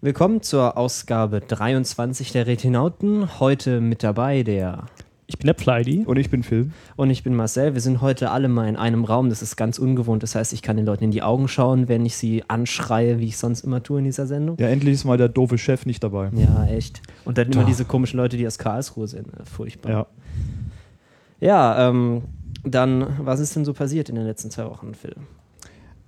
[0.00, 3.40] Willkommen zur Ausgabe 23 der Retinauten.
[3.40, 4.86] Heute mit dabei der.
[5.26, 6.04] Ich bin der Pleidi.
[6.04, 6.70] Und ich bin Phil.
[6.96, 7.72] Und ich bin Marcel.
[7.74, 9.30] Wir sind heute alle mal in einem Raum.
[9.30, 10.22] Das ist ganz ungewohnt.
[10.22, 13.26] Das heißt, ich kann den Leuten in die Augen schauen, wenn ich sie anschreie, wie
[13.26, 14.58] ich sonst immer tue in dieser Sendung.
[14.58, 16.30] Ja, endlich ist mal der doofe Chef nicht dabei.
[16.34, 17.00] Ja, echt.
[17.24, 19.28] Und dann immer diese komischen Leute, die aus Karlsruhe sind.
[19.44, 19.90] Furchtbar.
[19.90, 20.06] Ja.
[21.40, 22.22] Ja, ähm,
[22.62, 25.14] dann, was ist denn so passiert in den letzten zwei Wochen, Phil?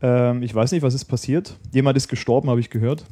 [0.02, 1.56] Ähm, ich weiß nicht, was ist passiert.
[1.72, 3.04] Jemand ist gestorben, habe ich gehört.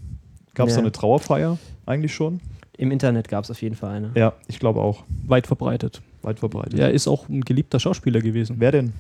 [0.55, 0.79] Gab es Ja.
[0.79, 2.41] da eine Trauerfeier eigentlich schon?
[2.77, 4.11] Im Internet gab es auf jeden Fall eine.
[4.15, 5.05] Ja, ich glaube auch.
[5.27, 6.03] Weit verbreitet.
[6.23, 6.79] Weit verbreitet.
[6.79, 8.57] Er ist auch ein geliebter Schauspieler gewesen.
[8.59, 8.93] Wer denn?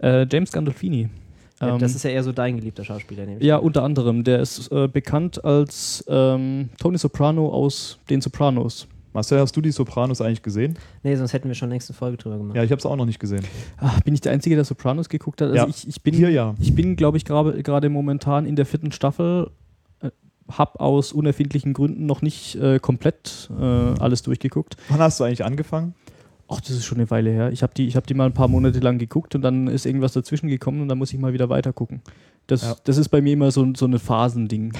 [0.00, 1.08] Äh, James Gandolfini.
[1.60, 3.44] Ja, Ähm, das ist ja eher so dein geliebter Schauspieler, nämlich.
[3.46, 4.22] ja, unter anderem.
[4.24, 8.86] Der ist äh, bekannt als ähm, Tony Soprano aus Den Sopranos.
[9.12, 10.78] Marcel, hast du die Sopranos eigentlich gesehen?
[11.02, 12.56] Nee, sonst hätten wir schon längst eine Folge drüber gemacht.
[12.56, 13.42] Ja, ich habe es auch noch nicht gesehen.
[13.78, 15.48] Ach, bin ich der Einzige, der Sopranos geguckt hat?
[15.48, 15.66] Also Ja.
[15.68, 16.54] ich, ich bin, Hier ja.
[16.60, 19.50] ich bin glaube ich, gerade gerade momentan in der vierten Staffel.
[20.48, 24.76] Äh, hab aus unerfindlichen Gründen noch nicht äh, komplett äh, alles durchgeguckt.
[24.88, 25.94] Wann hast du eigentlich angefangen?
[26.50, 27.52] Ach, das ist schon eine Weile her.
[27.52, 29.84] Ich habe die, ich hab die mal ein paar Monate lang geguckt und dann ist
[29.84, 32.00] irgendwas dazwischen gekommen und dann muss ich mal wieder weiter gucken.
[32.46, 32.76] Das, Ja.
[32.84, 34.72] das ist bei mir immer so, so ein Phasending.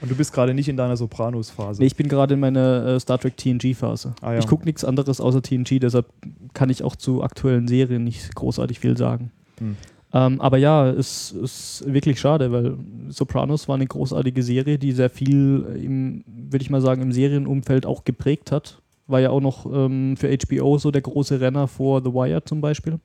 [0.00, 1.82] Und du bist gerade nicht in deiner Sopranos-Phase.
[1.82, 4.14] Nee, ich bin gerade in meiner äh, Star Trek TNG-Phase.
[4.22, 4.38] Ah, ja.
[4.38, 6.06] Ich gucke nichts anderes außer TNG, deshalb
[6.54, 9.30] kann ich auch zu aktuellen Serien nicht großartig viel sagen.
[9.58, 9.76] Hm.
[10.12, 12.76] Ähm, aber ja, es ist wirklich schade, weil
[13.08, 17.86] Sopranos war eine großartige Serie, die sehr viel im, würde ich mal sagen, im Serienumfeld
[17.86, 18.82] auch geprägt hat.
[19.06, 22.60] War ja auch noch ähm, für HBO so der große Renner vor The Wire zum
[22.60, 22.98] Beispiel.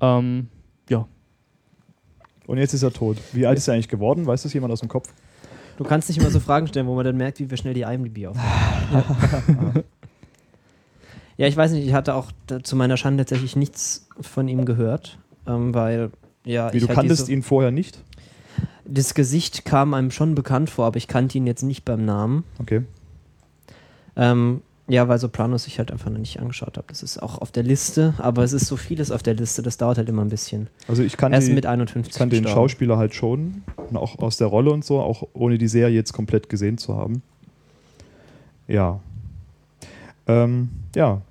[0.00, 0.48] Ähm,
[0.88, 1.06] ja,
[2.46, 3.16] Und jetzt ist er tot.
[3.32, 4.26] Wie alt ist er eigentlich geworden?
[4.26, 5.08] Weiß das jemand aus dem Kopf?
[5.76, 7.82] Du kannst nicht immer so Fragen stellen, wo man dann merkt, wie wir schnell die
[7.82, 9.82] IMDb aufmachen.
[11.36, 12.30] ja, ich weiß nicht, ich hatte auch
[12.62, 16.10] zu meiner Schande tatsächlich nichts von ihm gehört, ähm, weil,
[16.44, 17.98] ja, Wie du halt kanntest ihn vorher nicht?
[18.86, 22.44] Das Gesicht kam einem schon bekannt vor, aber ich kannte ihn jetzt nicht beim Namen.
[22.60, 22.82] Okay.
[24.16, 26.86] Ähm, ja, weil Sopranos ich halt einfach noch nicht angeschaut habe.
[26.88, 29.78] Das ist auch auf der Liste, aber es ist so vieles auf der Liste, das
[29.78, 30.68] dauert halt immer ein bisschen.
[30.88, 32.46] Also ich Er kannte, ist die- mit 51 ich kannte den.
[32.46, 33.62] Schauspieler halt schon.
[33.94, 37.22] Auch aus der Rolle und so, auch ohne die Serie jetzt komplett gesehen zu haben.
[38.68, 39.00] Ja.
[40.26, 41.22] Ähm, ja.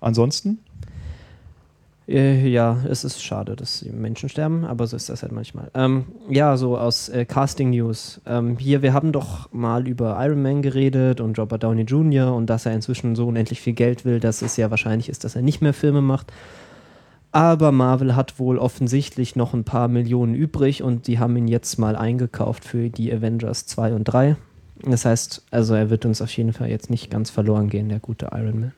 [0.00, 0.58] Ansonsten?
[2.06, 5.70] Äh, ja, es ist schade, dass Menschen sterben, aber so ist das halt manchmal.
[5.74, 8.20] Ähm, ja, so aus äh, Casting News.
[8.26, 12.34] Ähm, hier, wir haben doch mal über Iron Man geredet und Robert Downey Jr.
[12.34, 15.34] und dass er inzwischen so unendlich viel Geld will, dass es ja wahrscheinlich ist, dass
[15.34, 16.32] er nicht mehr Filme macht.
[17.32, 21.78] Aber Marvel hat wohl offensichtlich noch ein paar Millionen übrig und die haben ihn jetzt
[21.78, 24.36] mal eingekauft für die Avengers 2 und 3.
[24.82, 27.98] Das heißt, also er wird uns auf jeden Fall jetzt nicht ganz verloren gehen, der
[27.98, 28.72] gute Iron Man.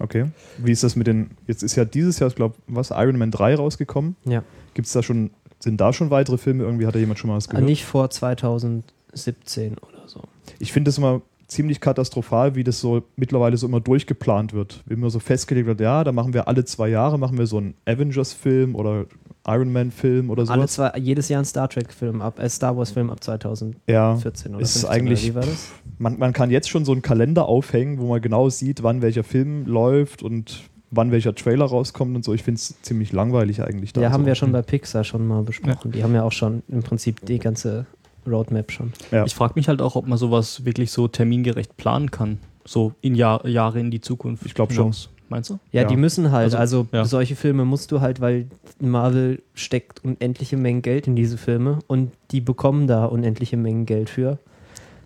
[0.00, 0.26] Okay.
[0.58, 1.30] Wie ist das mit den.
[1.46, 4.16] Jetzt ist ja dieses Jahr, ich glaube, was, Iron Man 3 rausgekommen.
[4.24, 4.42] Ja.
[4.74, 5.30] Gibt es da schon.
[5.60, 6.64] Sind da schon weitere Filme?
[6.64, 7.64] Irgendwie hat da jemand schon mal was Äh, gehört?
[7.66, 10.20] Nicht vor 2017 oder so.
[10.58, 14.82] Ich finde das immer ziemlich katastrophal, wie das so mittlerweile so immer durchgeplant wird.
[14.86, 17.58] Wie immer so festgelegt wird, ja, da machen wir alle zwei Jahre machen wir so
[17.58, 19.06] einen Avengers-Film oder
[19.46, 23.22] Iron Man-Film oder Alle zwei, jedes Jahr ein Star Trek-Film ab, äh, Star Wars-Film ab
[23.22, 25.68] 2014 Ja, oder ist 15, eigentlich- oder wie war das?
[25.98, 29.24] man, man kann jetzt schon so einen Kalender aufhängen, wo man genau sieht, wann welcher
[29.24, 32.32] Film läuft und wann welcher Trailer rauskommt und so.
[32.34, 33.92] Ich finde es ziemlich langweilig eigentlich.
[33.92, 34.26] Da Ja, haben so.
[34.26, 35.90] wir schon bei Pixar schon mal besprochen.
[35.92, 37.86] Die haben ja auch schon im Prinzip die ganze
[38.26, 38.92] Roadmap schon.
[39.10, 39.24] Ja.
[39.24, 42.38] Ich frage mich halt auch, ob man sowas wirklich so termingerecht planen kann.
[42.64, 44.46] So in Jahr, Jahre in die Zukunft.
[44.46, 44.94] Ich glaub schon.
[45.34, 45.58] Meinst du?
[45.72, 45.88] Ja, Ja.
[45.88, 46.54] die müssen halt.
[46.54, 47.04] Also, Also, ja.
[47.04, 48.46] solche Filme musst du halt, weil
[48.78, 54.10] Marvel steckt unendliche Mengen Geld in diese Filme und die bekommen da unendliche Mengen Geld
[54.10, 54.38] für.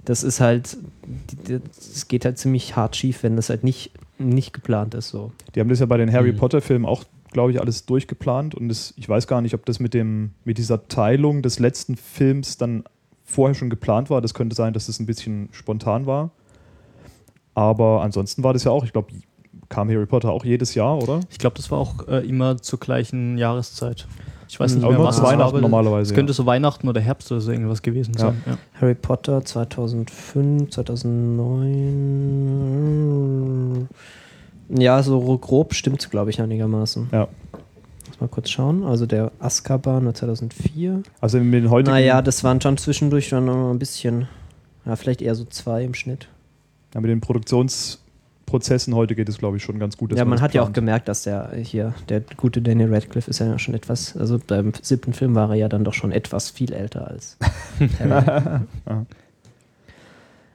[0.04, 0.76] Das ist halt,
[1.78, 5.32] es geht halt ziemlich hart schief, wenn das halt nicht, nicht geplant ist so.
[5.54, 6.36] Die haben das ja bei den Harry Mhm.
[6.36, 9.94] Potter-Filmen auch, glaube ich, alles durchgeplant und das, ich weiß gar nicht, ob das mit,
[9.94, 12.84] dem, mit dieser Teilung des letzten Films dann
[13.24, 14.20] vorher schon geplant war.
[14.20, 16.32] Das könnte sein, dass das ein bisschen spontan war.
[17.54, 19.08] Aber ansonsten war das ja auch, ich glaube,
[19.68, 21.20] kam Harry Potter auch jedes Jahr, oder?
[21.30, 24.06] Ich glaube, das war auch äh, immer zur gleichen Jahreszeit.
[24.48, 24.76] Ich weiß Mhm.
[24.78, 26.10] nicht Aber mehr, immer was zu es war, Weihnachten aber normalerweise.
[26.10, 28.20] Es könnte so Weihnachten oder Herbst oder so irgendwas gewesen Ja.
[28.20, 28.42] sein.
[28.46, 28.56] Ja.
[28.80, 30.70] Harry Potter 2005,
[32.98, 33.88] 2009.
[34.70, 37.08] Ja, so grob stimmt's, glaube ich, einigermaßen.
[37.12, 37.28] Ja.
[38.06, 38.84] Muss mal kurz schauen.
[38.84, 41.02] Also der Azkaban war 2004.
[41.20, 44.28] Also mit den heutigen, Naja, das waren schon zwischendurch schon noch ein bisschen,
[44.86, 46.28] ja, vielleicht eher so zwei im Schnitt.
[46.94, 47.20] ja, mit den
[48.48, 50.16] Produktionsprozessen heute geht es, glaube ich, schon ganz gut.
[50.16, 53.58] ja, man hat ja auch gemerkt, dass der hier, der gute Daniel Radcliffe ist ja
[53.58, 57.08] schon etwas, also beim siebten Film war er ja dann doch schon etwas viel älter
[57.08, 57.36] als.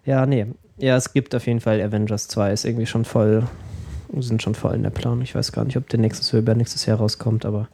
[0.05, 0.25] Ja.
[0.25, 0.47] Nee.
[0.79, 3.43] Ja, es gibt auf jeden Fall Avengers 2, ist irgendwie schon voll,
[4.19, 5.21] sind schon voll in der Planung.
[5.21, 7.69] Ich weiß gar nicht, ob der nächstes oder übernächstes Jahr rauskommt, aber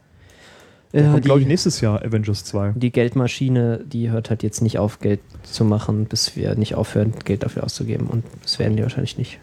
[0.91, 2.73] kommt, glaube ich, nächstes Jahr Avengers 2.
[2.75, 7.13] die Geldmaschine, die hört halt jetzt nicht auf, Geld zu machen, bis wir nicht aufhören,
[7.25, 8.05] Geld dafür auszugeben.
[8.05, 9.39] Und das werden die wahrscheinlich nicht.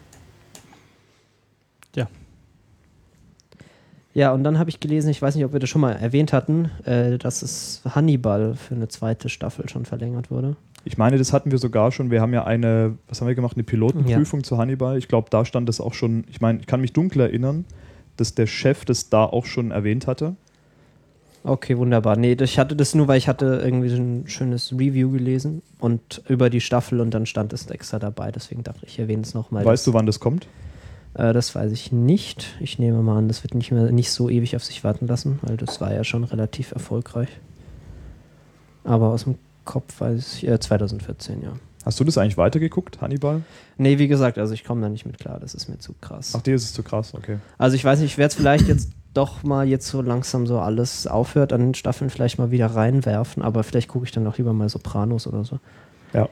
[4.17, 6.33] Ja, und dann habe ich gelesen, ich weiß nicht, ob wir das schon mal erwähnt
[6.33, 10.57] hatten, äh, dass es Hannibal für eine zweite Staffel schon verlängert wurde.
[10.87, 12.11] Ich meine, das hatten wir sogar schon.
[12.11, 14.97] Wir haben ja eine, was haben wir gemacht, eine Pilotenprüfung zu Hannibal.
[14.97, 17.67] Ich glaube, da stand das auch schon, ich meine, ich kann mich dunkel erinnern,
[18.17, 20.35] dass der Chef das da auch schon erwähnt hatte.
[21.45, 22.17] Okay, wunderbar.
[22.17, 26.23] Nee, ich hatte das nur, weil ich hatte irgendwie so ein schönes Review gelesen und
[26.27, 28.33] über die Staffel und dann stand es extra dabei.
[28.33, 29.63] Deswegen dachte ich, ich erwähne es nochmal.
[29.63, 30.47] weißt du, wann das kommt?
[31.17, 32.57] Äh, das weiß ich nicht.
[32.61, 35.39] Ich nehme mal an, das wird nicht mehr nicht so ewig auf sich warten lassen,
[35.43, 37.29] weil das war ja schon relativ erfolgreich.
[38.85, 41.53] Aber aus dem Kopf weiß ich, äh, 2014, ja.
[41.85, 43.43] Hast du das eigentlich weitergeguckt, Hannibal?
[43.79, 46.35] Nee, wie gesagt, also ich komme da nicht mit klar, das ist mir zu krass.
[46.37, 47.39] Ach, dir ist es zu krass, okay.
[47.59, 50.59] Also ich weiß nicht, ich werde es vielleicht jetzt doch mal jetzt so langsam so
[50.59, 54.37] alles aufhört, an den Staffeln vielleicht mal wieder reinwerfen, aber vielleicht gucke ich dann auch
[54.37, 55.61] lieber mal Sopranos oder so.
[56.13, 56.29] Ja.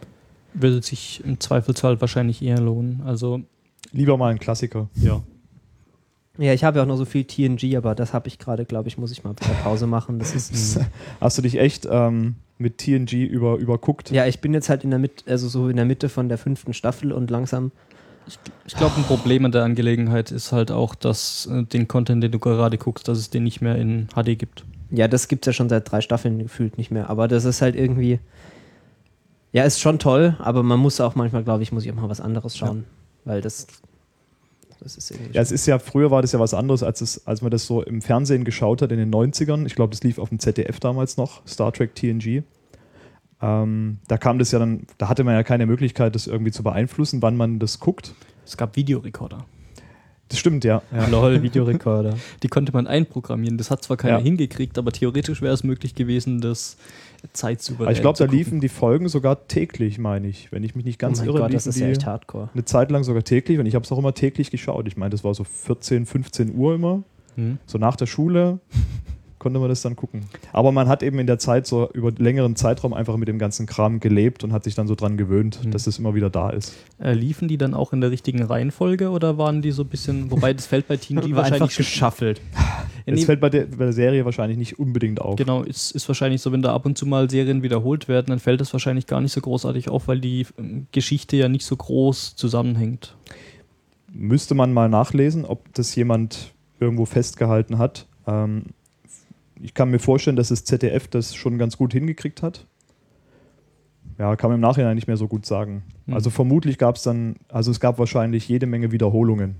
[0.54, 3.02] Würde sich im Zweifelsfall wahrscheinlich eher lohnen.
[3.06, 3.42] Also,
[3.92, 4.88] Lieber mal ein Klassiker.
[4.96, 5.22] ja.
[6.36, 8.88] Ja, ich habe ja auch noch so viel TNG, aber das habe ich gerade, glaube
[8.88, 10.18] ich, muss ich mal Pause machen.
[10.18, 10.80] Das ist
[11.20, 14.10] Hast du dich echt ähm, mit TNG über, überguckt?
[14.10, 16.38] ja, ich bin jetzt halt in der Mitte, also so in der Mitte von der
[16.38, 17.70] fünften Staffel und langsam.
[18.66, 22.32] Ich glaube, ein Problem an der Angelegenheit ist halt auch, dass äh, den Content, den
[22.32, 24.64] du gerade guckst, dass es den nicht mehr in HD gibt.
[24.90, 27.10] Ja, das gibt's ja schon seit drei Staffeln gefühlt nicht mehr.
[27.10, 28.18] Aber das ist halt irgendwie.
[29.52, 32.08] Ja, ist schon toll, aber man muss auch manchmal, glaube ich, muss ich auch mal
[32.08, 32.84] was anderes schauen.
[33.24, 33.66] Weil das.
[34.80, 35.32] Das ist irgendwie.
[35.34, 37.66] Ja, es ist ja, früher war das ja was anderes, als, es, als man das
[37.66, 39.64] so im Fernsehen geschaut hat in den 90ern.
[39.66, 42.42] Ich glaube, das lief auf dem ZDF damals noch, Star Trek TNG.
[43.40, 46.62] Ähm, da kam das ja dann, da hatte man ja keine Möglichkeit, das irgendwie zu
[46.62, 48.14] beeinflussen, wann man das guckt.
[48.44, 49.46] Es gab Videorekorder.
[50.28, 50.82] Das stimmt, ja.
[50.92, 51.06] ja.
[51.10, 52.16] Lol, Videorekorder.
[52.42, 53.56] Die konnte man einprogrammieren.
[53.58, 54.22] Das hat zwar keiner Ja.
[54.22, 56.76] hingekriegt, aber theoretisch wäre es möglich gewesen, das
[57.32, 58.38] zeitsouverän Aber ich glaube, da gucken.
[58.38, 60.52] liefen die Folgen sogar täglich, meine ich.
[60.52, 62.50] Wenn ich mich nicht ganz oh irre, Gott, das liefen ist ja die echt hardcore.
[62.52, 64.86] eine Zeit lang sogar täglich und ich habe es auch immer täglich geschaut.
[64.86, 67.02] Ich meine, das war so 14, 15 Uhr immer.
[67.36, 67.58] Hm.
[67.66, 68.60] So nach der Schule
[69.44, 70.22] konnte man das dann gucken.
[70.54, 73.66] Aber man hat eben in der Zeit so über längeren Zeitraum einfach mit dem ganzen
[73.66, 75.70] Kram gelebt und hat sich dann so dran gewöhnt, Mhm.
[75.70, 76.74] dass es immer wieder da ist.
[76.98, 80.30] Äh, liefen die dann auch in der richtigen Reihenfolge oder waren die so ein bisschen,
[80.30, 82.40] wobei das fällt bei War einfach wahrscheinlich geschaffelt.
[83.06, 85.36] Es nee, fällt bei der, bei der Serie wahrscheinlich nicht unbedingt auf.
[85.36, 88.38] Genau, ist, ist wahrscheinlich so, wenn da ab und zu mal Serien wiederholt werden, dann
[88.38, 91.76] fällt das wahrscheinlich gar nicht so großartig auf, weil die ähm, Geschichte ja nicht so
[91.76, 93.14] groß zusammenhängt.
[94.10, 98.06] Müsste man mal nachlesen, ob das jemand irgendwo festgehalten hat.
[98.26, 98.62] Ähm,
[99.64, 102.66] ich kann mir vorstellen, dass das ZDF das schon ganz gut hingekriegt hat.
[104.18, 105.84] Ja, kann man im Nachhinein nicht mehr so gut sagen.
[106.04, 106.12] Hm.
[106.12, 109.56] Also vermutlich gab es dann, also es gab wahrscheinlich jede Menge Wiederholungen.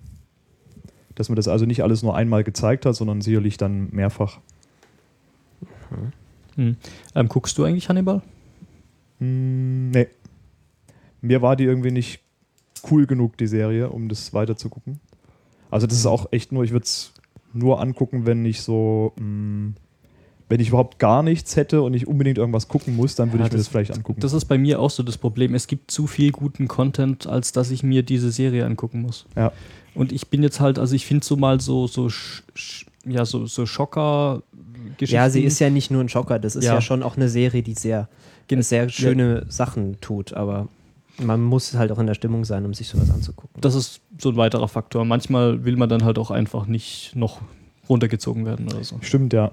[1.15, 4.41] Dass man das also nicht alles nur einmal gezeigt hat, sondern sicherlich dann mehrfach.
[6.57, 6.77] Hm.
[7.15, 8.21] Ähm, guckst du eigentlich Hannibal?
[9.21, 10.09] Hm, nee.
[11.23, 12.21] Mir war die irgendwie nicht
[12.91, 15.01] cool genug, die Serie, um das weiter zu gucken.
[15.71, 17.15] Also das ist auch echt nur, ich würde es
[17.55, 19.73] nur angucken, wenn ich so, mh,
[20.49, 23.47] wenn ich überhaupt gar nichts hätte und ich unbedingt irgendwas gucken muss, dann würde Ja,
[23.47, 24.21] ich mir das das- vielleicht angucken.
[24.21, 25.55] Das ist bei mir auch so das Problem.
[25.55, 29.25] Es gibt zu viel guten Content, als dass ich mir diese Serie angucken muss.
[29.37, 29.53] Ja.
[29.95, 32.11] Und ich bin jetzt halt, also ich finde so mal so, so,
[33.07, 35.15] ja, so, so Schocker-Geschichten.
[35.15, 36.81] Ja, sie ist ja nicht nur ein Schocker, das ist ja, Ja.
[36.81, 38.09] schon auch eine Serie, die sehr,
[38.49, 40.69] Gen- sehr schöne Sachen tut, aber
[41.23, 43.61] man muss halt auch in der Stimmung sein, um sich sowas anzugucken.
[43.61, 45.05] Das ist so ein weiterer Faktor.
[45.05, 47.41] Manchmal will man dann halt auch einfach nicht noch
[47.89, 48.97] runtergezogen werden oder so.
[49.01, 49.53] Stimmt, ja.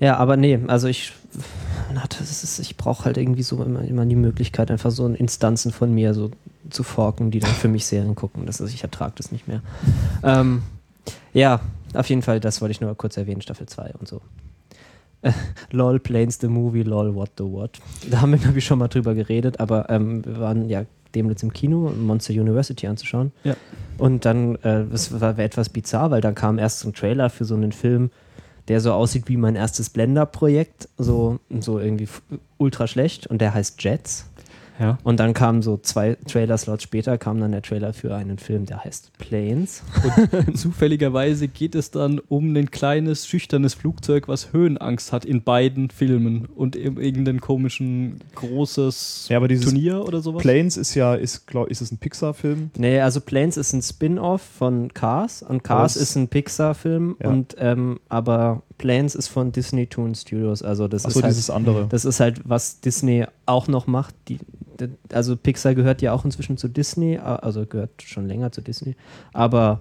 [0.00, 1.12] Ja, aber nee, also ich,
[1.94, 5.72] na, das ist, ich brauche halt irgendwie so immer, immer die Möglichkeit, einfach so Instanzen
[5.72, 6.30] von mir so
[6.70, 8.46] zu forken, die dann für mich Serien gucken.
[8.46, 9.62] Das ist, ich ertrage das nicht mehr.
[10.22, 10.62] Ähm,
[11.32, 11.60] ja,
[11.94, 14.20] auf jeden Fall, das wollte ich nur kurz erwähnen, Staffel 2 und so.
[15.22, 15.32] Äh,
[15.70, 17.78] LOL Planes the Movie, LOL What the What.
[18.10, 20.84] Da haben wir, glaube ich, schon mal drüber geredet, aber ähm, wir waren ja
[21.14, 23.32] demnächst im Kino, Monster University anzuschauen.
[23.44, 23.54] Ja.
[23.98, 27.44] Und dann, äh, es war etwas bizarr, weil dann kam erst so ein Trailer für
[27.44, 28.10] so einen Film,
[28.68, 32.08] der so aussieht wie mein erstes Blender-Projekt, so, so irgendwie
[32.58, 34.30] ultra schlecht und der heißt Jets.
[34.80, 34.98] Ja.
[35.04, 38.82] Und dann kam so zwei Trailer-Slots später, kam dann der Trailer für einen Film, der
[38.84, 39.82] heißt Planes.
[40.54, 46.46] Zufälligerweise geht es dann um ein kleines, schüchternes Flugzeug, was Höhenangst hat in beiden Filmen
[46.46, 50.42] und in irgendein komischen großes Ja, Turnier oder sowas.
[50.42, 52.70] Planes ist ja, ist, glaub, ist es ein Pixar-Film?
[52.76, 57.28] Nee, also Planes ist ein Spin-off von Cars und Cars Das- ist ein Pixar-Film Ja.
[57.30, 61.50] und ähm, aber Planes ist von Disney Toon Studios, also das Achso, ist halt dieses
[61.50, 61.86] andere.
[61.88, 64.14] Das ist halt, was Disney auch noch macht.
[64.28, 64.38] Die,
[65.12, 68.96] also Pixar gehört ja auch inzwischen zu Disney, also gehört schon länger zu Disney.
[69.32, 69.80] Aber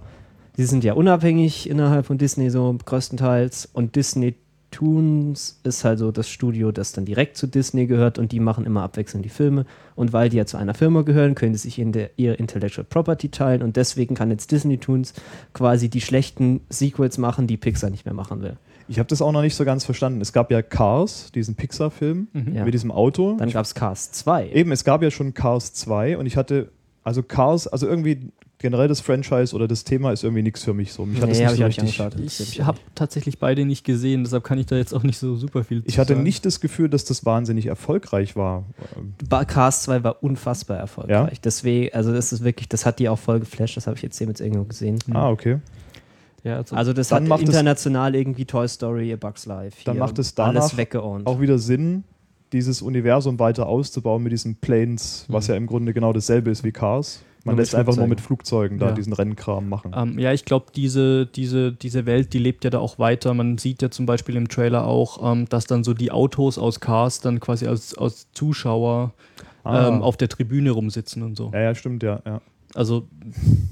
[0.58, 3.70] die sind ja unabhängig innerhalb von Disney so größtenteils.
[3.74, 4.36] Und Disney
[4.74, 8.66] Toons ist halt so das Studio, das dann direkt zu Disney gehört und die machen
[8.66, 9.66] immer abwechselnd die Filme.
[9.96, 12.86] Und weil die ja zu einer Firma gehören, können sie sich in der, ihre Intellectual
[12.86, 15.14] Property teilen und deswegen kann jetzt Disney Toons
[15.54, 18.58] quasi die schlechten Sequels machen, die Pixar nicht mehr machen will.
[18.88, 20.22] Ich habe das auch noch nicht so ganz verstanden.
[20.22, 22.56] Es gab ja Cars, diesen Pixar-Film Mhm.
[22.56, 22.66] Ja.
[22.66, 23.36] mit diesem Auto.
[23.38, 24.50] Dann gab es Cars 2.
[24.54, 26.70] Eben, es gab ja schon Cars 2 und ich hatte,
[27.04, 30.94] also Cars, also irgendwie generell das Franchise oder das Thema ist irgendwie nichts für mich
[30.94, 31.06] so.
[31.06, 32.48] Mich hat das Nee, nicht hab so ich auch nicht richtig, angeschaut.
[32.54, 35.66] Ich habe tatsächlich beide nicht gesehen, deshalb kann ich da jetzt auch nicht so super
[35.66, 36.24] viel zu ich hatte sagen.
[36.24, 38.63] nicht das Gefühl, dass das wahnsinnig erfolgreich war.
[39.48, 41.42] Cars 2 war unfassbar erfolgreich.
[41.42, 44.18] Deswegen, also das ist wirklich, das hat die auch voll geflasht, das habe ich jetzt
[44.18, 44.98] hier mit irgendwo gesehen.
[45.12, 45.58] Ah, okay.
[46.44, 49.78] Ja, also, Also das Dann hat international irgendwie Toy Story, A Bugs Life.
[49.86, 50.70] Dann hier macht es danach.
[51.26, 52.04] Auch wieder Sinn,
[52.52, 55.52] dieses Universum weiter auszubauen mit diesen Planes, was Mhm.
[55.54, 57.24] ja im Grunde genau dasselbe ist wie Cars.
[57.46, 58.92] Man lässt einfach nur mit Flugzeugen da Ja.
[58.94, 59.92] diesen Rennkram machen.
[59.94, 63.34] Ähm, ja, ich glaube, diese, diese, diese Welt, die lebt ja da auch weiter.
[63.34, 66.80] Man sieht ja zum Beispiel im Trailer auch, ähm, dass dann so die Autos aus
[66.80, 69.14] Cars dann quasi als, als Zuschauer
[69.66, 69.88] Ah.
[69.88, 71.50] ähm, auf der Tribüne rumsitzen und so.
[71.54, 72.22] ja, ja, stimmt, ja.
[72.26, 72.42] ja.
[72.75, 73.08] Also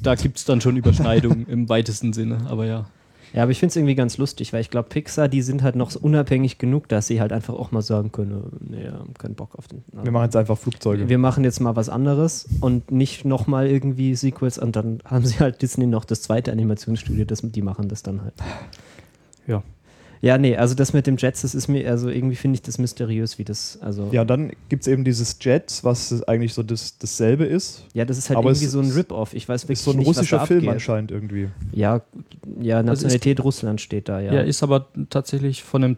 [0.01, 2.85] da gibt es dann schon Überschneidungen im weitesten Sinne, aber ja.
[3.33, 5.77] Ja, aber ich finde es irgendwie ganz lustig, weil ich glaube, Pixar, die sind halt
[5.77, 9.35] noch so unabhängig genug, dass sie halt einfach auch mal sagen können, nee, haben keinen
[9.35, 9.83] Bock auf den.
[10.03, 11.07] Wir machen jetzt einfach Flugzeuge.
[11.07, 15.39] Wir machen jetzt mal was anderes und nicht nochmal irgendwie Sequels und dann haben sie
[15.39, 18.33] halt Disney noch das zweite Animationsstudio, das, die machen das dann halt.
[19.47, 19.63] Ja.
[20.23, 22.77] Ja, nee, also das mit dem Jets, das ist mir, also irgendwie finde ich das
[22.77, 24.09] mysteriös, wie das, also.
[24.11, 27.85] Ja, dann gibt es eben dieses Jet, was eigentlich so das, dasselbe ist.
[27.95, 29.33] Ja, das ist halt Aber irgendwie es so ein ist- Rip-Off.
[29.33, 30.73] Ich weiß wirklich Ist so ein nicht, russischer was da Film abgeht.
[30.73, 31.49] anscheinend irgendwie.
[31.71, 32.01] Ja,
[32.61, 34.33] ja, Also Nationalität Russland steht da, ja.
[34.35, 35.97] Ja, ist aber tatsächlich von einem,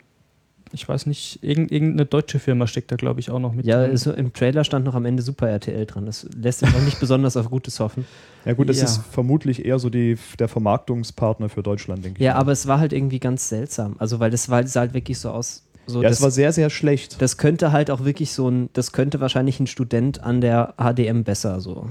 [0.73, 3.65] ich weiß nicht, irgend, irgendeine deutsche Firma steckt da, glaube ich, auch noch mit.
[3.65, 3.91] Ja, drin.
[3.91, 6.05] ist, im Trailer stand noch am Ende Super RTL dran.
[6.05, 8.05] Das lässt sich auch nicht besonders auf Gutes hoffen.
[8.45, 8.85] Ja gut, das Ja.
[8.85, 12.25] ist vermutlich eher so die, der Vermarktungspartner für Deutschland, denke ich.
[12.25, 12.39] Ja, mal.
[12.39, 13.95] aber es war halt irgendwie ganz seltsam.
[13.99, 15.63] Also, weil das war, sah halt wirklich so aus.
[15.85, 17.21] So, ja, das, es war sehr, sehr schlecht.
[17.21, 21.23] das könnte halt auch wirklich so ein, das könnte wahrscheinlich ein Student an der HDM
[21.23, 21.89] besser so.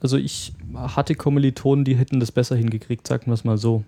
[0.00, 3.84] Also ich hatte Kommilitonen, die hätten das besser hingekriegt, sagen wir es mal so.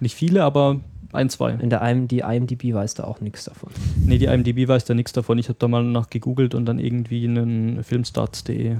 [0.00, 0.80] Nicht viele, aber
[1.14, 1.52] ein, zwei.
[1.52, 3.70] In der IM, die IMDb weiß da auch nichts davon.
[4.04, 5.38] Nee, die IMDb weiß da nichts davon.
[5.38, 8.66] Ich habe da mal nach gegoogelt und dann irgendwie einen Filmstarts.de.
[8.72, 8.78] Äh,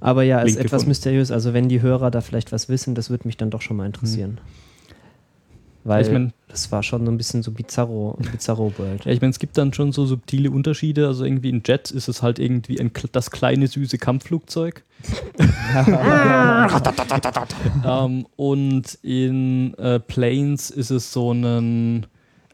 [0.00, 0.88] Aber ja, ist Link etwas gefunden.
[0.90, 1.30] mysteriös.
[1.30, 3.86] Also, wenn die Hörer da vielleicht was wissen, das würde mich dann doch schon mal
[3.86, 4.38] interessieren.
[5.86, 9.04] Weil Ich mein- das war schon so ein bisschen so bizarro, bizarro World.
[9.04, 11.06] ja, ich meine, es gibt dann schon so subtile Unterschiede.
[11.06, 14.82] Also irgendwie in Jets ist es halt irgendwie ein, das kleine süße Kampfflugzeug.
[17.84, 22.06] ähm, und in äh, Planes ist es so ein,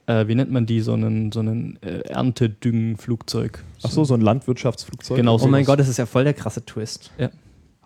[0.06, 3.64] äh, wie nennt man die, so ein, so ein äh, Erntedüngenflugzeug.
[3.82, 5.16] Ach so, so ein Landwirtschaftsflugzeug.
[5.16, 5.64] Genau Oh mein.
[5.64, 7.10] Gott, das ist ja voll der krasse Twist.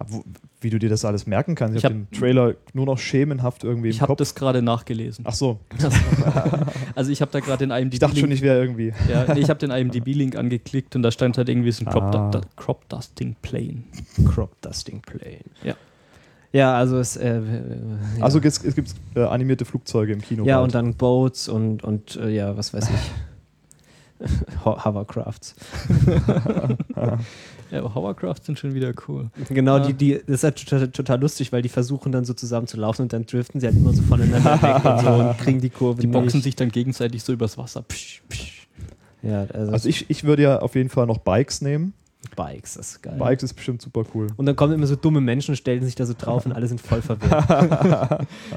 [0.06, 0.24] Wo-
[0.66, 1.76] Wie du dir das alles merken kannst.
[1.76, 4.62] Ich, Ich habe hab- den Trailer nur noch schemenhaft irgendwie im Ich habe das gerade
[4.62, 5.24] nachgelesen.
[5.28, 5.60] Ach so,
[6.96, 8.92] Also ich habe da gerade den IMDb ich dachte schon, ich wäre irgendwie.
[9.08, 12.02] Ja, nee, ich habe den IMDb-Link angeklickt und da stand halt irgendwie so ein Crop,
[12.02, 12.30] Ah.
[12.32, 13.84] du Crop Dusting Plane.
[14.34, 15.44] Crop Dusting Plane.
[15.62, 15.74] Ja.
[16.52, 17.16] Ja, also es.
[17.16, 17.42] Äh, äh,
[18.18, 18.24] ja.
[18.24, 20.44] Also es, es gibt äh, animierte Flugzeuge im Kino.
[20.44, 20.64] Ja, bald.
[20.64, 24.24] und dann Boats und, und äh, ja, was weiß ich.
[24.64, 25.54] Ho- Hovercrafts.
[27.70, 29.30] Ja, aber Hovercraft sind schon wieder cool.
[29.48, 29.86] Genau, Ja.
[29.86, 32.76] die, die, das ist halt total, total lustig, weil die versuchen dann so zusammen zu
[32.76, 35.70] laufen und dann driften sie halt immer so voneinander weg und so und kriegen die
[35.70, 36.44] Kurve Die boxen nicht.
[36.44, 37.82] sich dann gegenseitig so übers Wasser.
[37.82, 38.68] Psch, psch.
[39.22, 41.94] Ja, also, Also ich, ich würde ja auf jeden Fall noch Bikes nehmen.
[42.30, 43.16] Bikes, das ist geil.
[43.18, 44.28] Bikes ist bestimmt super cool.
[44.36, 46.80] Und dann kommen immer so dumme Menschen, stellen sich da so drauf und alle sind
[46.80, 47.48] voll verwirrt.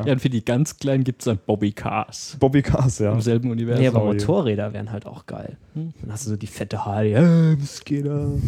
[0.05, 2.37] Ja, und für die ganz Kleinen gibt es dann Bobby Cars.
[2.39, 3.11] Bobby Cars, ja.
[3.11, 3.81] Im selben Universum.
[3.81, 4.05] nee, aber.
[4.05, 5.57] Motorräder wären halt auch geil.
[5.73, 5.93] Hm.
[6.01, 8.31] Dann hast du so die fette Harley, äh, was geht da?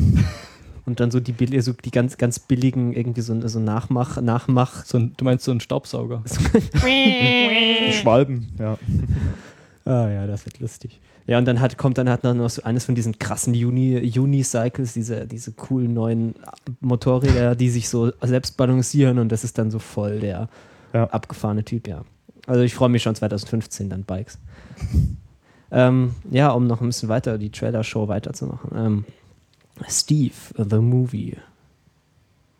[0.86, 4.84] Und dann so die, so die ganz, ganz billigen, irgendwie so, so Nachmach, Nachmach.
[4.84, 6.24] So ein, du meinst so einen Staubsauger?
[7.92, 8.78] Schwalben, ja.
[9.86, 11.00] Ah ja, das wird lustig.
[11.28, 14.94] Ja, und dann hat, kommt dann halt noch so eines von diesen krassen Uni, Unicycles,
[14.94, 16.36] diese, diese coolen neuen
[16.80, 20.50] Motorräder, die sich so selbst balancieren und das ist dann so voll der
[20.94, 21.06] Ja.
[21.10, 22.04] abgefahrene Typ, ja.
[22.48, 24.40] Also ich freue mich schon 2015 dann Bikes.
[25.72, 28.72] ähm, ja, um noch ein bisschen weiter die Trailer-Show weiterzumachen.
[28.76, 29.06] Ähm,
[29.88, 31.38] Steve, The Movie.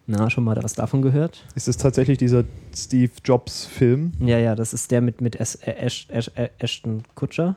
[0.08, 1.46] Na, schon mal was davon gehört?
[1.56, 2.44] Ist es tatsächlich dieser
[2.76, 4.12] Steve Jobs Film?
[4.20, 5.58] Ja, ja, das ist der mit, mit Ash,
[6.58, 7.56] Ashton Kutscher.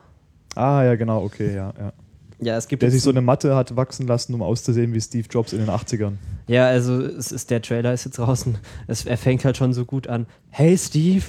[0.55, 1.93] Ah, ja, genau, okay, ja, ja.
[2.39, 4.99] Ja, es gibt Der sich so ein- eine Matte hat wachsen lassen, um auszusehen wie
[4.99, 6.13] Steve Jobs in den 80ern.
[6.47, 8.57] Ja, also es ist der Trailer ist jetzt draußen.
[8.87, 10.25] Es, er fängt halt schon so gut an.
[10.49, 11.23] Hey Steve,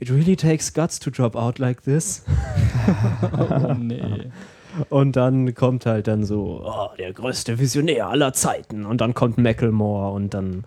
[0.00, 2.24] it really takes guts to drop out like this.
[3.32, 4.30] Oh nee.
[4.90, 8.84] Und dann kommt halt dann so, oh, der größte Visionär aller Zeiten.
[8.86, 10.64] Und dann kommt Macklemore und dann.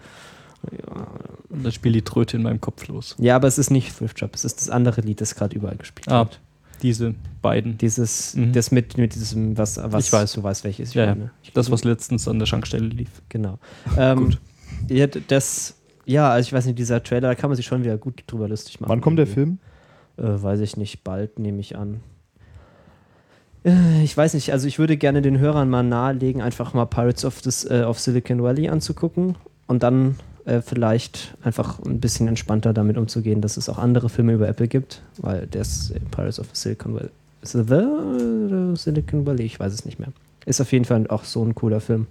[0.72, 1.08] Ja,
[1.50, 3.16] Und dann spielt die Tröte in meinem Kopf los.
[3.20, 5.76] ja aber es ist nicht Thrift Shop, es ist das andere Lied, das gerade überall
[5.76, 6.20] gespielt Ah.
[6.20, 6.40] wird.
[6.82, 7.78] Diese beiden.
[7.78, 8.54] Dieses, Mhm.
[8.54, 10.34] das mit, mit diesem, was, was Ich weiß.
[10.34, 11.16] du weißt, welches ich Ja, ja.
[11.16, 11.32] meine.
[11.44, 13.22] Ich Das, was letztens an der Schankstelle lief.
[13.30, 13.60] Genau.
[13.98, 14.40] Ähm, Gut.
[14.90, 17.98] Ja, das, ja, also ich weiß nicht, dieser Trailer, da kann man sich schon wieder
[17.98, 18.90] gut drüber lustig machen.
[18.90, 19.58] Wann kommt der irgendwie.
[20.18, 20.38] Film?
[20.40, 22.00] Äh, weiß ich nicht, bald nehme ich an.
[23.64, 27.26] Äh, Ich weiß nicht, also ich würde gerne den Hörern mal nahelegen, einfach mal Pirates
[27.26, 29.36] of, this, äh, of Silicon Valley anzugucken
[29.68, 34.34] und dann äh, vielleicht einfach ein bisschen entspannter damit umzugehen, dass es auch andere Filme
[34.34, 37.10] über Apple gibt, weil das Pirates of Silicon Valley.
[37.44, 39.46] The Silicon Valley?
[39.46, 40.10] Ich weiß es nicht mehr.
[40.46, 42.08] Ist auf jeden Fall auch so ein cooler Film.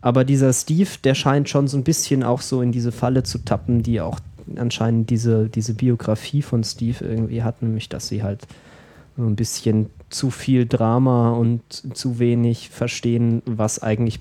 [0.00, 3.38] Aber dieser Steve, der scheint schon so ein bisschen auch so in diese Falle zu
[3.38, 4.18] tappen, die auch
[4.56, 8.46] anscheinend diese, diese Biografie von Steve irgendwie hat, nämlich dass sie halt
[9.16, 11.60] so ein bisschen zu viel Drama und
[11.94, 14.20] zu wenig verstehen, was eigentlich,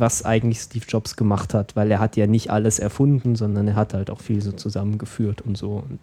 [0.00, 3.74] was eigentlich Steve Jobs gemacht hat, weil er hat ja nicht alles erfunden, sondern er
[3.76, 5.84] hat halt auch viel so zusammengeführt und so.
[5.88, 5.98] Und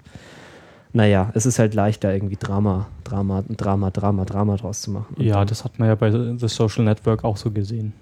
[0.93, 5.15] naja, es ist halt leichter, irgendwie Drama, Drama, Drama, Drama, Drama draus zu machen.
[5.17, 7.93] Und Ja, das hat man ja bei The Social Network auch so gesehen.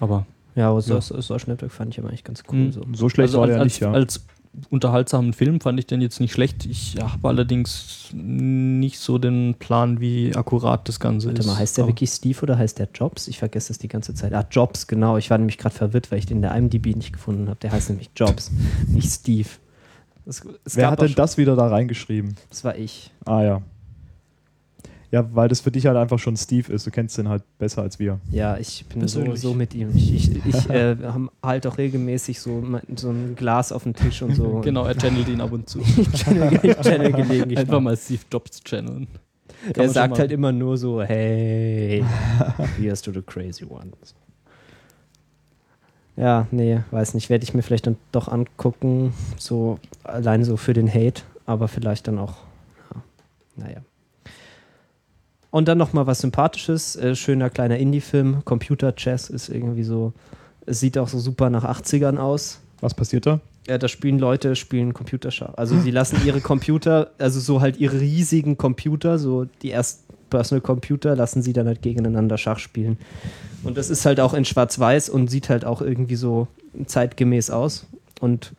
[0.00, 1.00] Aber ja, aber so, Ja.
[1.00, 2.58] so, Social Network fand ich immer eigentlich ganz cool.
[2.58, 2.72] Mhm.
[2.72, 2.82] So.
[2.92, 3.92] So schlecht also war als, der als, nicht, ja.
[3.92, 4.26] als
[4.70, 6.66] unterhaltsamen Film fand ich den jetzt nicht schlecht.
[6.66, 11.46] Ich habe allerdings nicht so den Plan, wie akkurat das Ganze Warte ist.
[11.46, 13.28] mal, heißt der wirklich Steve oder heißt der Jobs?
[13.28, 14.32] Ich vergesse das die ganze Zeit.
[14.32, 15.16] Ah, Jobs, genau.
[15.16, 17.58] Ich war nämlich gerade verwirrt, weil ich den in der IMDb nicht gefunden habe.
[17.60, 18.50] Der heißt nämlich Jobs,
[18.88, 19.48] nicht Steve.
[20.26, 22.34] Es, es Wer hat denn das wieder da reingeschrieben?
[22.48, 23.12] Das war ich.
[23.26, 23.62] Ah ja.
[25.14, 26.84] Ja, weil das für dich halt einfach schon Steve ist.
[26.88, 28.18] Du kennst den halt besser als wir.
[28.32, 29.90] Ja, ich bin so, so mit ihm.
[29.94, 30.96] Ich, ich, ich äh,
[31.40, 34.60] halt auch regelmäßig so, mein- so ein Glas auf dem Tisch und so.
[34.64, 35.78] Genau, er channelt ihn ab und zu.
[35.96, 37.58] Ich channel, ich channel gelegentlich.
[37.60, 39.06] Einfach mal Steve Jobs channeln.
[39.72, 42.04] Kann Er sagt halt immer nur so, hey,
[42.76, 44.16] here's to the crazy ones.
[46.16, 47.30] Ja, nee, weiß nicht.
[47.30, 52.08] Werde ich mir vielleicht dann doch angucken, so allein so für den Hate, aber vielleicht
[52.08, 52.34] dann auch,
[52.92, 53.02] ja,
[53.64, 53.80] naja.
[55.54, 60.12] Und dann noch mal was Sympathisches, äh, schöner kleiner Indie-Film, Computer Chess ist irgendwie so,
[60.66, 62.58] es sieht auch so super nach 80ern aus.
[62.80, 63.38] Was passiert da?
[63.68, 65.54] Ja, da spielen Leute, spielen Computerschach.
[65.54, 70.60] Also sie lassen ihre Computer, also so halt ihre riesigen Computer, so die ersten Personal
[70.60, 72.98] Computer, lassen sie dann halt gegeneinander Schach spielen.
[73.62, 76.48] Und das ist halt auch in Schwarz-Weiß und sieht halt auch irgendwie so
[76.84, 77.86] zeitgemäß aus.
[78.20, 78.54] Und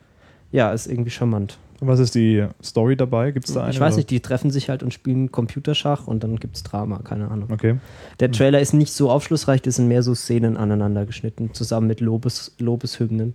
[0.53, 1.58] ja, ist irgendwie charmant.
[1.81, 3.31] Und was ist die Story dabei?
[3.31, 3.71] Gibt es da eine?
[3.71, 3.97] ich weiß oder?
[3.97, 7.49] nicht, die treffen sich halt und spielen Computerschach und dann gibt's Drama, keine Ahnung.
[7.51, 7.77] Okay.
[8.19, 11.99] Der Trailer ist nicht so aufschlussreich, das sind mehr so Szenen aneinander geschnitten, zusammen mit
[11.99, 13.33] Lobes, Lobeshymnen.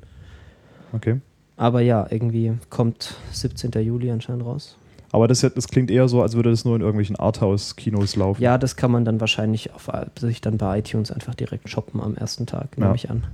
[0.92, 1.20] Okay.
[1.56, 3.70] Aber ja, irgendwie kommt 17.
[3.82, 4.76] Juli anscheinend raus.
[5.12, 8.40] Aber das, das klingt eher so, als würde das nur in irgendwelchen Arthouse-Kinos laufen.
[8.40, 12.14] Ja, das kann man dann wahrscheinlich auf, sich dann bei iTunes einfach direkt shoppen am
[12.14, 12.84] ersten Tag, Ja.
[12.84, 13.26] nehme ich an.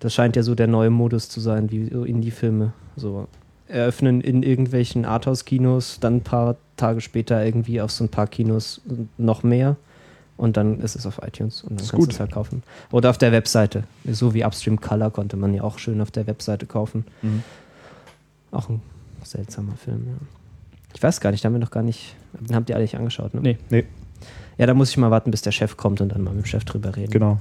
[0.00, 2.72] Das scheint ja so der neue Modus zu sein, wie Indie-Filme.
[2.96, 3.28] So
[3.70, 8.80] eröffnen in irgendwelchen Arthouse-Kinos, dann ein paar Tage später irgendwie auf so ein paar Kinos
[9.18, 9.76] noch mehr
[10.36, 12.62] und dann ist es auf iTunes und dann Ist kannst du es halt kaufen.
[12.90, 13.84] Oder auf der Webseite.
[14.10, 17.04] So wie Upstream Color konnte man ja auch schön auf der Webseite kaufen.
[17.22, 17.42] Mhm.
[18.50, 18.80] Auch ein
[19.22, 20.14] seltsamer Film, ja.
[20.94, 22.96] Ich weiß gar nicht, da haben wir noch gar nicht, den habt ihr alle nicht
[22.96, 23.40] angeschaut, ne?
[23.40, 23.58] Nee.
[23.68, 23.84] Nee.
[24.58, 26.46] Ja, da muss ich mal warten, bis der Chef kommt und dann mal mit dem
[26.46, 27.12] Chef drüber reden.
[27.12, 27.40] Genau.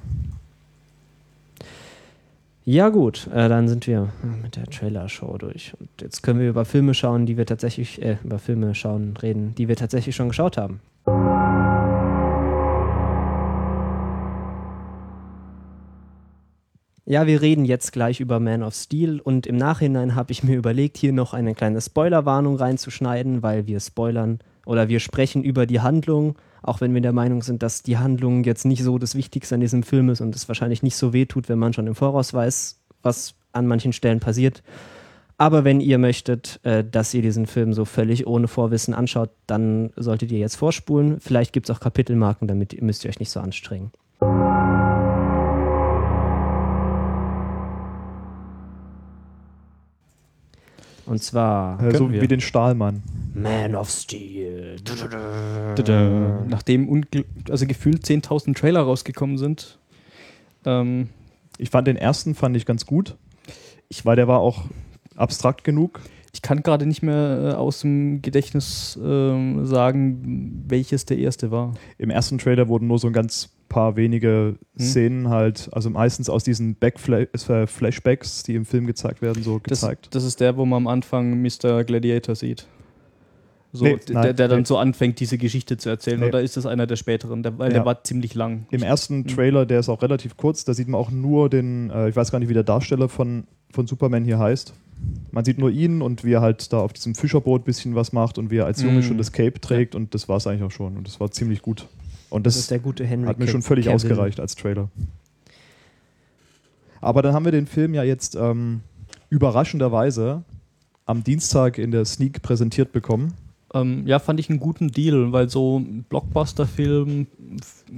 [2.71, 4.09] Ja, gut, äh, dann sind wir
[4.43, 5.73] mit der Trailer-Show durch.
[5.79, 9.55] Und jetzt können wir über Filme schauen, die wir tatsächlich, äh, über Filme schauen, reden,
[9.55, 10.79] die wir tatsächlich schon geschaut haben.
[17.07, 20.55] Ja, wir reden jetzt gleich über Man of Steel und im Nachhinein habe ich mir
[20.55, 25.79] überlegt, hier noch eine kleine Spoilerwarnung reinzuschneiden, weil wir spoilern oder wir sprechen über die
[25.79, 29.55] Handlung, auch wenn wir der Meinung sind, dass die Handlung jetzt nicht so das Wichtigste
[29.55, 31.95] an diesem Film ist und es wahrscheinlich nicht so weh tut, wenn man schon im
[31.95, 34.63] Voraus weiß, was an manchen Stellen passiert.
[35.37, 39.91] Aber wenn ihr möchtet, äh, dass ihr diesen Film so völlig ohne Vorwissen anschaut, dann
[39.95, 41.21] solltet ihr jetzt vorspulen.
[41.21, 43.91] Vielleicht gibt es auch Kapitelmarken, damit müsst ihr euch nicht so anstrengen.
[51.09, 52.21] Und zwar Äh, so wir.
[52.21, 53.01] wie den Stahlmann.
[53.33, 54.77] Man of Steel.
[56.47, 57.03] Nachdem
[57.49, 59.79] also gefühlt 10.000 Trailer rausgekommen sind.
[60.65, 61.09] Ähm,
[61.57, 63.15] Ich fand den ersten fand ich ganz gut.
[63.89, 64.63] Ich, weil der war auch
[65.15, 65.99] abstrakt genug.
[66.33, 71.73] ich kann gerade nicht mehr äh, aus dem Gedächtnis ähm, sagen, welches der erste war.
[71.97, 74.85] Im ersten Trailer wurden nur so ein ganz paar wenige Hm.
[74.85, 79.59] Szenen halt, also meistens aus diesen Backfla äh, Flashbacks, die im Film gezeigt werden, so
[79.59, 80.13] Das, gezeigt.
[80.13, 81.83] das ist der, wo man am Anfang Mr.
[81.85, 82.67] Gladiator sieht.
[83.71, 84.65] So, Nee, nein, der, der dann nee.
[84.65, 86.19] so anfängt, diese Geschichte zu erzählen.
[86.19, 86.25] Nee.
[86.29, 87.43] Oder ist das einer der späteren?
[87.43, 87.75] Der, weil Ja.
[87.75, 88.65] der war ziemlich lang.
[88.71, 89.27] Im ersten Hm.
[89.27, 92.31] Trailer, der ist auch relativ kurz, da sieht man auch nur den, äh, ich weiß
[92.31, 94.73] gar nicht, wie der Darsteller von, von Superman hier heißt.
[95.31, 98.11] man sieht nur ihn und wie er halt da auf diesem Fischerboot ein bisschen was
[98.11, 99.03] macht und wie er als Junge Mm.
[99.03, 100.97] schon das Cape trägt und das war es eigentlich auch schon.
[100.97, 101.87] Und das war ziemlich gut.
[102.29, 103.95] Und Das das, ist der gute Henry hat mir schon völlig Cavill.
[103.95, 104.89] ausgereicht als Trailer.
[107.01, 108.81] Aber dann haben wir den Film ja jetzt ähm,
[109.29, 110.43] überraschenderweise
[111.05, 113.33] am Dienstag in der Sneak präsentiert bekommen.
[113.73, 117.27] Ähm, ja, fand ich einen guten Deal, weil so ein Blockbuster-Film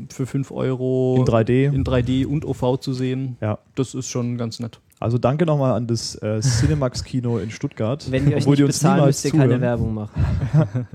[0.10, 1.74] für 5 Euro In 3D.
[1.74, 3.58] in 3D und OV zu sehen, Ja.
[3.76, 4.80] das ist schon ganz nett.
[5.00, 8.06] Also danke nochmal an das äh, Cinemax-Kino in Stuttgart.
[8.12, 9.60] Wenn ihr euch nicht die uns bezahlen, müsst ihr keine.
[9.60, 10.22] Werbung machen.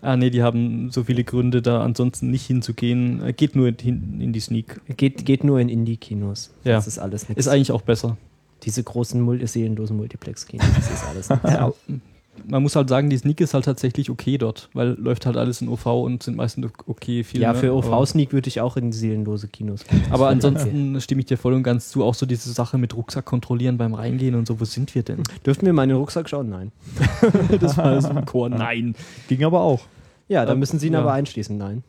[0.00, 3.34] Ah, nee, die haben so viele Gründe, da ansonsten nicht hinzugehen.
[3.36, 4.80] Geht nur hin, in die Sneak.
[4.96, 6.50] Geht, geht nur in Indie-Kinos.
[6.64, 6.76] Ja.
[6.76, 7.46] Das ist alles nichts.
[7.46, 8.16] Ist eigentlich auch besser.
[8.62, 12.02] Diese großen seelenlosen Multiplex-Kinos, das ist alles nichts.
[12.46, 15.60] Man muss halt sagen, die Sneak ist halt tatsächlich okay dort, weil läuft halt alles
[15.60, 17.42] in OV und sind meistens okay Filme.
[17.42, 20.02] Ja, für aber- OV-Sneak würde ich auch in seelenlose Kinos gehen.
[20.10, 22.04] Aber ansonsten stimme ich dir voll und ganz zu.
[22.04, 24.60] Auch so diese Sache mit Rucksack kontrollieren beim Reingehen und so.
[24.60, 25.22] Wo sind wir denn?
[25.44, 26.48] Dürften wir mal in den Rucksack schauen?
[26.48, 26.72] Nein.
[27.60, 28.48] Das war so ein Chor.
[28.48, 28.94] Nein.
[29.28, 29.80] Ging aber auch.
[30.28, 31.00] Ja, dann Ähm, müssen Sie ihn ja.
[31.00, 31.56] aber einschließen.
[31.56, 31.82] Nein.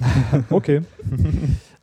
[0.50, 0.82] Okay.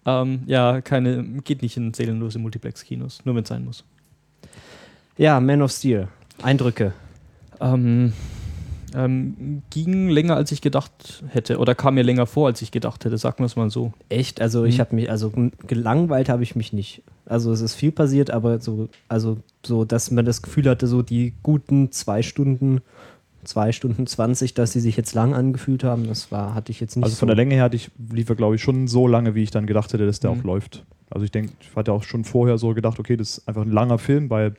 [0.10, 3.84] Ähm, ja, keine, geht nicht in seelenlose Multiplex-Kinos, nur wenn es sein muss.
[5.18, 6.08] Ja, Man of Steel.
[6.42, 6.94] Eindrücke.
[7.60, 8.14] Ähm,
[8.96, 11.58] ähm, ging länger, als ich gedacht hätte.
[11.60, 13.92] Oder kam mir länger vor, als ich gedacht hätte, sagen wir es mal so.
[14.10, 14.40] Echt?
[14.42, 14.82] Also ich Mhm.
[14.82, 15.32] habe mich, also
[15.68, 17.02] gelangweilt habe ich mich nicht.
[17.26, 21.02] Also es ist viel passiert, aber so, also so, dass man das Gefühl hatte, so
[21.02, 22.80] die guten zwei Stunden,
[23.44, 26.96] zwei Stunden zwanzig, dass sie sich jetzt lang angefühlt haben, das war, hatte ich jetzt
[26.96, 27.34] nicht Also von so.
[27.34, 29.68] der Länge her hatte ich, lief er, glaube ich, schon so lange, wie ich dann
[29.68, 30.40] gedacht hätte, dass der Mhm.
[30.40, 30.86] auch läuft.
[31.10, 33.72] Also ich denke, ich hatte auch schon vorher so gedacht, okay, das ist einfach ein
[33.72, 34.56] langer Film, weil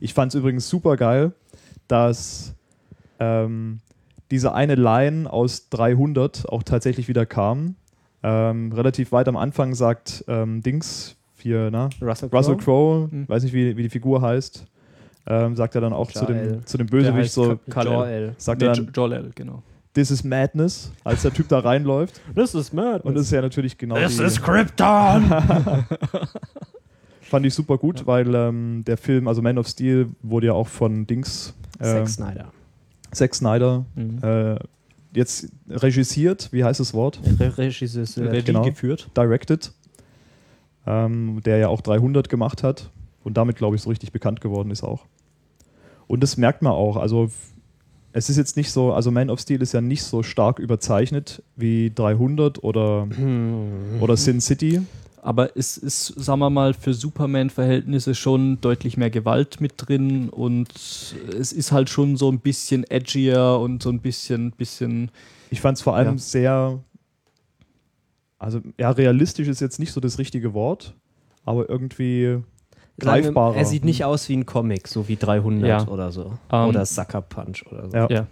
[0.00, 1.32] ich fand es übrigens super geil,
[1.90, 2.54] dass
[3.18, 3.80] ähm,
[4.30, 7.74] diese eine Line aus 300 auch tatsächlich wieder kam.
[8.22, 13.28] Ähm, relativ weit am Anfang sagt ähm, Dings, hier, na, Russell, Russell Crowe, Mhm.
[13.28, 14.66] weiß nicht, wie, wie die Figur heißt,
[15.26, 17.58] ähm, sagt er dann auch zu dem, zu dem Bösewicht so.
[17.74, 18.34] Jor-El.
[18.36, 19.62] sagt Nee, er dann, Jor-El, genau.
[19.94, 22.20] this is madness, als der Typ da reinläuft.
[22.34, 23.00] Das ist mad.
[23.04, 24.02] Und das ist ja natürlich genau die,
[24.42, 25.30] Krypton!
[27.30, 30.68] fand ich super gut, weil ähm, der Film, also Man of Steel, wurde ja auch
[30.68, 32.52] von Dings, äh, Zack Snyder.
[33.12, 34.18] Zack Snyder, Mhm.
[34.22, 34.56] äh,
[35.14, 37.20] jetzt regisiert, wie heißt das Wort?
[37.38, 38.30] Re Regisseur.
[38.30, 38.62] Regie genau.
[38.62, 39.08] geführt.
[39.16, 39.72] Directed,
[40.86, 42.90] ähm, der ja auch 300 gemacht hat
[43.24, 45.06] und damit, glaube ich, so richtig bekannt geworden ist auch.
[46.06, 47.30] Und das merkt man auch, also
[48.12, 51.42] es ist jetzt nicht so, also Man of Steel ist ja nicht so stark überzeichnet
[51.54, 54.00] wie 300 oder, Hm.
[54.00, 54.82] oder Sin City.
[55.22, 60.68] Aber es ist, sagen wir mal, für Superman-Verhältnisse schon deutlich mehr Gewalt mit drin und
[60.74, 65.10] es ist halt schon so ein bisschen edgier und so ein bisschen, bisschen
[65.50, 66.18] Ich fand es vor allem Ja.
[66.18, 66.78] sehr,
[68.38, 70.94] also ja, realistisch ist jetzt nicht so das richtige Wort,
[71.44, 72.38] aber irgendwie
[72.98, 73.56] greifbarer.
[73.56, 75.88] Er sieht nicht aus wie ein Comic, so wie 300 Ja.
[75.88, 76.32] oder so.
[76.50, 77.96] Ähm, oder Sucker Punch oder so.
[77.96, 78.08] Ja.
[78.10, 78.26] Ja.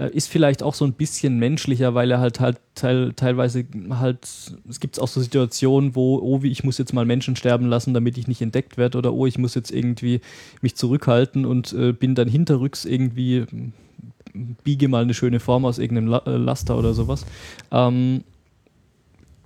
[0.00, 4.26] Äh, Ist vielleicht auch so ein bisschen menschlicher, weil er halt halt teil, teilweise halt,
[4.68, 7.92] es gibt auch so Situationen, wo, oh, wie ich muss jetzt mal Menschen sterben lassen,
[7.92, 10.22] damit ich nicht entdeckt werde, oder oh, ich muss jetzt irgendwie
[10.62, 13.44] mich zurückhalten und äh, bin dann hinterrücks irgendwie,
[14.64, 17.26] biege mal eine schöne Form aus irgendeinem La äh, Laster oder sowas.
[17.70, 18.24] Ähm,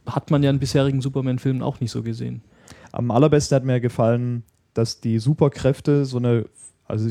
[0.07, 2.43] hat man ja in bisherigen Superman-Filmen auch nicht so gesehen.
[2.93, 6.45] Am allerbesten hat mir gefallen, dass die Superkräfte so eine
[6.87, 7.09] also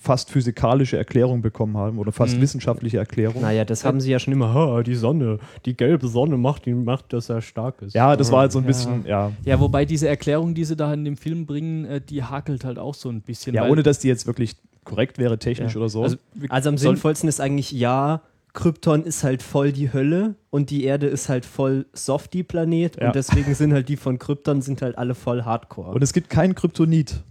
[0.00, 2.42] fast physikalische Erklärung bekommen haben oder fast Mhm.
[2.42, 3.42] wissenschaftliche Erklärung.
[3.42, 6.74] Naja, das haben sie ja schon immer, ha, die Sonne, die gelbe Sonne macht, die
[6.74, 7.94] macht, dass er stark ist.
[7.94, 8.68] Ja, das war halt so ein Ja.
[8.68, 9.32] bisschen, ja.
[9.44, 12.78] Ja, wobei diese Erklärung, die sie da in dem Film bringen, äh, die hakelt halt
[12.78, 13.54] auch so ein bisschen.
[13.54, 15.80] Ja, ohne dass die jetzt wirklich korrekt wäre, technisch Ja.
[15.80, 16.02] oder so.
[16.02, 16.16] Also,
[16.48, 18.20] Also am sinnvollsten ist eigentlich, ja,
[18.52, 23.06] Krypton ist halt voll die Hölle und die Erde ist halt voll Softie-Planet Ja.
[23.08, 25.90] und deswegen sind halt die von Krypton sind halt alle voll Hardcore.
[25.92, 27.22] Und es gibt keinen Kryptonit.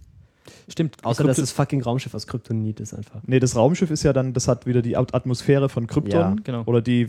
[0.68, 0.96] Stimmt.
[1.04, 3.20] Außer Krypto- dass das fucking Raumschiff aus Kryptonit ist einfach.
[3.26, 6.36] Nee, das Raumschiff ist ja dann, das hat wieder die At- Atmosphäre von Krypton Ja,
[6.44, 6.62] genau.
[6.66, 7.08] oder die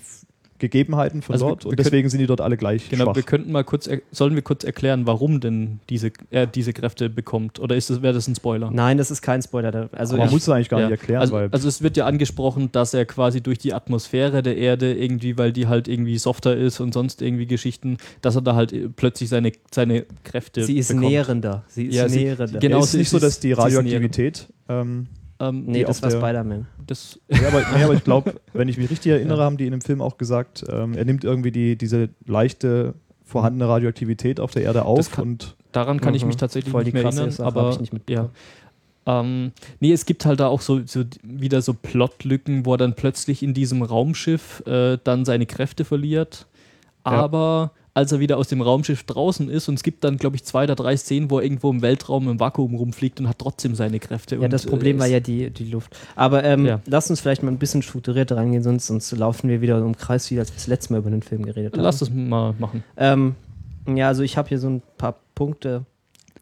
[0.59, 3.15] Gegebenheiten von Also wir- dort wir und deswegen sind die dort alle gleich Genau, schwach.
[3.15, 7.59] wir könnten mal kurz, sollen wir kurz erklären, warum denn diese, er diese Kräfte bekommt?
[7.59, 8.71] Oder ist das, wäre das ein Spoiler?
[8.71, 9.89] Nein, das ist kein Spoiler.
[9.91, 10.89] Also Aber man ich, muss es eigentlich gar Ja.
[10.89, 14.41] nicht erklären, also, weil also es wird ja angesprochen, dass er quasi durch die Atmosphäre
[14.43, 18.41] der Erde irgendwie, weil die halt irgendwie softer ist und sonst irgendwie Geschichten, dass er
[18.41, 21.07] da halt äh, plötzlich seine, seine Kräfte sie ist bekommt.
[21.09, 21.63] nährender.
[21.67, 22.59] Sie ist Ja, sie- nährender.
[22.59, 24.47] genau, es ist sie- nicht so, sie dass die sie ist Radioaktivität.
[24.69, 25.07] Ähm,
[25.39, 26.67] Ähm, Nee, das war der- Spider-Man.
[27.29, 29.81] ja, aber, nee, aber ich glaube, wenn ich mich richtig erinnere, haben die in dem
[29.81, 34.85] Film auch gesagt, ähm, er nimmt irgendwie die, diese leichte vorhandene Radioaktivität auf der Erde
[34.85, 36.27] auf kann- und daran kann ich Mhm.
[36.29, 37.95] mich tatsächlich Voll nicht die mehr erinnern, Sache, aber ich nicht ja.
[37.99, 38.29] mitbekommen.
[39.05, 42.93] Ähm, nee, es gibt halt da auch so, so wieder so Plotlücken, wo er dann
[42.95, 46.45] plötzlich in diesem Raumschiff äh, dann seine Kräfte verliert.
[47.05, 47.11] Ja.
[47.13, 49.67] Aber als er wieder aus dem Raumschiff draußen ist.
[49.69, 52.29] Und es gibt dann, glaube ich, zwei oder drei Szenen, wo er irgendwo im Weltraum
[52.29, 54.35] im Vakuum rumfliegt und hat trotzdem seine Kräfte.
[54.35, 55.97] Ja, und, das Problem äh, war ja die, die Luft.
[56.15, 56.79] Aber ähm, Ja.
[56.85, 60.29] lass uns vielleicht mal ein bisschen strukturierter rangehen, sonst, sonst laufen wir wieder im Kreis,
[60.29, 61.81] wie als wir das letzte Mal über den Film geredet haben.
[61.81, 62.83] Lass das mal machen.
[62.97, 63.33] Ähm,
[63.87, 65.83] ja, also ich habe hier so ein paar Punkte.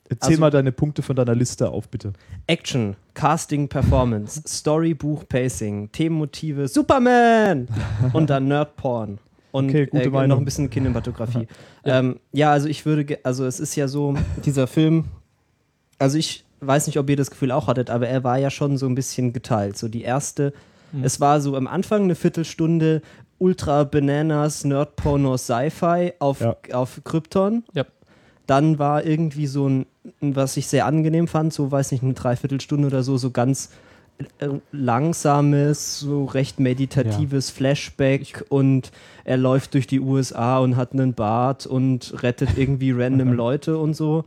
[0.10, 2.12] Erzähl Also- mal deine Punkte von deiner Liste auf, bitte.
[2.48, 7.68] Action, Casting, Performance, Story, Buch, Pacing, Themenmotive, Superman
[8.14, 9.20] und dann Nerdporn.
[9.56, 11.48] Und Okay, gute äh, noch ein bisschen Kinematografie.
[11.86, 12.00] ja.
[12.00, 14.14] Ähm, ja, also ich würde, also es ist ja so,
[14.46, 15.06] dieser Film,
[15.98, 18.78] also ich weiß nicht, ob ihr das Gefühl auch hattet, aber er war ja schon
[18.78, 19.78] so ein bisschen geteilt.
[19.78, 20.54] So die erste,
[20.92, 21.04] Mhm.
[21.04, 23.02] es war so am Anfang eine Viertelstunde
[23.38, 26.56] Ultra Bananas, Nerdporno, Sci-Fi auf, Ja.
[26.74, 27.64] auf Krypton.
[27.74, 27.86] Ja.
[28.48, 29.86] Dann war irgendwie so ein,
[30.22, 33.70] was ich sehr angenehm fand, so weiß nicht, eine Dreiviertelstunde oder so, so ganz
[34.72, 38.92] langsames, so recht meditatives Flashback und
[39.24, 43.94] er läuft durch die USA und hat einen Bart und rettet irgendwie random Leute und
[43.94, 44.26] so.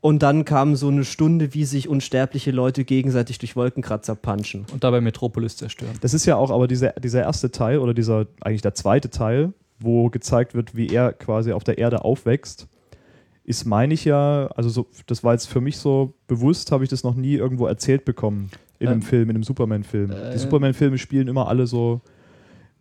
[0.00, 4.66] Und dann kam so eine Stunde, wie sich unsterbliche Leute gegenseitig durch Wolkenkratzer punchen.
[4.70, 5.94] Und dabei Metropolis zerstören.
[6.02, 9.54] Das ist ja auch aber dieser, dieser erste Teil oder dieser, eigentlich der zweite Teil,
[9.78, 12.68] wo gezeigt wird, wie er quasi auf der Erde aufwächst,
[13.44, 16.90] ist, meine ich ja, also so, das war jetzt für mich so bewusst, habe ich
[16.90, 20.10] das noch nie irgendwo erzählt bekommen in einem Ähm, Film, in einem Superman-Film.
[20.10, 22.00] äh, Die Superman-Filme spielen immer alle so,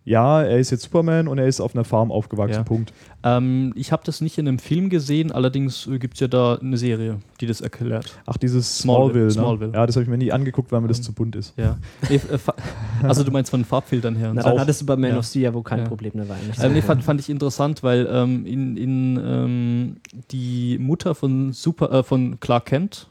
[0.06, 2.64] ja, er ist jetzt Superman und er ist auf einer Farm aufgewachsen, Ja.
[2.64, 2.92] Punkt.
[3.24, 6.56] Ähm, ich habe das nicht in einem Film gesehen, allerdings äh, gibt es ja da
[6.56, 8.14] eine Serie, die das erklärt.
[8.26, 9.32] Ach, dieses Smallville, Smallville, ne?
[9.32, 9.72] Smallville.
[9.80, 11.54] Ja, das habe ich mir nie angeguckt, weil mir das Ähm, zu bunt ist.
[11.58, 11.78] Ja.
[12.10, 12.20] Äh,
[13.08, 14.32] also du meinst von den Farbfiltern her.
[14.32, 14.50] und Na, so.
[14.50, 15.20] dann hattest du bei Man Ja.
[15.20, 15.86] of Steel ja wohl kein Ja.
[15.86, 19.96] Problem, da war eigentlich Ähm, nee, fand, fand ich interessant, weil ähm, in, in ähm,
[20.32, 23.08] die Mutter von Super äh, von Clark Kent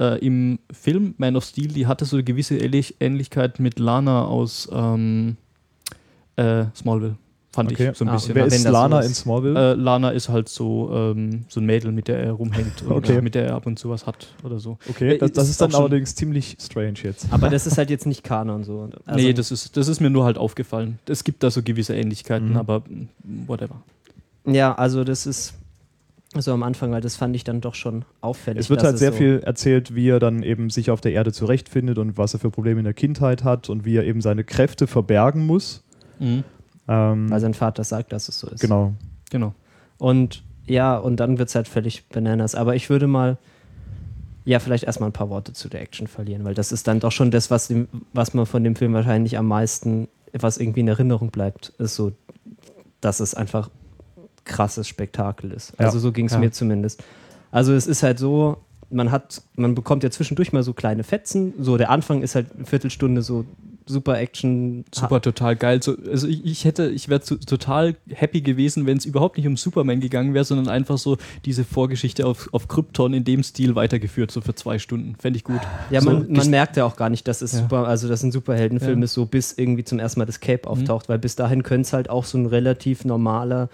[0.00, 4.24] äh, im Film Man of Steel, die hatte so eine gewisse Ähnlich Ähnlichkeit mit Lana
[4.24, 5.36] aus ähm,
[6.36, 7.16] äh, Smallville.
[7.52, 7.90] Fand Okay.
[7.92, 8.34] ich so ein Ah, bisschen.
[8.34, 9.72] Wer ist Lana sowas- in Smallville?
[9.72, 13.22] Äh, Lana ist halt so, ähm, so ein Mädel, mit der er rumhängt und Okay.
[13.22, 14.76] mit der er ab und zu was hat oder so.
[14.90, 17.26] okay, äh, das, das ist ist dann allerdings ziemlich strange jetzt.
[17.30, 18.90] Aber das ist halt jetzt nicht Kanon so.
[19.06, 20.98] Also, nee, das ist, das ist mir nur halt aufgefallen.
[21.08, 22.56] Es gibt da so gewisse Ähnlichkeiten, Mhm.
[22.58, 22.82] aber
[23.46, 23.76] whatever.
[24.44, 25.54] Ja, also das ist
[26.42, 28.60] so am Anfang, weil das fand ich dann doch schon auffällig.
[28.60, 31.32] Es wird halt sehr so, viel erzählt, wie er dann eben sich auf der Erde
[31.32, 34.44] zurechtfindet und was er für Probleme in der Kindheit hat und wie er eben seine
[34.44, 35.82] Kräfte verbergen muss.
[36.18, 36.44] Mhm.
[36.88, 38.60] Ähm, Weil sein Vater sagt, dass es so ist.
[38.60, 38.94] genau.
[39.30, 39.54] Genau.
[39.98, 42.54] Und ja, und dann wird es halt völlig bananas.
[42.54, 43.38] Aber ich würde mal,
[44.44, 47.12] ja, vielleicht erstmal ein paar Worte zu der Action verlieren, weil das ist dann doch
[47.12, 50.88] schon das, was, dem, was man von dem Film wahrscheinlich am meisten, was irgendwie in
[50.88, 52.12] Erinnerung bleibt, ist so,
[53.00, 53.70] dass es einfach
[54.46, 55.72] krasses Spektakel ist.
[55.78, 55.86] Ja.
[55.86, 56.38] Also so ging es Ja.
[56.38, 57.02] mir zumindest.
[57.50, 58.56] Also es ist halt so,
[58.90, 61.52] man hat, man bekommt ja zwischendurch mal so kleine Fetzen.
[61.58, 63.44] So der Anfang ist halt eine Viertelstunde so
[63.88, 64.84] super Action.
[64.92, 65.80] Super, total geil.
[65.80, 69.56] So, also ich, ich hätte, ich wäre total happy gewesen, wenn es überhaupt nicht um
[69.56, 74.32] Superman gegangen wäre, sondern einfach so diese Vorgeschichte auf, auf Krypton in dem Stil weitergeführt,
[74.32, 75.14] so für zwei Stunden.
[75.20, 75.60] Fände ich gut.
[75.90, 77.60] Ja, So, man, man merkt ja auch gar nicht, dass es Ja.
[77.60, 79.04] super, also dass ein Superheldenfilm Ja.
[79.04, 80.72] ist, so bis irgendwie zum ersten Mal das Cape Mhm.
[80.72, 83.68] auftaucht, weil bis dahin könnte es halt auch so ein relativ normaler,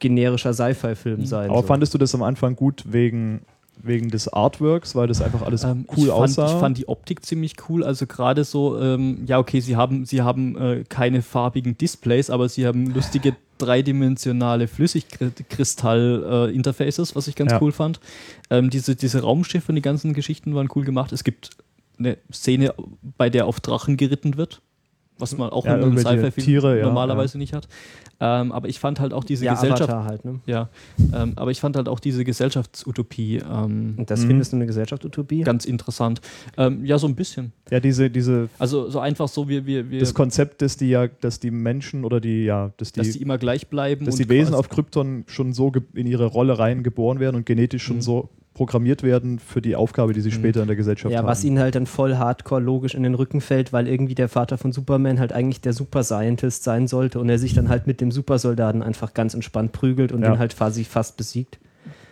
[0.00, 1.26] generischer Sci-Fi-Film Mhm.
[1.26, 1.50] sein.
[1.50, 1.66] Aber so.
[1.66, 3.42] fandest du das am Anfang gut wegen,
[3.82, 6.46] wegen des Artworks, weil das einfach alles Ähm, cool ich, fand, aussah?
[6.46, 7.82] ich fand die Optik ziemlich cool.
[7.84, 12.48] Also gerade so, ähm, ja, okay, sie haben, sie haben äh, keine farbigen Displays, aber
[12.48, 14.66] sie haben lustige dreidimensionale
[15.84, 17.60] Flüssigkristall-Interfaces, was ich ganz Ja.
[17.62, 18.00] cool fand.
[18.50, 21.12] Ähm, diese, diese Raumschiffe und die ganzen Geschichten waren cool gemacht.
[21.12, 21.50] Es gibt
[21.98, 22.74] eine Szene,
[23.18, 24.60] bei der auf Drachen geritten wird.
[25.18, 27.68] Was man auch Ja, in einem Sci-Fi-Film Tiere, ja, normalerweise nicht hat.
[28.20, 29.82] Ähm, aber ich fand halt auch diese ja, Gesellschaft.
[29.82, 30.40] Avatar halt, ne?
[30.46, 30.68] Ja,
[31.12, 34.26] ähm, aber ich fand halt auch diese Gesellschaftsutopie ähm, Und das Mhm.
[34.28, 35.42] findest du eine Gesellschaft-Utopie?
[35.42, 36.20] ganz interessant.
[36.56, 37.52] Ähm, ja, so ein bisschen.
[37.70, 41.06] ja, diese, diese, Also so einfach so, wir, wir, wir das Konzept, dass die ja,
[41.08, 44.04] dass die Menschen oder die, ja, dass die, dass die immer gleich bleiben.
[44.06, 47.46] dass und die Wesen auf Krypton schon so in ihre Rolle rein geboren werden und
[47.46, 48.02] genetisch schon Mhm.
[48.02, 50.34] so programmiert werden für die Aufgabe, die sie Mhm.
[50.34, 51.26] später in der Gesellschaft ja, haben.
[51.26, 54.56] was ihnen halt dann voll hardcore logisch in den Rücken fällt, weil irgendwie der Vater
[54.58, 58.00] von Superman halt eigentlich der Super Scientist sein sollte und er sich dann halt mit
[58.00, 60.30] dem Supersoldaten einfach ganz entspannt prügelt und Ja.
[60.30, 61.58] den halt quasi fast besiegt.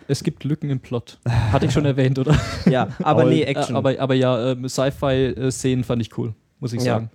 [0.09, 1.17] Es gibt Lücken im Plot.
[1.25, 2.35] Hatte ich schon erwähnt, oder?
[2.69, 3.75] Ja, aber nee, Äh, Action.
[3.77, 6.95] aber, aber ja, ähm, Sci-Fi-Szenen fand ich cool, muss ich Ja.
[6.95, 7.09] sagen.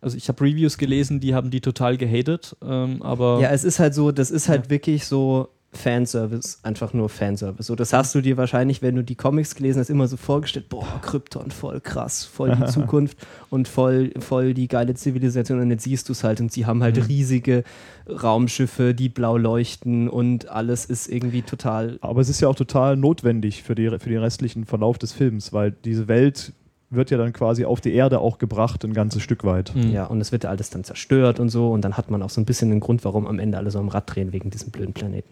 [0.00, 3.78] Also ich habe Reviews gelesen, die haben die total gehatet, ähm, aber Ja, es ist
[3.78, 7.66] halt so, das ist halt wirklich so Fanservice, einfach nur Fanservice.
[7.66, 10.68] So, das hast du dir wahrscheinlich, wenn du die Comics gelesen hast, immer so vorgestellt,
[10.68, 13.16] boah, Krypton, voll krass, voll die Zukunft
[13.48, 16.82] und voll, voll die geile Zivilisation und jetzt siehst du es halt und sie haben
[16.82, 17.02] halt Mhm.
[17.04, 17.64] riesige
[18.06, 22.96] Raumschiffe, die blau leuchten und alles ist irgendwie total Aber es ist ja auch total
[22.96, 26.52] notwendig für, die, für den restlichen Verlauf des Films, weil diese Welt
[26.90, 29.74] wird ja dann quasi auf die Erde auch gebracht, ein ganzes Stück weit.
[29.74, 29.90] Mhm.
[29.92, 31.70] Ja, und es wird ja alles dann zerstört und so.
[31.72, 33.78] Und dann hat man auch so ein bisschen den Grund, warum am Ende alle so
[33.78, 35.30] am Rad drehen wegen diesem blöden Planeten.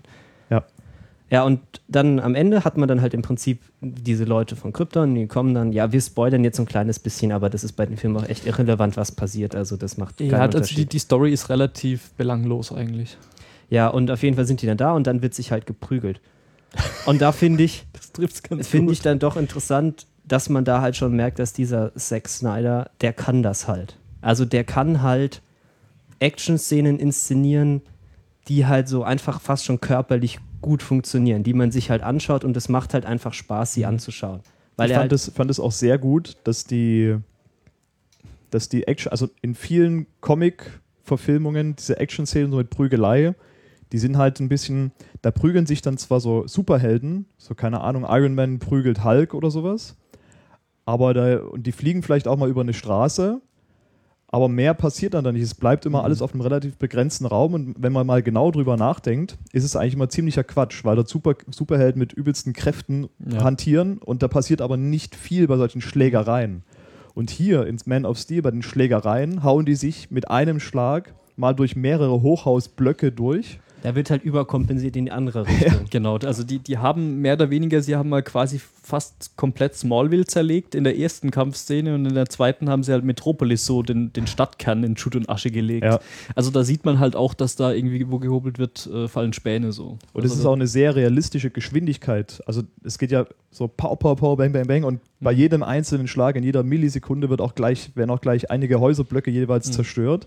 [0.51, 0.65] Ja.
[1.31, 5.15] Ja, und dann am Ende hat man dann halt im Prinzip diese Leute von Krypton,
[5.15, 7.87] die kommen dann, ja, wir spoilern jetzt so ein kleines bisschen, aber das ist bei
[7.87, 9.55] dem Film auch echt irrelevant, was passiert.
[9.55, 13.17] Also das macht keinen Ja, also die, die Story ist relativ belanglos eigentlich.
[13.69, 16.21] Ja, und auf jeden Fall sind die dann da und dann wird sich halt geprügelt.
[17.07, 17.87] Und da finde ich,
[18.17, 21.95] Das ganz finde ich dann doch interessant, dass man da halt schon merkt, dass dieser
[21.95, 23.97] Zack Snyder, der kann das halt.
[24.21, 25.43] Also der kann halt
[26.19, 27.83] Action-Szenen inszenieren,
[28.51, 32.57] die halt so einfach fast schon körperlich gut funktionieren, die man sich halt anschaut und
[32.57, 34.41] es macht halt einfach Spaß, sie anzuschauen.
[34.77, 37.17] Weil ich fand halt, es fand es auch sehr gut, dass die,
[38.51, 43.37] dass die Action, also in vielen Comic-Verfilmungen, diese Action-Szenen so mit Prügelei,
[43.93, 44.91] die sind halt ein bisschen,
[45.23, 49.53] da prügeln sich dann zwar so Superhelden, so keine Ahnung, Iron Man prügelt Hulk oder
[49.53, 49.97] sowas,
[50.87, 53.41] aber da, und die fliegen vielleicht auch mal über eine Straße,
[54.33, 55.43] aber mehr passiert dann da nicht.
[55.43, 58.77] Es bleibt immer alles auf einem relativ begrenzten Raum und wenn man mal genau drüber
[58.77, 63.43] nachdenkt, ist es eigentlich immer ziemlicher Quatsch, weil dort Super, Superhelden mit übelsten Kräften Ja.
[63.43, 66.63] hantieren und da passiert aber nicht viel bei solchen Schlägereien.
[67.15, 71.13] Und hier ins Man of Steel bei den Schlägereien hauen die sich mit einem Schlag
[71.37, 73.59] mal durch mehrere Hochhausblöcke durch.
[73.83, 75.87] Da wird halt überkompensiert in die andere Richtung.
[75.91, 80.25] Genau, also die, die haben mehr oder weniger, sie haben mal quasi fast komplett Smallville
[80.25, 84.13] zerlegt in der ersten Kampfszene und in der zweiten haben sie halt Metropolis so den,
[84.13, 85.85] den Stadtkern in Schutt und Asche gelegt.
[85.85, 86.01] Ja.
[86.35, 89.73] Also da sieht man halt auch, dass da irgendwie, wo gehobelt wird, äh, fallen Späne
[89.73, 89.99] so.
[90.13, 92.43] Und also es ist auch eine sehr realistische Geschwindigkeit.
[92.47, 95.39] Also es geht ja so pow, pow, pow, bang, bang, bang und bei Mhm.
[95.39, 99.69] jedem einzelnen Schlag in jeder Millisekunde wird auch gleich, werden auch gleich einige Häuserblöcke jeweils
[99.69, 99.73] Mhm.
[99.73, 100.27] zerstört.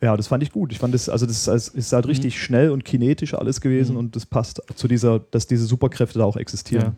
[0.00, 0.70] Ja, das fand ich gut.
[0.72, 2.10] Ich fand das, also das ist, halt Mhm.
[2.10, 3.98] richtig schnell und kinetisch alles gewesen Mhm.
[3.98, 6.84] und das passt zu dieser, dass diese Superkräfte da auch existieren.
[6.84, 6.92] Ja.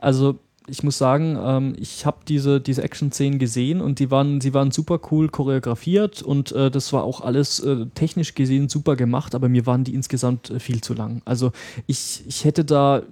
[0.00, 4.52] Also ich muss sagen, ähm, ich habe diese, diese Action-Szenen gesehen und die waren, sie
[4.54, 9.34] waren super cool choreografiert und äh, das war auch alles äh, technisch gesehen super gemacht,
[9.34, 11.22] aber mir waren die insgesamt äh, viel zu lang.
[11.24, 11.52] Also
[11.86, 13.02] ich, ich hätte da,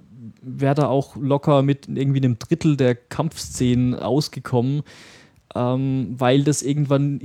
[0.41, 4.83] wäre da auch locker mit irgendwie einem Drittel der Kampfszenen ausgekommen.
[5.55, 7.19] Ähm, weil das irgendwann,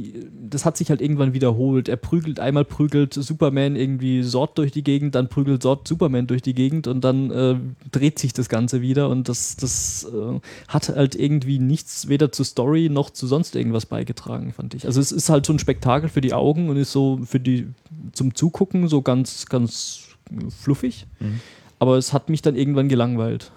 [0.49, 1.91] das hat sich halt irgendwann wiederholt.
[1.91, 6.41] Er prügelt, einmal prügelt Superman irgendwie Sort durch die Gegend, dann prügelt Sort Superman durch
[6.41, 7.57] die Gegend und dann äh,
[7.93, 12.47] dreht sich das Ganze wieder und das, das äh, hat halt irgendwie nichts weder zur
[12.47, 14.87] Story noch zu sonst irgendwas beigetragen, fand ich.
[14.87, 17.67] Also es ist halt so ein Spektakel für die Augen und ist so für die
[18.13, 20.05] zum Zugucken so ganz, ganz
[20.49, 21.07] fluffig.
[21.21, 21.41] Mhm.
[21.79, 23.53] Aber es hat mich dann irgendwann gelangweilt.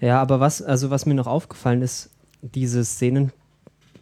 [0.00, 2.10] Ja, aber was, also was mir noch aufgefallen ist,
[2.42, 3.32] diese Szenen,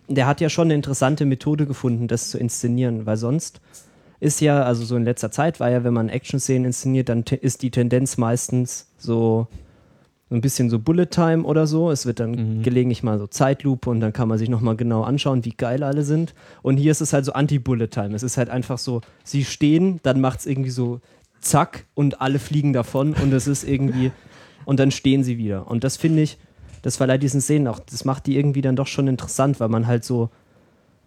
[0.09, 3.61] der hat ja schon eine interessante Methode gefunden, das zu inszenieren, weil sonst
[4.21, 7.63] ist ja, also so in letzter Zeit war ja, wenn man Action-Szenen inszeniert, dann ist
[7.63, 9.49] die Tendenz meistens so
[10.31, 11.91] so ein bisschen so Bullet Time oder so.
[11.91, 12.63] Es wird dann Mhm.
[12.63, 16.03] gelegentlich mal so Zeitlupe und dann kann man sich nochmal genau anschauen, wie geil alle
[16.03, 16.35] sind.
[16.63, 18.15] Und hier ist es halt so Anti-Bullet Time.
[18.17, 21.01] Es ist halt einfach so, sie stehen, dann macht es irgendwie so
[21.41, 24.13] zack und alle fliegen davon und es ist irgendwie,
[24.65, 25.71] und dann stehen sie wieder.
[25.71, 26.39] Und das finde ich,
[26.85, 29.87] das verleiht diesen Szenen auch, das macht die irgendwie dann doch schon interessant, weil man
[29.87, 30.29] halt so,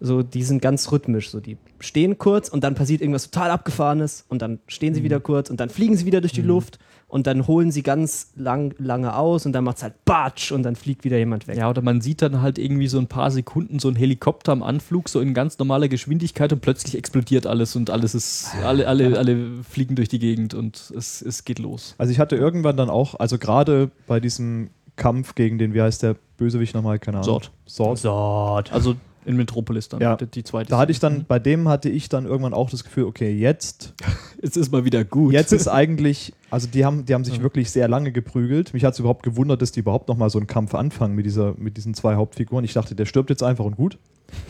[0.00, 1.30] so, die sind ganz rhythmisch.
[1.30, 5.20] So, die stehen kurz und dann passiert irgendwas total Abgefahrenes und dann stehen sie wieder
[5.20, 8.74] kurz und dann fliegen sie wieder durch die Luft und dann holen sie ganz lang,
[8.78, 11.56] lange aus und dann macht es halt Batsch und dann fliegt wieder jemand weg.
[11.56, 14.64] Ja, oder man sieht dann halt irgendwie so ein paar Sekunden so ein Helikopter am
[14.64, 19.16] Anflug, so in ganz normaler Geschwindigkeit und plötzlich explodiert alles und alles ist, alle, alle,
[19.16, 21.94] alle fliegen durch die Gegend und es, es geht los.
[21.98, 26.02] Also ich hatte irgendwann dann auch, also gerade bei diesem Kampf gegen den, wie heißt
[26.02, 27.24] der Bösewicht nochmal, keine Ahnung.
[27.24, 27.50] Sort.
[27.64, 27.98] Sort.
[27.98, 28.72] Sort.
[28.72, 30.16] Also in Metropolis dann, Ja.
[30.16, 30.70] die, zweite.
[30.70, 33.94] Da hatte ich dann, bei dem hatte ich dann irgendwann auch das Gefühl, okay, jetzt,
[34.42, 35.32] Jetzt ist mal wieder gut.
[35.34, 37.42] jetzt ist eigentlich, also die haben, die haben sich Ja.
[37.42, 38.72] wirklich sehr lange geprügelt.
[38.72, 41.54] Mich hat es überhaupt gewundert, dass die überhaupt nochmal so einen Kampf anfangen mit, dieser,
[41.58, 42.64] mit diesen zwei Hauptfiguren.
[42.64, 43.98] Ich dachte, der stirbt jetzt einfach und gut.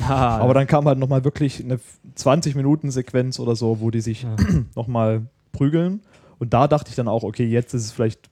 [0.07, 1.81] Ah, Aber dann kam halt nochmal wirklich eine
[2.17, 4.37] 20-Minuten-Sequenz oder so, wo die sich Ja.
[4.77, 6.03] nochmal prügeln.
[6.39, 8.29] Und da dachte ich dann auch, okay, jetzt ist es vielleicht,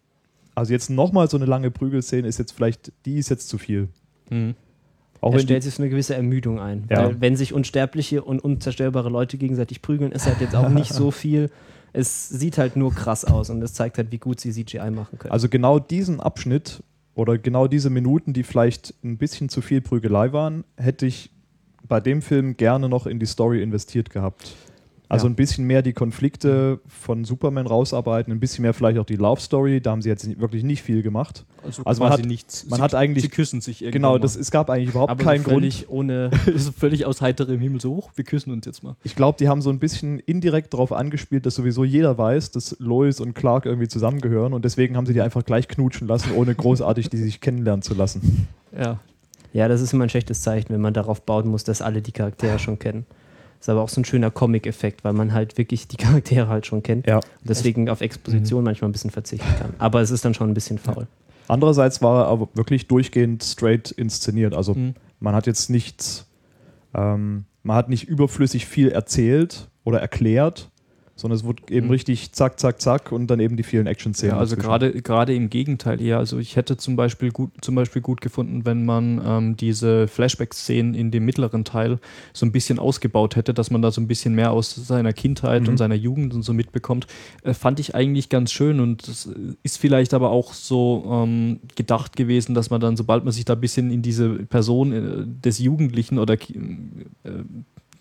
[0.56, 3.88] also jetzt nochmal so eine lange Prügelszene ist jetzt vielleicht, die ist jetzt zu viel.
[4.30, 4.54] Mhm.
[5.20, 6.84] Auch er wenn die, stellt sich so eine gewisse Ermüdung ein.
[6.90, 7.04] Ja.
[7.04, 11.10] Weil wenn sich unsterbliche und unzerstörbare Leute gegenseitig prügeln, ist halt jetzt auch nicht so
[11.12, 11.50] viel.
[11.92, 15.18] Es sieht halt nur krass aus und es zeigt halt, wie gut sie CGI machen
[15.18, 15.32] können.
[15.32, 16.82] also genau diesen Abschnitt
[17.14, 21.30] oder genau diese Minuten, die vielleicht ein bisschen zu viel Prügelei waren, hätte ich
[21.86, 24.54] bei dem Film gerne noch in die Story investiert gehabt.
[25.08, 25.32] Also Ja.
[25.32, 29.40] ein bisschen mehr die Konflikte von Superman rausarbeiten, ein bisschen mehr vielleicht auch die Love
[29.40, 29.80] Story.
[29.80, 31.44] Da haben sie jetzt wirklich nicht viel gemacht.
[31.64, 32.66] Also, Also man quasi hat- nichts.
[32.68, 33.92] man sie, hat eigentlich- Sie küssen sich irgendwann.
[34.02, 34.20] Genau, mal.
[34.20, 35.60] das, es gab eigentlich überhaupt aber keinen so Grund.
[35.60, 36.30] völlig ohne.
[36.46, 38.10] ist völlig aus heiterem Himmel so hoch.
[38.16, 38.96] Wir küssen uns jetzt mal.
[39.04, 42.74] Ich glaube, die haben so ein bisschen indirekt darauf angespielt, dass sowieso jeder weiß, dass
[42.80, 46.52] Lois und Clark irgendwie zusammengehören und deswegen haben sie die einfach gleich knutschen lassen, ohne
[46.54, 48.48] großartig die sich kennenlernen zu lassen.
[48.76, 48.98] Ja.
[49.52, 52.12] Ja, das ist immer ein schlechtes Zeichen, wenn man darauf bauen muss, dass alle die
[52.12, 53.06] Charaktere schon kennen.
[53.66, 56.84] Ist aber auch so ein schöner Comic-Effekt, weil man halt wirklich die Charaktere halt schon
[56.84, 57.04] kennt.
[57.08, 57.16] Ja.
[57.16, 59.74] Und deswegen auf Exposition manchmal ein bisschen verzichten kann.
[59.78, 61.08] Aber es ist dann schon ein bisschen faul.
[61.48, 64.54] Andererseits war er aber wirklich durchgehend straight inszeniert.
[64.54, 64.94] Also Mhm.
[65.18, 66.28] man hat jetzt nichts,
[66.94, 70.70] ähm, man hat nicht überflüssig viel erzählt oder erklärt,
[71.16, 71.92] sondern es wurde eben Mhm.
[71.92, 74.34] richtig zack, zack, zack und dann eben die vielen Action-Szenen.
[74.34, 76.18] Ja, also gerade gerade im Gegenteil eher.
[76.18, 80.94] Also ich hätte zum Beispiel gut, zum Beispiel gut gefunden, wenn man ähm, diese Flashback-Szenen
[80.94, 81.98] in dem mittleren Teil
[82.34, 85.62] so ein bisschen ausgebaut hätte, dass man da so ein bisschen mehr aus seiner Kindheit
[85.62, 85.68] Mhm.
[85.70, 87.06] und seiner Jugend und so mitbekommt.
[87.42, 89.28] Äh, fand ich eigentlich ganz schön und das
[89.62, 93.54] ist vielleicht aber auch so ähm, gedacht gewesen, dass man dann, sobald man sich da
[93.54, 96.38] ein bisschen in diese Person äh, des Jugendlichen oder äh,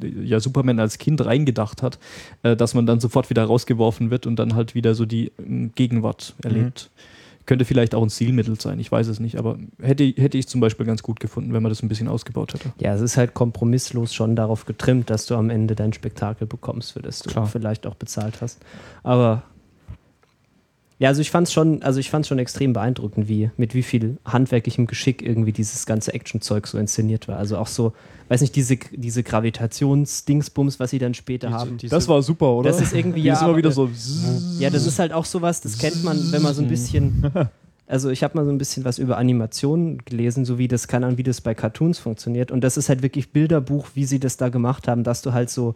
[0.02, 2.00] ja, Superman als Kind reingedacht hat,
[2.43, 5.72] äh, dass man dann sofort wieder rausgeworfen wird und dann halt wieder so die ähm,
[5.76, 6.89] Gegenwart erlebt.
[7.46, 10.62] Könnte vielleicht auch ein Stilmittel sein, ich weiß es nicht, aber hätte, hätte ich zum
[10.62, 12.74] Beispiel ganz gut gefunden, wenn man das ein bisschen ausgebaut hätte.
[12.80, 16.93] Ja, es ist halt kompromisslos schon darauf getrimmt, dass du am Ende dein Spektakel bekommst,
[16.93, 17.46] für das du Klar.
[17.46, 18.64] vielleicht auch bezahlt hast.
[19.04, 19.43] Aber
[20.98, 23.84] ja, also ich fand es schon, also ich fand's schon extrem beeindruckend, wie mit wie
[23.84, 27.38] viel handwerklichem Geschick irgendwie dieses ganze Actionzeug so inszeniert war.
[27.38, 27.91] Also auch so,
[28.30, 31.78] weiß nicht, diese, diese Gravitationsdingsbums, was sie dann später haben.
[31.89, 32.70] das war super, oder?
[32.70, 33.89] Das ist irgendwie ja, ist immer wieder so.
[34.58, 37.32] Ja, das ist halt auch sowas, das kennt man, wenn man so ein bisschen.
[37.88, 41.06] Also ich habe mal so ein bisschen was über Animationen gelesen, so wie das, keine
[41.06, 42.50] Ahnung, wie das bei Cartoons funktioniert.
[42.50, 45.52] Und das ist halt wirklich Bilderbuch, wie sie das da gemacht haben, dass du halt
[45.52, 45.76] so,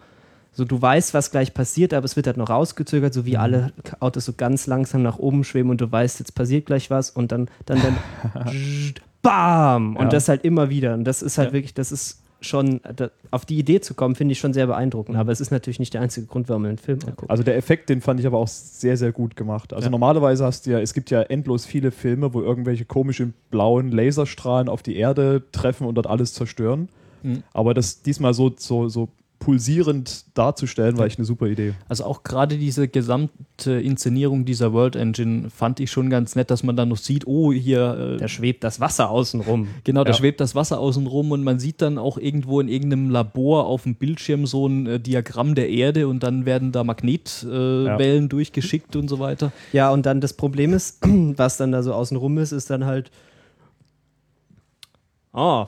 [0.51, 3.71] so du weißt, was gleich passiert, aber es wird halt noch rausgezögert, so wie alle
[3.99, 7.31] Autos so ganz langsam nach oben schweben und du weißt, jetzt passiert gleich was und
[7.31, 7.99] dann, dann, dann,
[9.21, 9.95] bam!
[9.95, 10.09] Und Ja.
[10.09, 10.93] das halt immer wieder.
[10.93, 11.53] Und das ist halt Ja.
[11.53, 15.17] wirklich, das ist schon, da, auf die Idee zu kommen, finde ich schon sehr beeindruckend.
[15.17, 17.29] Aber es ist natürlich nicht der einzige Grund, warum man einen Film anguckt.
[17.29, 19.73] Also der Effekt, den fand ich aber auch sehr, sehr gut gemacht.
[19.73, 19.91] Also Ja.
[19.91, 24.69] normalerweise hast du ja, es gibt ja endlos viele Filme, wo irgendwelche komischen blauen Laserstrahlen
[24.69, 26.87] auf die Erde treffen und dort alles zerstören.
[27.23, 27.43] Mhm.
[27.53, 31.73] Aber das diesmal so, so, so pulsierend darzustellen, war echt eine super Idee.
[31.87, 36.61] Also auch gerade diese gesamte Inszenierung dieser World Engine fand ich schon ganz nett, dass
[36.63, 39.67] man dann noch sieht, oh, hier, äh, Da schwebt das Wasser außen rum.
[39.85, 40.17] genau, da Ja.
[40.17, 43.83] schwebt das Wasser außen rum und man sieht dann auch irgendwo in irgendeinem Labor auf
[43.83, 48.27] dem Bildschirm so ein äh, Diagramm der Erde und dann werden da Magnetwellen äh, Ja.
[48.27, 49.51] Durchgeschickt und so weiter.
[49.73, 52.85] Ja, und dann das Problem ist, was dann da so außen rum ist, ist dann
[52.85, 53.09] halt.
[55.33, 55.67] Oh,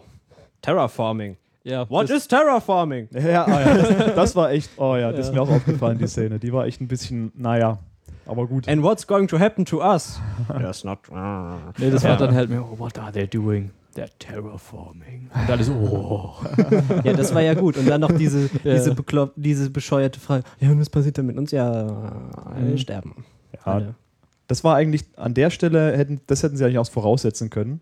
[0.61, 1.37] Terraforming.
[1.63, 3.07] Ja, What das- is Terraforming?
[3.13, 6.07] Ja, ah, ja das, das war echt, oh ja, das ist mir auch aufgefallen, die
[6.07, 6.39] Szene.
[6.39, 7.77] Die war echt ein bisschen, naja,
[8.25, 8.67] aber gut.
[8.67, 10.19] And what's going to happen to us?
[10.47, 10.99] There's not.
[11.77, 12.09] Nee, das Ja.
[12.11, 13.71] war dann halt mir, oh, what are they doing?
[13.95, 15.29] They're terraforming.
[15.33, 16.33] Und alle so, oh.
[17.03, 17.75] Ja, das war ja gut.
[17.77, 18.73] Und dann noch diese, Ja.
[18.73, 20.43] diese, beklopp, diese bescheuerte Frage.
[20.59, 21.51] Ja, und was passiert dann mit uns?
[21.51, 21.87] Ja,
[22.55, 22.77] wir Mhm.
[22.77, 23.25] sterben.
[23.53, 23.95] Ja, Alle.
[24.47, 27.81] das war eigentlich an der Stelle, hätten, das hätten sie eigentlich auch voraussetzen können.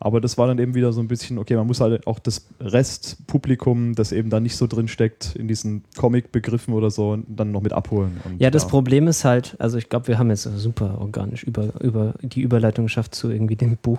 [0.00, 2.46] Aber das war dann eben wieder so ein bisschen, okay, man muss halt auch das
[2.60, 7.62] Restpublikum, das eben da nicht so drin steckt, in diesen Comic-Begriffen oder so, dann noch
[7.62, 8.20] mit abholen.
[8.24, 11.80] Und, Ja, das Problem ist halt, also ich glaube, wir haben jetzt super organisch über,
[11.80, 13.98] über die Überleitung geschafft zu irgendwie dem Buch.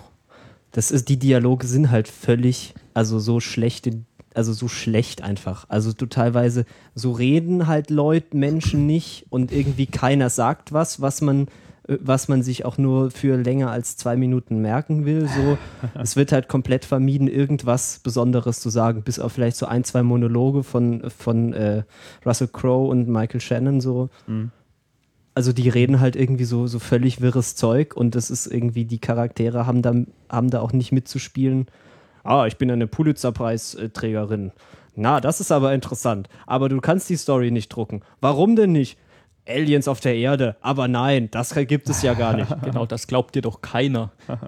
[0.72, 5.66] Das ist, die Dialoge sind halt völlig, also so schlechte, also so schlecht einfach.
[5.68, 11.20] Also du teilweise, so reden halt Leute, Menschen nicht und irgendwie keiner sagt was, was
[11.20, 11.48] man,
[12.02, 15.28] was man sich auch nur für länger als zwei Minuten merken will.
[15.28, 15.58] So,
[16.00, 20.04] es wird halt komplett vermieden, irgendwas Besonderes zu sagen, bis auf vielleicht so ein, zwei
[20.04, 21.84] Monologe von, von äh,
[22.26, 24.52] Russell Crowe und Michael Shannon so Mhm.
[25.34, 29.00] also die reden halt irgendwie so, so völlig wirres Zeug und das ist irgendwie, die
[29.00, 29.94] Charaktere haben da,
[30.30, 31.68] haben da auch nicht mitzuspielen.
[32.24, 34.52] Ah, ich bin eine Pulitzer-Preisträgerin.
[34.96, 36.28] Na, das ist aber interessant.
[36.46, 38.02] Aber du kannst die Story nicht drucken.
[38.20, 38.98] Warum denn nicht?
[39.50, 40.56] Aliens auf der Erde.
[40.62, 42.50] Aber nein, das gibt es ja gar nicht.
[42.64, 44.12] Genau, das glaubt dir doch keiner.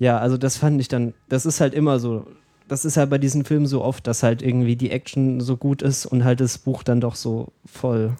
[0.00, 2.24] Ja, also das fand ich dann, das ist halt immer so,
[2.68, 5.82] das ist halt bei diesen Filmen so oft, dass halt irgendwie die Action so gut
[5.82, 8.12] ist und halt das Buch dann doch so voll,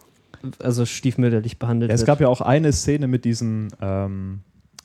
[0.60, 2.08] also stiefmütterlich behandelt Ja, es wird.
[2.08, 4.40] gab ja auch eine Szene mit diesem ähm,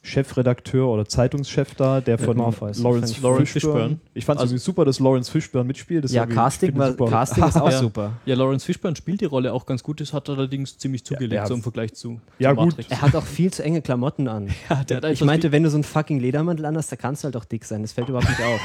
[0.05, 2.77] Chefredakteur oder Zeitungschef da, der von Morpheus.
[2.79, 3.79] Lawrence, Fand ich- Lawrence Fishburne.
[3.79, 3.99] Fishburne.
[4.13, 6.03] Ich fand es Also- super, dass Lawrence Fishburne mitspielt.
[6.03, 6.93] Das ist ja, Casting, war.
[6.93, 7.79] Casting ist auch Ja.
[7.79, 8.11] super.
[8.25, 11.45] Ja, Lawrence Fishburne spielt die Rolle auch ganz gut, das hat allerdings ziemlich zugelegt, ja.
[11.47, 12.65] so im Vergleich zu, Ja, zu gut.
[12.71, 12.91] Matrix.
[12.91, 14.49] Er hat auch viel zu enge Klamotten an.
[14.69, 17.25] Ja, der hat Ich meinte, wenn du so einen fucking Ledermantel anhast, da kannst du
[17.27, 17.81] halt auch dick sein.
[17.81, 18.59] Das fällt überhaupt nicht auf.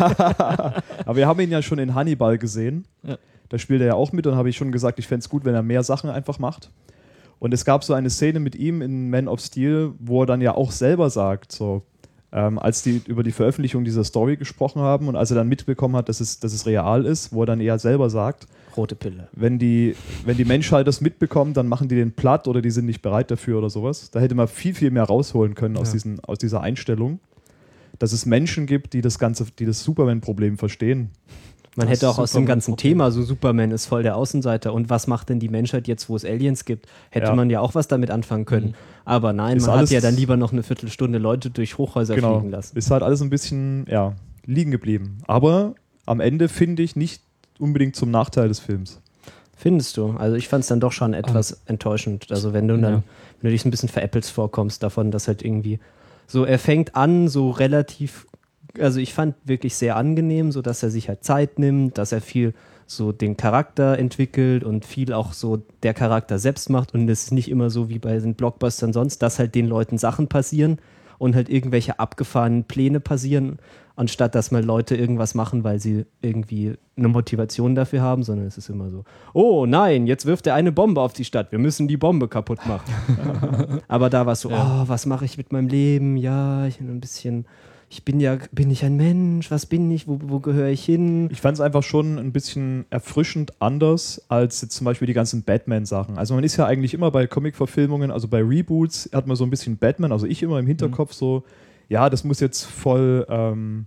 [1.04, 2.86] Aber wir haben ihn ja schon in Hannibal gesehen.
[3.02, 3.18] Ja.
[3.48, 5.44] Da spielt er ja auch mit und habe ich schon gesagt, ich fände es gut,
[5.44, 6.70] wenn er mehr Sachen einfach macht.
[7.38, 10.40] Und es gab so eine Szene mit ihm in Man of Steel, wo er dann
[10.40, 11.82] ja auch selber sagt, so,
[12.32, 15.96] ähm, als die über die Veröffentlichung dieser Story gesprochen haben und als er dann mitbekommen
[15.96, 19.28] hat, dass es, dass es real ist, wo er dann eher selber sagt, Rote Pille.
[19.32, 22.84] wenn die, wenn die Menschheit das mitbekommt, dann machen die den platt oder die sind
[22.86, 24.10] nicht bereit dafür oder sowas.
[24.10, 25.92] Da hätte man viel, viel mehr rausholen können aus, Ja.
[25.94, 27.20] diesen, aus dieser Einstellung.
[27.98, 31.08] dass es Menschen gibt, die das ganze, die das Superman-Problem verstehen.
[31.76, 32.88] Man hätte auch aus dem ganzen okay.
[32.88, 36.16] Thema, so Superman ist voll der Außenseiter und was macht denn die Menschheit jetzt, wo
[36.16, 36.86] es Aliens gibt?
[37.10, 37.34] Hätte Ja.
[37.34, 38.68] man ja auch was damit anfangen können.
[38.68, 38.74] Mhm.
[39.04, 42.38] Aber nein, Ist man hat ja dann lieber noch eine Viertelstunde Leute durch Hochhäuser Genau.
[42.38, 42.76] fliegen lassen.
[42.78, 44.14] Ist halt alles ein bisschen, ja,
[44.46, 45.18] liegen geblieben.
[45.26, 45.74] Aber
[46.06, 47.22] am Ende finde ich nicht
[47.58, 49.00] unbedingt zum Nachteil des Films.
[49.56, 50.10] Findest du?
[50.18, 52.26] Also ich fand es dann doch schon etwas enttäuschend.
[52.30, 53.02] Also wenn du dann, Ja.
[53.40, 55.78] wenn du dich ein bisschen veräppelst vorkommst davon, dass halt irgendwie
[56.26, 58.26] so, er fängt an, so relativ,
[58.80, 62.20] also ich fand wirklich sehr angenehm, so dass er sich halt Zeit nimmt, dass er
[62.20, 62.54] viel
[62.86, 67.32] so den Charakter entwickelt und viel auch so der Charakter selbst macht und es ist
[67.32, 70.78] nicht immer so wie bei den Blockbustern sonst, dass halt den Leuten Sachen passieren
[71.18, 73.58] und halt irgendwelche abgefahrenen Pläne passieren,
[73.96, 78.56] anstatt dass mal Leute irgendwas machen, weil sie irgendwie eine Motivation dafür haben, sondern es
[78.58, 81.88] ist immer so, oh nein, jetzt wirft er eine Bombe auf die Stadt, wir müssen
[81.88, 83.80] die Bombe kaputt machen.
[83.88, 84.82] Aber da war es so, Ja.
[84.84, 86.16] oh, was mache ich mit meinem Leben?
[86.16, 87.46] Ja, ich bin ein bisschen,
[87.88, 89.50] ich bin ja, bin ich ein Mensch?
[89.50, 90.08] Was bin ich?
[90.08, 91.28] Wo, wo gehöre ich hin?
[91.30, 95.44] Ich fand es einfach schon ein bisschen erfrischend anders als jetzt zum Beispiel die ganzen
[95.44, 96.18] Batman-Sachen.
[96.18, 99.50] Also man ist ja eigentlich immer bei Comic-Verfilmungen, also bei Reboots hat man so ein
[99.50, 101.44] bisschen Batman, also ich immer im Hinterkopf so,
[101.88, 103.86] ja, das muss jetzt voll ähm,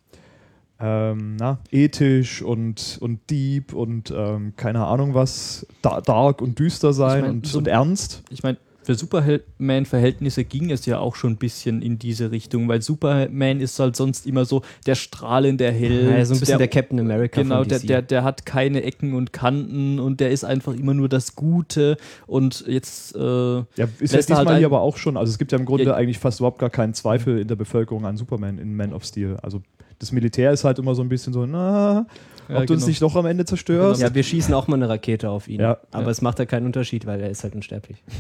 [0.80, 6.94] ähm, na, ethisch und, und deep und ähm, keine Ahnung was, da, dark und düster
[6.94, 8.24] sein mein, und, so- und ernst.
[8.30, 8.58] Ich meine,
[8.90, 13.78] für Superman-Verhältnisse ging es ja auch schon ein bisschen in diese Richtung, weil Superman ist
[13.80, 16.10] halt sonst immer so der strahlende Held.
[16.18, 17.88] Ja, so ein bisschen der, Captain America Genau, von der, DC.
[17.88, 21.98] der, der hat keine Ecken und Kanten und der ist einfach immer nur das Gute
[22.26, 25.18] und jetzt äh, Ja, ist ja Lässt er diesmal halt ein- hier aber auch schon.
[25.18, 25.94] Also es gibt ja im Grunde Ja.
[25.94, 29.38] eigentlich fast überhaupt gar keinen Zweifel in der Bevölkerung an Superman in Man of Steel.
[29.44, 29.62] Also
[30.00, 32.08] das Militär ist halt immer so ein bisschen so, na,
[32.48, 32.88] ob Ja, du uns genau.
[32.88, 34.02] nicht doch am Ende zerstörst.
[34.02, 35.60] ja, wir schießen auch mal eine Rakete auf ihn.
[35.60, 35.78] Ja.
[35.92, 36.10] Aber Ja.
[36.10, 38.02] es macht ja keinen Unterschied, weil er ist halt unsterblich.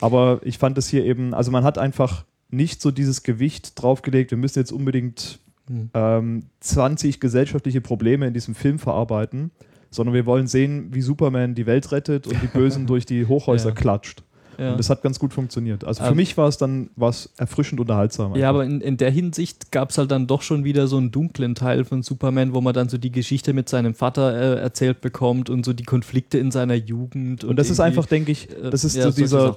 [0.00, 4.30] Aber ich fand es hier eben, also man hat einfach nicht so dieses Gewicht draufgelegt,
[4.30, 5.38] wir müssen jetzt unbedingt
[5.68, 5.90] Hm.
[5.94, 9.50] ähm, 20 gesellschaftliche Probleme in diesem Film verarbeiten,
[9.90, 13.70] sondern wir wollen sehen, wie Superman die Welt rettet und die Bösen durch die Hochhäuser
[13.70, 13.74] Ja.
[13.74, 14.22] klatscht.
[14.58, 14.70] ja.
[14.70, 15.82] Und das hat ganz gut funktioniert.
[15.84, 18.36] Also für Ähm, mich war es dann was erfrischend unterhaltsam.
[18.36, 18.48] Ja, einfach.
[18.50, 21.56] aber in, in der Hinsicht gab es halt dann doch schon wieder so einen dunklen
[21.56, 25.50] Teil von Superman, wo man dann so die Geschichte mit seinem Vater äh, erzählt bekommt
[25.50, 27.42] und so die Konflikte in seiner Jugend.
[27.42, 29.56] und das ist einfach, denke ich, äh, das ist ja, so solche dieser.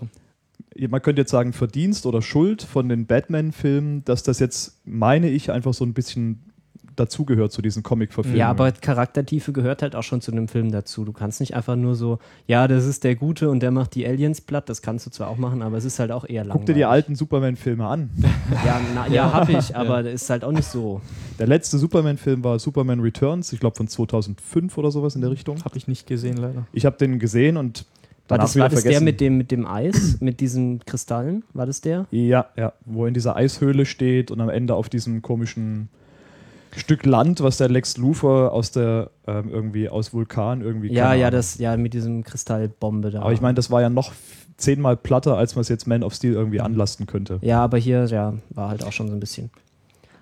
[0.88, 5.52] Man könnte jetzt sagen, Verdienst oder Schuld von den Batman-Filmen, dass das jetzt, meine ich,
[5.52, 6.50] einfach so ein bisschen
[7.00, 8.40] dazugehört zu diesen Comic-Verfilmungen.
[8.40, 11.06] Ja, aber Charaktertiefe gehört halt auch schon zu einem Film dazu.
[11.06, 14.06] Du kannst nicht einfach nur so, ja, das ist der Gute und der macht die
[14.06, 14.70] Aliens platt.
[14.70, 16.60] Das kannst du zwar auch machen, aber es ist halt auch eher langweilig.
[16.60, 18.10] Guck dir die alten Superman-Filme an.
[18.66, 21.02] Ja, na, ja hab ich, aber das ist halt auch nicht so.
[21.38, 25.64] Der letzte Superman-Film war Superman Returns, ich glaube von 2005 oder sowas in der Richtung.
[25.64, 26.66] Habe ich nicht gesehen, leider.
[26.74, 27.86] Ich habe den gesehen und
[28.30, 31.44] War das, war das der mit dem, mit dem Eis, mit diesen Kristallen?
[31.54, 32.06] War das der?
[32.12, 35.90] Ja, ja, wo er in dieser Eishöhle steht und am Ende auf diesem komischen
[36.76, 40.94] Stück Land, was der Lex Luthor aus der ähm, irgendwie aus Vulkan irgendwie.
[40.94, 41.38] Ja, ja, Ahnung.
[41.38, 43.22] das, ja, mit diesem Kristallbombe da.
[43.22, 44.14] Aber ich meine, das war ja noch
[44.58, 47.40] zehnmal platter, als man es jetzt Man of Steel irgendwie anlasten könnte.
[47.42, 49.50] Ja, aber hier, ja, war halt auch schon so ein bisschen.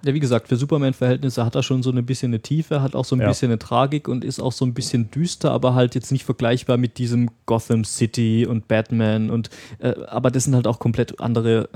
[0.05, 3.05] Ja, wie gesagt, für Superman-Verhältnisse hat er schon so ein bisschen eine Tiefe, hat auch
[3.05, 3.27] so ein Ja.
[3.27, 6.77] bisschen eine Tragik und ist auch so ein bisschen düster, aber halt jetzt nicht vergleichbar
[6.77, 11.69] mit diesem Gotham City und Batman und äh, aber das sind halt auch komplett andere,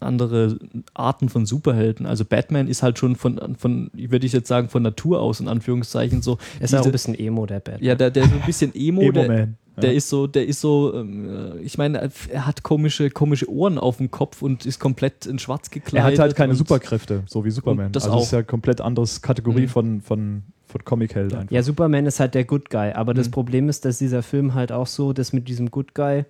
[0.00, 0.58] andere
[0.94, 2.06] Arten von Superhelden.
[2.06, 5.48] Also Batman ist halt schon von, von würde ich jetzt sagen, von Natur aus in
[5.48, 6.38] Anführungszeichen so.
[6.58, 7.80] Er ist auch ein bisschen Emo, der Bad.
[7.80, 9.56] ja, der, der ist so ein bisschen Emo, der, Emo-Man.
[9.76, 9.96] Der Ja.
[9.96, 13.96] ist so, der ist so, ähm, äh, ich meine, er hat komische, komische Ohren auf
[13.96, 16.12] dem Kopf und ist komplett in schwarz Er gekleidet.
[16.12, 17.92] hat halt keine Superkräfte, so wie Superman.
[17.92, 18.18] Das also auch.
[18.20, 19.68] das ist ja komplett anderes Kategorie Mhm.
[19.68, 21.50] von, von, von Comic-Held einfach.
[21.52, 23.32] Ja, Superman ist halt der Good Guy, aber das Mhm.
[23.32, 26.24] Problem ist, dass dieser Film halt auch so, dass mit diesem Good Guy,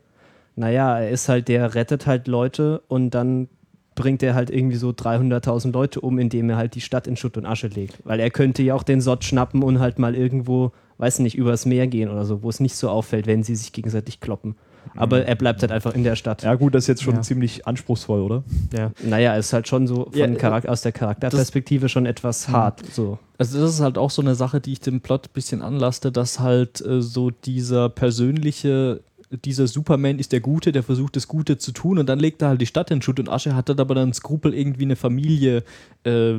[0.55, 3.49] naja, er ist halt, der rettet halt Leute und dann
[3.95, 7.37] bringt er halt irgendwie so 300.000 Leute um, indem er halt die Stadt in Schutt
[7.37, 7.99] und Asche legt.
[8.05, 10.73] Weil er könnte ja auch den Sott schnappen und halt mal irgendwo,
[11.03, 13.73] weiß nicht, übers Meer gehen oder so, wo es nicht so auffällt, wenn sie sich
[13.73, 14.55] gegenseitig kloppen.
[14.95, 16.43] Aber er bleibt halt einfach in der Stadt.
[16.43, 17.23] Ja, gut, das ist jetzt schon Ja.
[17.23, 18.45] ziemlich anspruchsvoll, oder?
[18.77, 18.91] Ja.
[19.03, 22.53] Naja, ist halt schon so von Ja, äh, aus der Charakterperspektive schon etwas Mhm.
[22.53, 22.83] hart.
[22.93, 23.19] So.
[23.39, 26.13] Also das ist halt auch so eine Sache, die ich dem Plot ein bisschen anlaste,
[26.13, 29.01] dass halt äh, so dieser persönliche,
[29.45, 32.49] dieser Superman ist der Gute, der versucht das Gute zu tun und dann legt er
[32.49, 35.65] halt die Stadt in Schutt und Asche, hat dann aber dann Skrupel, irgendwie eine Familie
[36.05, 36.35] äh,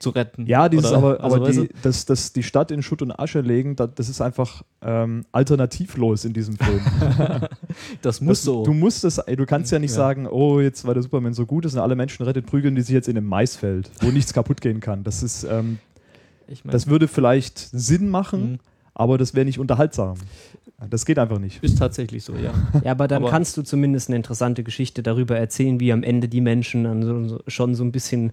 [0.00, 0.46] zu retten.
[0.46, 0.96] Ja, dieses Oder?
[0.98, 4.08] aber, Also, aber die, das, das, die Stadt in Schutt und Asche legen, das, das
[4.08, 6.80] ist einfach ähm, alternativlos in diesem Film.
[6.80, 7.48] du,
[8.02, 8.64] das muss das, so.
[8.64, 9.96] Du musst es, du kannst ja nicht Ja.
[9.96, 12.82] sagen, oh, jetzt weil der Superman so gut ist und alle Menschen rettet, prügeln die
[12.82, 15.04] sich jetzt in einem Maisfeld, wo nichts kaputt gehen kann.
[15.04, 15.78] Das ist, ähm,
[16.48, 18.58] ich mein, das würde vielleicht Sinn machen, Mhm.
[18.94, 20.14] aber das wäre nicht unterhaltsam.
[20.88, 21.62] Das geht einfach nicht.
[21.62, 22.52] ist tatsächlich so, ja.
[22.84, 26.26] Ja, aber dann Aber- kannst du zumindest eine interessante Geschichte darüber erzählen, wie am Ende
[26.26, 28.32] die Menschen dann so, so, schon so ein bisschen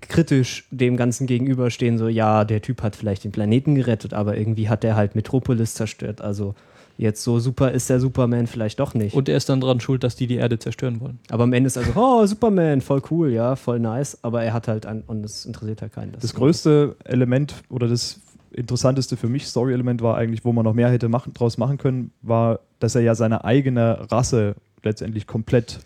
[0.00, 4.68] kritisch dem Ganzen gegenüberstehen, so ja, der Typ hat vielleicht den Planeten gerettet, aber irgendwie
[4.68, 6.20] hat er halt Metropolis zerstört.
[6.20, 6.54] Also
[6.96, 9.14] jetzt so super ist der Superman vielleicht doch nicht.
[9.14, 11.18] Und er ist dann dran schuld, dass die die Erde zerstören wollen.
[11.28, 14.68] aber am Ende ist also, oh, Superman, voll cool, ja, voll nice, aber er hat
[14.68, 16.12] halt ein, und es interessiert halt keinen.
[16.20, 18.20] Das größte Element oder das
[18.52, 22.12] interessanteste für mich Story-Element war eigentlich, wo man noch mehr hätte machen, draus machen können,
[22.22, 25.80] war, dass er ja seine eigene Rasse letztendlich komplett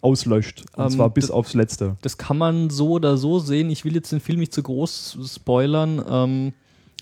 [0.00, 0.64] auslöscht.
[0.76, 1.96] Und Ähm, zwar bis das- aufs Letzte.
[2.02, 3.70] Das kann man so oder so sehen.
[3.70, 6.52] Ich will jetzt den Film nicht zu groß spoilern, ähm,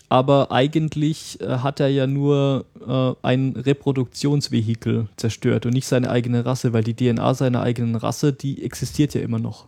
[0.09, 6.45] aber eigentlich äh, hat er ja nur äh, ein Reproduktionsvehikel zerstört und nicht seine eigene
[6.45, 9.67] Rasse, weil die DNA seiner eigenen Rasse, die existiert ja immer noch.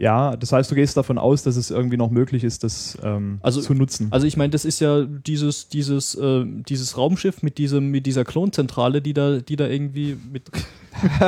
[0.00, 3.38] Ja, das heißt, du gehst davon aus, dass es irgendwie noch möglich ist, das ähm,
[3.42, 4.08] Also- zu nutzen.
[4.10, 8.24] Also ich meine, das ist ja dieses, dieses, äh, dieses Raumschiff mit diesem, mit dieser
[8.24, 10.50] Klonzentrale, die da, die da irgendwie mit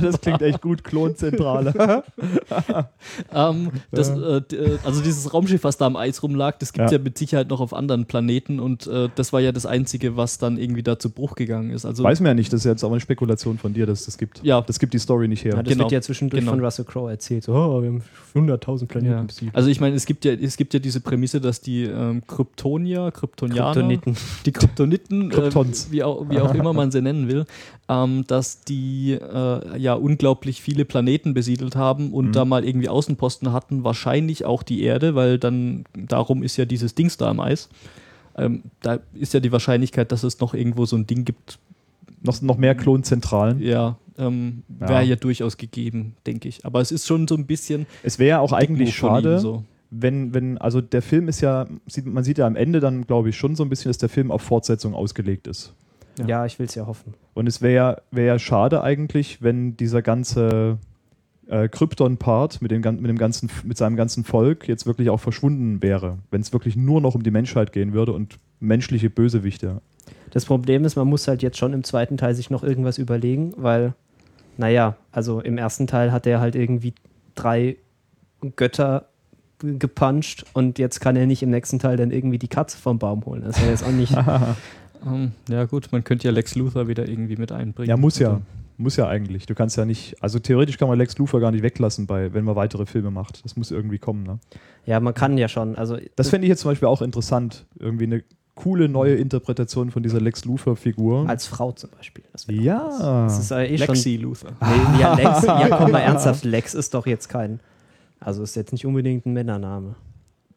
[0.00, 2.04] das klingt echt gut, Klonzentrale.
[3.32, 4.14] Ähm, das, äh,
[4.54, 6.98] äh, also dieses Raumschiff, was da am Eis rumlag, das gibt es Ja.
[6.98, 7.02] ja.
[7.04, 10.56] mit Sicherheit noch auf anderen Planeten und äh, das war ja das Einzige, was dann
[10.58, 11.84] irgendwie da zu Bruch gegangen ist.
[11.84, 14.06] Also Weiß man ja nicht, das ist jetzt auch eine Spekulation von dir, dass es
[14.06, 14.40] das gibt.
[14.44, 14.60] Ja.
[14.62, 15.54] Das gibt die Story nicht her.
[15.56, 15.84] Ja, das Genau.
[15.84, 16.52] wird ja zwischendurch Genau.
[16.52, 17.44] von Russell Crowe erzählt.
[17.44, 18.02] So, oh, wir haben
[18.34, 19.22] 100.000 Planeten ja.
[19.22, 19.54] besiegt.
[19.56, 23.10] also ich meine, es gibt ja, es gibt ja diese Prämisse, dass die ähm, Kryptonier,
[23.10, 24.16] Kryptonianer, Kryptoniten.
[24.46, 25.90] die Kryptoniten, äh, Kryptons.
[25.90, 27.46] wie, auch, wie auch immer man sie nennen will,
[27.88, 32.32] ähm, dass die äh, ja unglaublich viele Planeten besiedelt haben und Mhm.
[32.32, 36.94] da mal irgendwie Außenposten hatten, wahrscheinlich auch die Erde, weil dann darum ist ja dieses
[36.94, 37.68] Dings da am Eis.
[38.36, 41.58] Ähm, da ist ja die Wahrscheinlichkeit, dass es noch irgendwo so ein Ding gibt,
[42.22, 43.60] Noch, noch mehr Klonzentralen.
[43.60, 44.88] ja, ähm, Ja.
[44.88, 46.64] wäre ja durchaus gegeben, denke ich.
[46.64, 49.64] Aber es ist schon so ein bisschen Es wäre ja auch eigentlich schade, So.
[49.90, 53.28] wenn, wenn, also der Film ist ja, sieht, man sieht ja am Ende dann, glaube
[53.30, 55.72] ich, schon so ein bisschen, dass der Film auf Fortsetzung ausgelegt ist.
[56.26, 57.14] Ja, ich will es ja hoffen.
[57.34, 60.78] Und es wäre ja, wär ja schade eigentlich, wenn dieser ganze
[61.46, 65.20] äh, Krypton-Part mit, dem gan- mit, dem ganzen, mit seinem ganzen Volk jetzt wirklich auch
[65.20, 66.18] verschwunden wäre.
[66.32, 69.80] Wenn es wirklich nur noch um die Menschheit gehen würde und menschliche Bösewichte.
[70.30, 73.52] Das Problem ist, man muss halt jetzt schon im zweiten Teil sich noch irgendwas überlegen,
[73.56, 73.94] weil,
[74.58, 76.92] naja, also im ersten Teil hat er halt irgendwie
[77.34, 77.76] drei
[78.56, 79.08] Götter
[79.60, 83.24] gepuncht und jetzt kann er nicht im nächsten Teil dann irgendwie die Katze vom Baum
[83.24, 83.42] holen.
[83.42, 84.14] Das ist ja jetzt auch nicht.
[85.06, 87.88] Ähm, ja, gut, man könnte ja Lex Luthor wieder irgendwie mit einbringen.
[87.88, 88.30] Ja, muss ja.
[88.30, 88.42] Also,
[88.78, 89.46] Muss ja eigentlich.
[89.46, 92.44] Du kannst ja nicht, also theoretisch kann man Lex Luthor gar nicht weglassen, bei, wenn
[92.44, 93.44] man weitere Filme macht.
[93.44, 94.24] Das muss irgendwie kommen.
[94.24, 94.38] Ne?
[94.86, 95.76] ja, man kann ja schon.
[95.76, 97.66] Also Das fände ich jetzt zum Beispiel auch interessant.
[97.78, 98.24] Irgendwie eine
[98.58, 101.28] coole neue Interpretation von dieser Lex Luthor-Figur.
[101.28, 102.24] als Frau zum Beispiel.
[102.32, 103.24] Das Ja.
[103.24, 104.50] Das ist ja eh Lexi Luthor.
[104.60, 104.68] schon.
[104.96, 106.44] Nee, ja, Lex, ja, komm mal ernsthaft.
[106.44, 107.60] Lex ist doch jetzt kein.
[108.20, 109.94] Also ist jetzt nicht unbedingt ein Männername.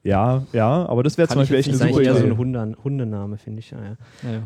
[0.04, 2.20] Ja, ja, aber das wäre zum Beispiel echt Das eine ist super eigentlich eher so
[2.26, 2.32] Idee.
[2.34, 3.70] ein Hunde, Hundename, finde ich.
[3.70, 3.78] Ja,
[4.24, 4.40] ja.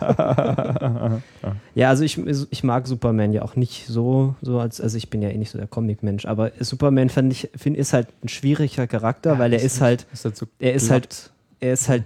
[0.00, 1.56] Ja, ja.
[1.74, 2.18] Ja, also ich,
[2.50, 5.50] ich mag Superman ja auch nicht so, so als, also ich bin ja eh nicht
[5.50, 9.60] so der Comic-Mensch, aber Superman finde ich, find, ist halt ein schwieriger Charakter, weil er
[9.60, 10.92] ist halt, Ist halt so er ist glatt.
[11.02, 11.30] halt,
[11.60, 12.04] er ist halt,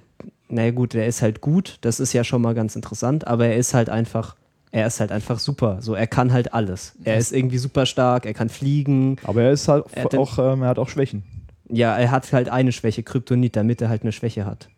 [0.50, 3.56] naja gut, er ist halt gut, das ist ja schon mal ganz interessant, aber er
[3.56, 4.36] ist halt einfach,
[4.72, 6.94] er ist halt einfach super, so, er kann halt alles.
[7.04, 10.38] Er ist irgendwie super stark, er kann fliegen, Aber er ist halt Er hat auch,
[10.38, 11.22] ähm, er hat auch Schwächen.
[11.68, 14.68] ja, er hat halt eine Schwäche, Kryptonit, damit er halt eine Schwäche hat.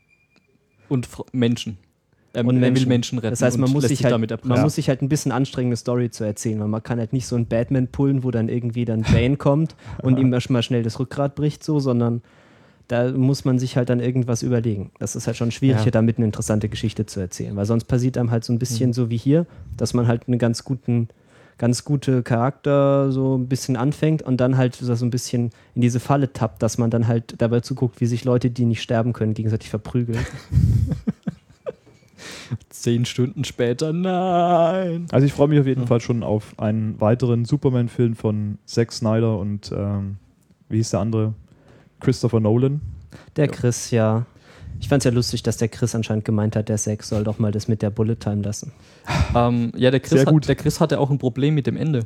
[0.89, 1.79] Und Fr- Menschen.
[2.35, 2.83] Er, Und er Menschen.
[2.85, 3.33] will Menschen retten.
[3.33, 4.63] Das heißt, man muss sich halt, damit man erpressen.
[4.63, 7.37] muss sich halt ein bisschen anstrengende Story zu erzählen, weil man kann halt nicht so
[7.37, 11.35] ein Batman pullen, wo dann irgendwie dann Bane kommt und ihm erstmal schnell das Rückgrat
[11.35, 12.23] bricht, so, sondern
[12.93, 14.91] da muss man sich halt dann irgendwas überlegen.
[14.99, 15.91] Das ist halt schon schwierig, Ja.
[15.91, 18.95] damit eine interessante Geschichte zu erzählen, weil sonst passiert einem halt so ein bisschen Mhm.
[18.95, 21.09] so wie hier, dass man halt einen ganz guten
[21.59, 26.01] ganz gute Charakter so ein bisschen anfängt und dann halt so ein bisschen in diese
[26.01, 29.33] Falle tappt, dass man dann halt dabei zuguckt, wie sich Leute, die nicht sterben können,
[29.35, 30.19] gegenseitig verprügeln.
[32.69, 35.07] Zehn Stunden später, nein.
[35.13, 35.87] Also ich freue mich auf jeden Ja.
[35.87, 40.17] Fall schon auf einen weiteren Superman-Film von Zack Snyder und ähm,
[40.69, 41.35] wie hieß der andere?
[42.03, 42.81] Christopher Nolan.
[43.37, 43.51] Der Ja.
[43.53, 44.27] Chris, ja.
[44.81, 47.53] Ich fand's ja lustig, dass der Chris anscheinend gemeint hat, der Sex soll doch mal
[47.53, 48.73] das mit der Bullet Time lassen.
[49.35, 50.43] Ähm, ja, der Chris, Sehr gut.
[50.45, 52.05] hat, der Chris hatte auch ein Problem mit dem Ende.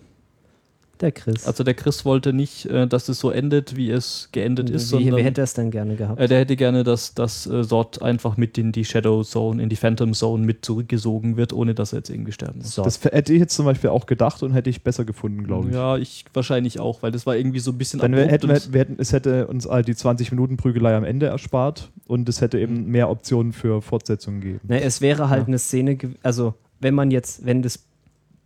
[1.01, 1.47] Der Chris.
[1.47, 5.05] Also der Chris wollte nicht, äh, dass es so endet, wie es geendet ist, wie,
[5.05, 6.21] sondern wie hätte er es denn gerne gehabt?
[6.21, 9.69] äh, der hätte gerne, dass das äh, Sort einfach mit in die Shadow Zone, in
[9.69, 12.75] die Phantom Zone mit zurückgesogen wird, ohne dass er jetzt irgendwie sterben muss.
[12.75, 12.83] so.
[12.83, 15.75] Das hätte ich jetzt zum Beispiel auch gedacht und hätte ich besser gefunden, glaube ich.
[15.75, 18.97] Ja, ich wahrscheinlich auch, weil das war irgendwie so ein bisschen Dann hätten, wir, hätten,
[18.99, 22.87] es hätte uns all die 20 Minuten Prügelei am Ende erspart und es hätte eben
[22.87, 24.61] mehr Optionen für Fortsetzungen gegeben.
[24.69, 25.47] ne, es wäre halt Ja.
[25.49, 27.85] eine Szene, also wenn man jetzt, wenn das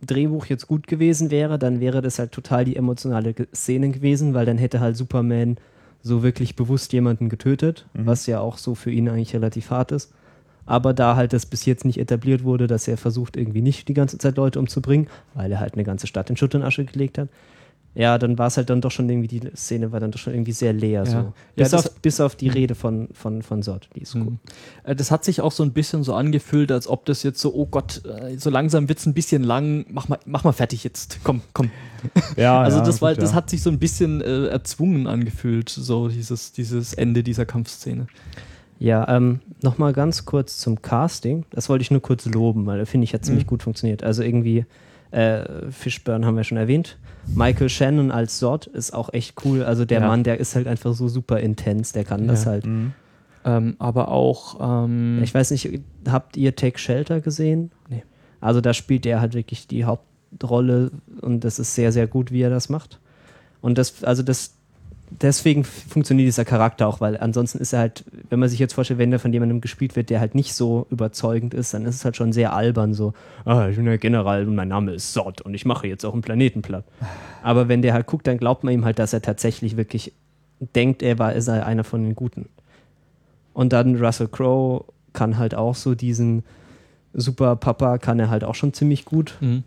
[0.05, 4.45] Drehbuch jetzt gut gewesen wäre, dann wäre das halt total die emotionale Szene gewesen, weil
[4.45, 5.57] dann hätte halt Superman
[6.01, 8.05] so wirklich bewusst jemanden getötet, Mhm.
[8.07, 10.11] was ja auch so für ihn eigentlich relativ hart ist.
[10.65, 13.93] Aber da halt das bis jetzt nicht etabliert wurde, dass er versucht, irgendwie nicht die
[13.93, 17.17] ganze Zeit Leute umzubringen, weil er halt eine ganze Stadt in Schutt und Asche gelegt
[17.17, 17.29] hat,
[17.93, 20.33] ja, dann war es halt dann doch schon irgendwie, die Szene war dann doch schon
[20.33, 21.05] irgendwie sehr leer.
[21.05, 21.11] So.
[21.17, 24.23] Ja, Bis, das- auf, bis auf die Rede von, von, von Sod, die ist gut.
[24.31, 24.39] Mhm.
[24.83, 27.53] Äh, Das hat sich auch so ein bisschen so angefühlt, als ob das jetzt so,
[27.53, 30.83] oh Gott, äh, so langsam wird es ein bisschen lang, mach mal, mach mal fertig
[30.83, 31.69] jetzt, komm, komm.
[32.37, 35.69] Ja, also ja, das, war, gut, das hat sich so ein bisschen äh, erzwungen angefühlt,
[35.69, 38.07] so dieses, dieses Ende dieser Kampfszene.
[38.79, 41.45] Ja, ähm, nochmal ganz kurz zum Casting.
[41.51, 43.49] Das wollte ich nur kurz loben, weil finde ich hat ziemlich Mhm.
[43.49, 44.01] gut funktioniert.
[44.01, 44.65] Also irgendwie,
[45.11, 46.97] äh, Fishburne haben wir schon erwähnt.
[47.27, 49.63] Michael Shannon als Sod ist auch echt cool.
[49.63, 50.07] Also der Ja.
[50.07, 52.51] Mann, der ist halt einfach so super intens, der kann das Ja.
[52.51, 52.65] halt.
[52.65, 52.93] Mhm.
[53.43, 55.69] Ähm, aber auch, ähm, Ich weiß nicht,
[56.07, 57.71] habt ihr Take Shelter gesehen?
[57.89, 58.03] Nee.
[58.39, 60.91] Also da spielt er halt wirklich die Hauptrolle
[61.21, 62.99] und das ist sehr, sehr gut, wie er das macht.
[63.61, 64.55] Und das, also das,
[65.11, 68.99] deswegen funktioniert dieser Charakter auch, weil ansonsten ist er halt, wenn man sich jetzt vorstellt,
[68.99, 72.05] wenn der von jemandem gespielt wird, der halt nicht so überzeugend ist, dann ist es
[72.05, 73.13] halt schon sehr albern, so,
[73.45, 76.13] ah, ich bin der General und mein Name ist Sod und ich mache jetzt auch
[76.13, 76.85] einen Planeten platt.
[77.43, 80.13] Aber wenn der halt guckt, dann glaubt man ihm halt, dass er tatsächlich wirklich
[80.75, 82.47] denkt, er war, ist er einer von den Guten.
[83.53, 86.43] Und dann Russell Crowe kann halt auch so diesen
[87.13, 89.35] Super Papa kann er halt auch schon ziemlich gut.
[89.41, 89.63] Mhm.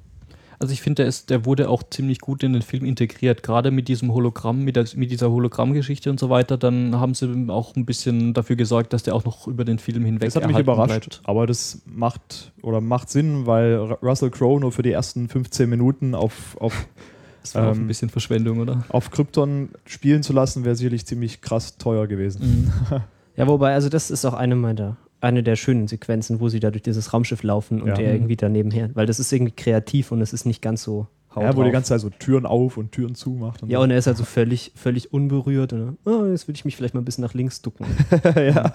[0.58, 3.70] Also ich finde, der, ist- der wurde auch ziemlich gut in den Film integriert, gerade
[3.70, 6.56] mit diesem Hologramm, mit, der, mit dieser Hologrammgeschichte und so weiter.
[6.56, 10.04] Dann haben sie auch ein bisschen dafür gesorgt, dass der auch noch über den Film
[10.04, 11.20] hinweg Das hat mich überrascht, bleibt.
[11.24, 15.68] aber das macht oder macht Sinn, weil Ru- Russell Crowe nur für die ersten 15
[15.68, 16.86] Minuten auf, auf,
[17.42, 18.84] Das war auch Ähm, ein bisschen Verschwendung, oder?
[18.88, 22.72] auf Krypton spielen zu lassen, wäre sicherlich ziemlich krass teuer gewesen.
[22.90, 23.00] Mhm.
[23.36, 26.70] Ja, wobei, also das ist auch eine meiner, eine der schönen Sequenzen, wo sie da
[26.70, 27.94] durch dieses Raumschiff laufen und Ja.
[27.94, 31.08] der irgendwie daneben her, weil das ist irgendwie kreativ und es ist nicht ganz so
[31.34, 31.64] hau Ja, wo drauf.
[31.64, 33.64] die ganze Zeit so Türen auf und Türen zu macht.
[33.64, 33.82] Und ja, so.
[33.82, 35.72] und er ist halt so völlig, völlig unberührt.
[35.72, 37.86] Und, oh, jetzt will ich mich vielleicht mal ein bisschen nach links ducken.
[38.36, 38.72] ja.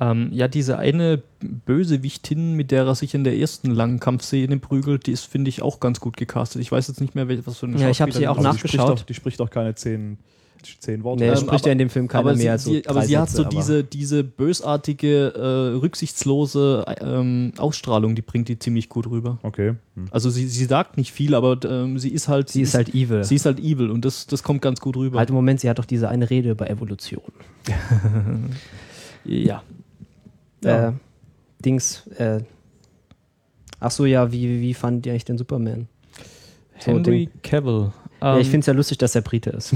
[0.00, 5.06] Ähm, ja, diese eine Bösewichtin, mit der er sich in der ersten langen Kampfszene prügelt,
[5.06, 6.62] die ist, finde ich, auch ganz gut gecastet.
[6.62, 8.54] Ich weiß jetzt nicht mehr, was für eine Ja, ich hab sie Schauspielerin auch ist.
[8.54, 8.98] die spricht, nachgeschaut.
[9.00, 10.18] doch, die spricht doch keine zehn,
[10.80, 11.22] zehn Worte.
[11.24, 12.86] Nee, Ähm, spricht aber- ja in dem Film keiner aber mehr sie, als so sie,
[12.86, 18.58] aber sie hat so aber- diese, diese bösartige, äh, rücksichtslose ähm, Ausstrahlung, die bringt die
[18.58, 19.38] ziemlich gut rüber.
[19.42, 19.74] Okay.
[19.96, 20.06] Hm.
[20.10, 23.24] Also sie, sie sagt nicht viel, aber ähm, sie ist halt Sie ist halt evil.
[23.24, 25.18] sie ist halt evil und das, das kommt ganz gut rüber.
[25.18, 27.22] halt im Moment, sie hat doch diese eine Rede über Evolution.
[29.24, 29.62] ja.
[30.62, 30.88] Ja.
[30.88, 30.92] Äh,
[31.62, 32.40] Dings, äh,
[33.80, 35.88] ach so, ja, wie, wie fand ihr eigentlich den Superman?
[36.78, 37.92] So, Henry Cavill.
[38.24, 39.74] Ja, ich Ähm, finde es ja lustig, dass er Brite ist.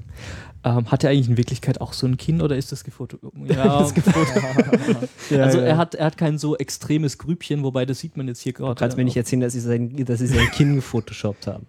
[0.64, 3.18] ähm, hat er eigentlich in Wirklichkeit auch so ein Kinn oder ist das gefoto?
[3.46, 5.64] Ja, Das gefoto- also ja.
[5.64, 8.74] er hat, er hat kein so extremes Grübchen, wobei das sieht man jetzt hier gerade.
[8.74, 11.66] Du kannst mir nicht erzählen, dass sie sein, dass sie sein Kinn gefotoshoppt haben.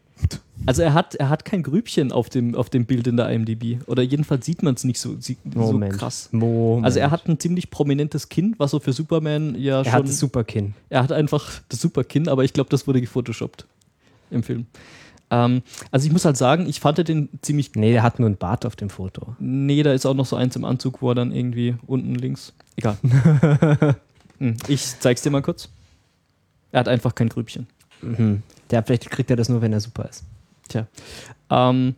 [0.67, 3.79] Also er hat, er hat kein Grübchen auf dem, auf dem Bild in der IMDb.
[3.87, 6.29] Oder jedenfalls sieht man es nicht so, sie- so krass.
[6.31, 6.85] Moment.
[6.85, 9.93] Also er hat ein ziemlich prominentes Kinn, was so für Superman ja er schon.
[9.93, 10.75] hat das Superkinn.
[10.89, 13.65] er hat einfach das Superkinn, aber ich glaube, das wurde gefotoshoppt
[14.29, 14.67] im Film.
[15.31, 17.71] Ähm, also ich muss halt sagen, ich fand den ziemlich.
[17.75, 19.35] Nee, der hat nur einen Bart auf dem Foto.
[19.39, 22.53] Nee, da ist auch noch so eins im Anzug, wo er dann irgendwie unten links.
[22.75, 22.97] Egal.
[24.37, 25.69] Hm, ich zeig's dir mal kurz.
[26.71, 27.67] Er hat einfach kein Grübchen.
[28.01, 28.41] Mhm.
[28.71, 30.23] Der, vielleicht kriegt er das nur, wenn er super ist.
[31.51, 31.95] Ähm,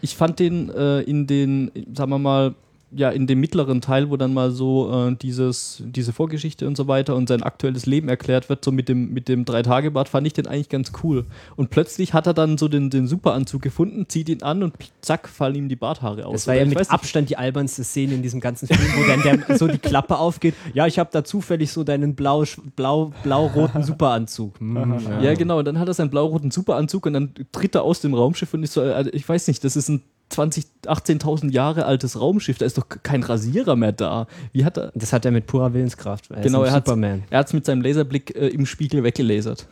[0.00, 2.54] ich fand den äh, in den, sagen wir mal,
[2.90, 6.88] ja, in dem mittleren Teil, wo dann mal so äh, dieses, diese Vorgeschichte und so
[6.88, 10.32] weiter und sein aktuelles Leben erklärt wird, so mit dem, mit dem Drei-Tage-Bad, fand ich
[10.32, 11.26] den eigentlich ganz cool.
[11.56, 15.28] Und plötzlich hat er dann so den, den Superanzug gefunden, zieht ihn an und zack,
[15.28, 16.32] fallen ihm die Barthaare aus.
[16.32, 16.90] Das war ja mit nicht.
[16.90, 20.54] Abstand die albernste Szene in diesem ganzen Film, wo dann der, so die Klappe aufgeht.
[20.72, 24.58] Ja, ich habe da zufällig so deinen blau, blau, blau-roten Superanzug.
[24.60, 25.58] Hm, Ja, genau.
[25.58, 28.62] Und dann hat er seinen blau-roten Superanzug und dann tritt er aus dem Raumschiff und
[28.62, 32.66] ist so, also ich weiß nicht, das ist ein 20, 18.000 Jahre altes Raumschiff, da
[32.66, 34.26] ist doch kein Rasierer mehr da.
[34.52, 36.30] Wie hat er, Das hat er mit purer Willenskraft.
[36.30, 39.02] Er Genau, ist ein er hat- er hat es mit seinem Laserblick äh, im Spiegel
[39.04, 39.66] weggelasert.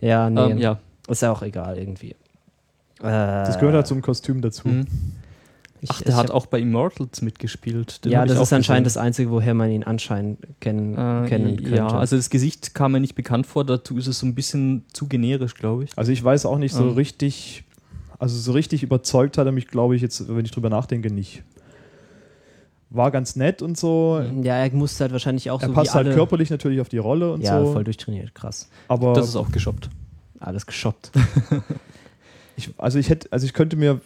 [0.00, 0.40] Ja, nee.
[0.52, 0.78] Ähm, ja.
[1.08, 2.10] Ist ja auch egal irgendwie.
[2.10, 2.14] Äh,
[3.02, 4.68] Das gehört halt zum Kostüm dazu.
[4.68, 4.86] Mhm.
[5.82, 8.04] ich- Ach, ich der hat hab- auch bei Immortals mitgespielt.
[8.04, 9.06] Den Ja, ich das ist anscheinend das gesehen.
[9.06, 11.76] Einzige, woher man ihn anscheinend kennen, Äh, kennen könnte.
[11.76, 14.84] Ja, also das Gesicht kam mir nicht bekannt vor, dazu ist es so ein bisschen
[14.92, 15.90] zu generisch, glaube ich.
[15.96, 16.94] Also ich weiß auch nicht so Ähm.
[16.94, 17.64] richtig,
[18.18, 21.42] also so richtig überzeugt hat er mich, glaube ich, jetzt, wenn ich drüber nachdenke, nicht.
[22.90, 24.22] War ganz nett und so.
[24.42, 26.88] ja, er musste halt wahrscheinlich auch Er so passt wie halt alle, körperlich natürlich auf
[26.88, 27.72] die Rolle und Ja, so.
[27.72, 28.70] voll durchtrainiert, krass.
[28.88, 29.90] aber Das ist auch geshoppt.
[30.38, 31.10] Alles geshoppt.
[32.56, 34.00] ich, also ich hätte, also ich könnte mir,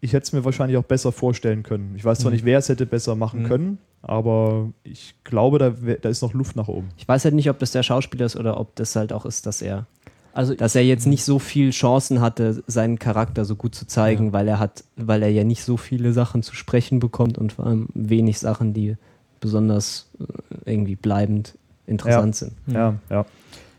[0.00, 1.94] ich hätte es mir wahrscheinlich auch besser vorstellen können.
[1.96, 2.36] Ich weiß zwar Mhm.
[2.36, 3.48] nicht, wer es hätte besser machen Mhm.
[3.48, 6.88] können, aber ich glaube, da, da ist noch Luft nach oben.
[6.96, 9.46] Ich weiß halt nicht, ob das der Schauspieler ist oder ob das halt auch ist,
[9.46, 9.86] dass er,
[10.34, 14.26] Also dass er jetzt nicht so viel Chancen hatte, seinen Charakter so gut zu zeigen,
[14.26, 14.32] Ja.
[14.32, 17.66] weil er hat, weil er ja nicht so viele Sachen zu sprechen bekommt und vor
[17.66, 18.96] allem wenig Sachen, die
[19.40, 20.24] besonders äh,
[20.70, 22.52] irgendwie bleibend interessant sind.
[22.66, 22.74] Mhm.
[22.74, 23.26] Ja, ja.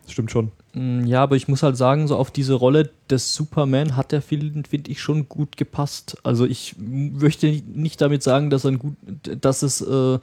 [0.03, 0.51] Das stimmt schon.
[0.73, 4.21] Mm, Ja, aber ich muss halt sagen, so auf diese Rolle des Superman hat der
[4.21, 6.17] Film, finde ich, schon gut gepasst.
[6.23, 8.95] Also ich möchte nicht damit sagen, dass, er ein gut,
[9.41, 10.19] dass es äh,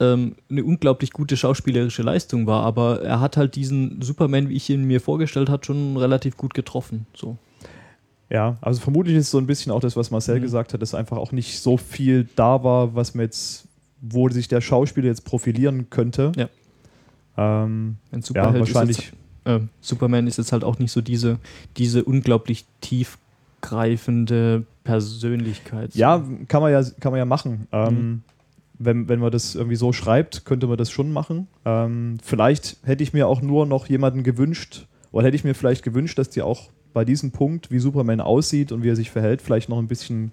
[0.00, 4.70] ähm, eine unglaublich gute schauspielerische Leistung war, aber er hat halt diesen Superman, wie ich
[4.70, 7.06] ihn mir vorgestellt habe, schon relativ gut getroffen.
[7.14, 7.36] So.
[8.30, 10.42] Ja, also vermutlich ist so ein bisschen auch das, was Marcel Mhm.
[10.42, 13.66] gesagt hat, dass einfach auch nicht so viel da war, was mir jetzt,
[14.00, 16.32] wo sich der Schauspieler jetzt profilieren könnte.
[16.36, 16.48] Ja.
[17.36, 18.96] Ähm, Ein ja, Superheld ist wahrscheinlich.
[18.98, 19.12] jetzt,
[19.44, 21.38] äh, Superman ist jetzt halt auch nicht so diese,
[21.76, 25.94] diese unglaublich tiefgreifende Persönlichkeit.
[25.94, 27.66] Ja, kann man ja, kann man ja machen.
[27.72, 28.22] Ähm, Mhm.
[28.78, 31.48] Wenn, wenn man das irgendwie so schreibt, könnte man das schon machen.
[31.64, 35.82] Ähm, vielleicht hätte ich mir auch nur noch jemanden gewünscht, oder hätte ich mir vielleicht
[35.82, 39.42] gewünscht, dass die auch bei diesem Punkt, wie Superman aussieht und wie er sich verhält,
[39.42, 40.32] vielleicht noch ein bisschen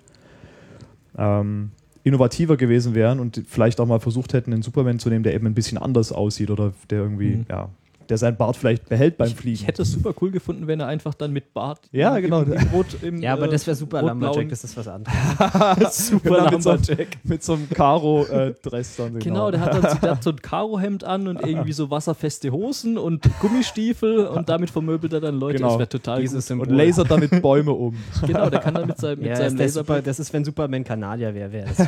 [1.18, 1.72] ähm,
[2.04, 5.48] innovativer gewesen wären und vielleicht auch mal versucht hätten, einen Superman zu nehmen, der eben
[5.48, 7.46] ein bisschen anders aussieht oder der irgendwie, Mhm.
[7.50, 7.70] ja,
[8.10, 9.56] der sein Bart vielleicht behält beim ich, Fliegen.
[9.56, 12.42] ich hätte es super cool gefunden, wenn er einfach dann mit Bart Ja, im, genau.
[12.42, 14.88] im, im Rot, im, Ja, aber äh, das wäre super rot-blauen- Lumberjack, das ist was
[14.88, 15.16] anderes.
[16.08, 17.08] super Genau, mit so einem- Lumberjack.
[17.24, 19.20] mit so einem Karo-Dress dann.
[19.20, 22.52] Genau, der hat dann so, der hat so ein Karohemd an und irgendwie so wasserfeste
[22.52, 25.58] Hosen und Gummistiefel und damit vermöbelt er dann Leute.
[25.58, 25.70] Genau.
[25.70, 26.60] Das wäre total Dieses gut.
[26.68, 27.96] und lasert damit Bäume um.
[28.26, 30.84] Genau, der kann dann mit seinem, mit Ja, seinem Laser super, das ist, wenn Superman
[30.84, 31.52] Kanadier wäre.
[31.52, 31.88] Wär das.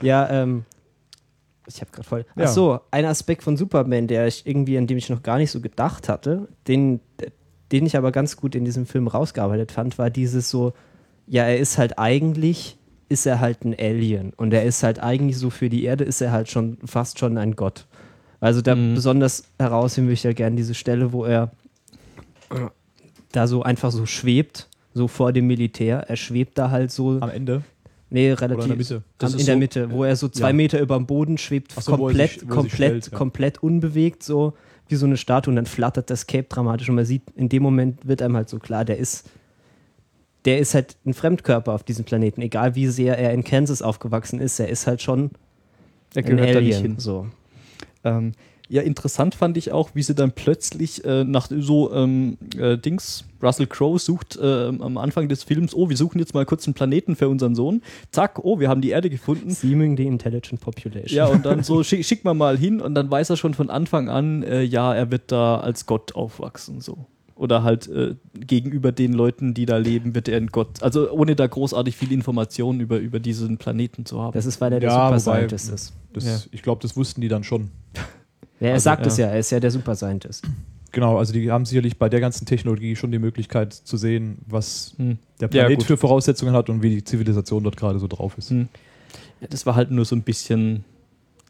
[0.00, 0.64] ja, ähm.
[1.66, 2.24] Ich habe gerade voll.
[2.36, 2.44] Ja.
[2.46, 5.50] Ach so, ein Aspekt von Superman, der ich irgendwie, an dem ich noch gar nicht
[5.50, 7.00] so gedacht hatte, den,
[7.70, 10.72] den ich aber ganz gut in diesem Film rausgearbeitet fand, war dieses so,
[11.26, 12.76] ja, er ist halt eigentlich,
[13.08, 16.20] ist er halt ein Alien und er ist halt eigentlich so für die Erde ist
[16.20, 17.86] er halt schon fast schon ein Gott.
[18.40, 18.94] Also da Mhm.
[18.94, 21.52] besonders herausheben möchte ich ja gerne diese Stelle, wo er
[23.30, 25.98] da so einfach so schwebt, so vor dem Militär.
[26.08, 27.62] Er schwebt da halt so, Am Ende.
[28.12, 29.02] Nee, Oder relativ in der Mitte.
[29.18, 30.52] Das am, ist in der so- Mitte, wo er so zwei ja.
[30.52, 33.18] Meter über dem Boden schwebt, so, er komplett, sich- er komplett, stellt, ja.
[33.18, 34.54] komplett unbewegt, so
[34.88, 37.62] wie so eine Statue und dann flattert das Cape dramatisch und man sieht, in dem
[37.62, 39.28] Moment wird einem halt so klar, der ist,
[40.44, 44.40] der ist halt ein Fremdkörper auf diesem Planeten, egal wie sehr er in Kansas aufgewachsen
[44.40, 45.30] ist, er ist halt schon
[46.14, 46.82] Der ein gehört da nicht Alien.
[46.92, 46.98] hin.
[46.98, 47.26] So.
[48.04, 48.32] Ähm,
[48.72, 53.24] ja, interessant fand ich auch, wie sie dann plötzlich äh, nach so ähm, äh, Dings,
[53.42, 56.72] Russell Crowe sucht äh, am Anfang des Films, oh, wir suchen jetzt mal kurz einen
[56.72, 57.82] Planeten für unseren Sohn.
[58.12, 59.50] Zack, oh, wir haben die Erde gefunden.
[59.50, 61.14] Seeming the Intelligent Population.
[61.14, 63.68] Ja, und dann so, schick, schick mal mal hin und dann weiß er schon von
[63.68, 66.96] Anfang an, äh, ja, er wird da als Gott aufwachsen, so.
[67.34, 70.82] Oder halt äh, gegenüber den Leuten, die da leben, wird er ein Gott.
[70.82, 74.32] Also ohne da großartig viel Informationen über, über diesen Planeten zu haben.
[74.32, 75.92] Das ist, weil er der Ja, Super wobei- ist.
[76.14, 76.38] Das, Ja.
[76.52, 77.70] Ich glaube, das wussten die dann schon.
[78.62, 79.08] Ja, er Also, sagt ja.
[79.12, 80.44] es ja, er ist ja der Super Scientist.
[80.92, 84.94] Genau, also die haben sicherlich bei der ganzen Technologie schon die Möglichkeit zu sehen, was
[84.98, 85.18] Hm.
[85.40, 85.86] der Ja, Planet gut.
[85.86, 88.50] für Voraussetzungen hat und wie die Zivilisation dort gerade so drauf ist.
[88.50, 88.68] Hm.
[89.40, 90.84] Ja, das war halt nur so ein bisschen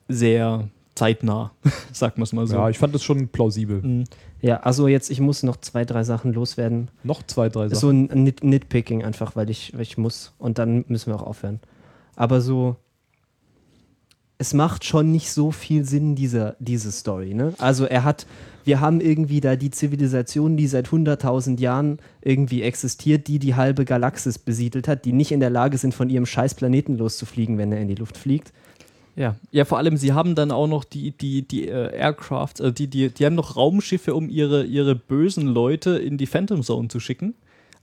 [0.08, 1.52] sehr zeitnah,
[1.92, 2.54] sagt man es mal so.
[2.54, 3.82] Ja, ich fand das schon plausibel.
[3.82, 4.04] Mhm.
[4.40, 6.88] Ja, also jetzt, ich muss noch zwei, drei Sachen loswerden.
[7.04, 7.78] Noch zwei, drei Sachen.
[7.80, 10.32] So ein Nit Nitpicking einfach, weil ich, weil ich muss.
[10.38, 11.60] Und dann müssen wir auch aufhören.
[12.16, 12.76] Aber so,
[14.38, 17.34] es macht schon nicht so viel Sinn, diese, diese Story.
[17.34, 17.54] Ne?
[17.58, 18.26] Also er hat,
[18.64, 23.84] wir haben irgendwie da die Zivilisation, die seit 100.000 Jahren irgendwie existiert, die die halbe
[23.84, 27.72] Galaxis besiedelt hat, die nicht in der Lage sind, von ihrem scheiß Planeten loszufliegen, wenn
[27.72, 28.52] er in die Luft fliegt.
[29.14, 29.36] Ja.
[29.50, 32.86] ja, vor allem, sie haben dann auch noch die, die, die äh, Aircraft, also die,
[32.86, 36.98] die, die haben noch Raumschiffe, um ihre, ihre bösen Leute in die Phantom Zone zu
[36.98, 37.34] schicken,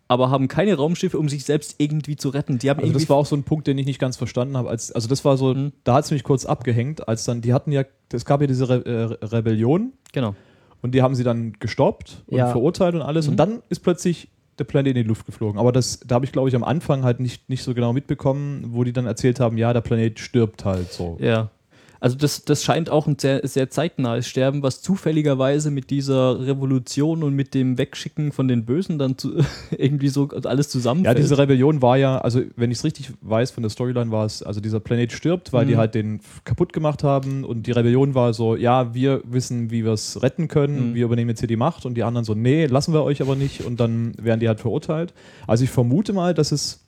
[0.10, 2.57] aber haben keine Raumschiffe, um sich selbst irgendwie zu retten.
[2.57, 4.68] Die haben Also das war auch so ein Punkt, den ich nicht ganz verstanden habe.
[4.70, 5.72] Als, also das war so, Mhm.
[5.86, 8.68] da hat es mich kurz abgehängt, als dann, die hatten ja, es gab ja diese
[8.68, 8.86] Re
[9.22, 10.36] äh, Rebellion genau.
[10.82, 12.47] und die haben sie dann gestoppt und Ja.
[12.47, 13.32] verurteilt und alles Mhm.
[13.32, 15.57] und dann ist plötzlich der Planet in die Luft geflogen.
[15.60, 18.66] Aber das, da habe ich, glaube ich, am Anfang halt nicht, nicht so genau mitbekommen,
[18.74, 21.18] wo die dann erzählt haben, ja, der Planet stirbt halt so.
[21.22, 21.49] Ja.
[22.02, 27.24] Also das, das scheint auch ein sehr, sehr zeitnahes Sterben, was zufälligerweise mit dieser Revolution
[27.24, 29.34] und mit dem Wegschicken von den Bösen dann zu,
[29.78, 31.18] irgendwie so alles Ja, zusammenfällt.
[31.18, 34.43] diese Rebellion war ja, also wenn ich es richtig weiß von der Storyline, war es,
[34.43, 35.78] also dieser Planet stirbt, weil die Mhm.
[35.78, 39.91] halt den kaputt gemacht haben und die Rebellion war so, ja, wir wissen, wie wir
[39.93, 40.95] es retten können, Mhm.
[40.95, 43.36] wir übernehmen jetzt hier die Macht und die anderen so, nee, lassen wir euch aber
[43.36, 45.14] nicht und dann werden die halt verurteilt.
[45.47, 46.86] Also ich vermute mal, dass es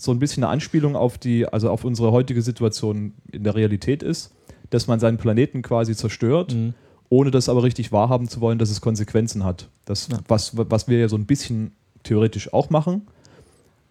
[0.00, 4.02] so ein bisschen eine Anspielung auf die, also auf unsere heutige Situation in der Realität
[4.02, 4.32] ist,
[4.70, 6.74] dass man seinen Planeten quasi zerstört Mhm.
[7.10, 9.68] ohne das aber richtig wahrhaben zu wollen, dass es Konsequenzen hat.
[9.86, 10.18] Das, Ja.
[10.28, 11.72] was, was wir ja so ein bisschen
[12.04, 13.02] theoretisch auch machen.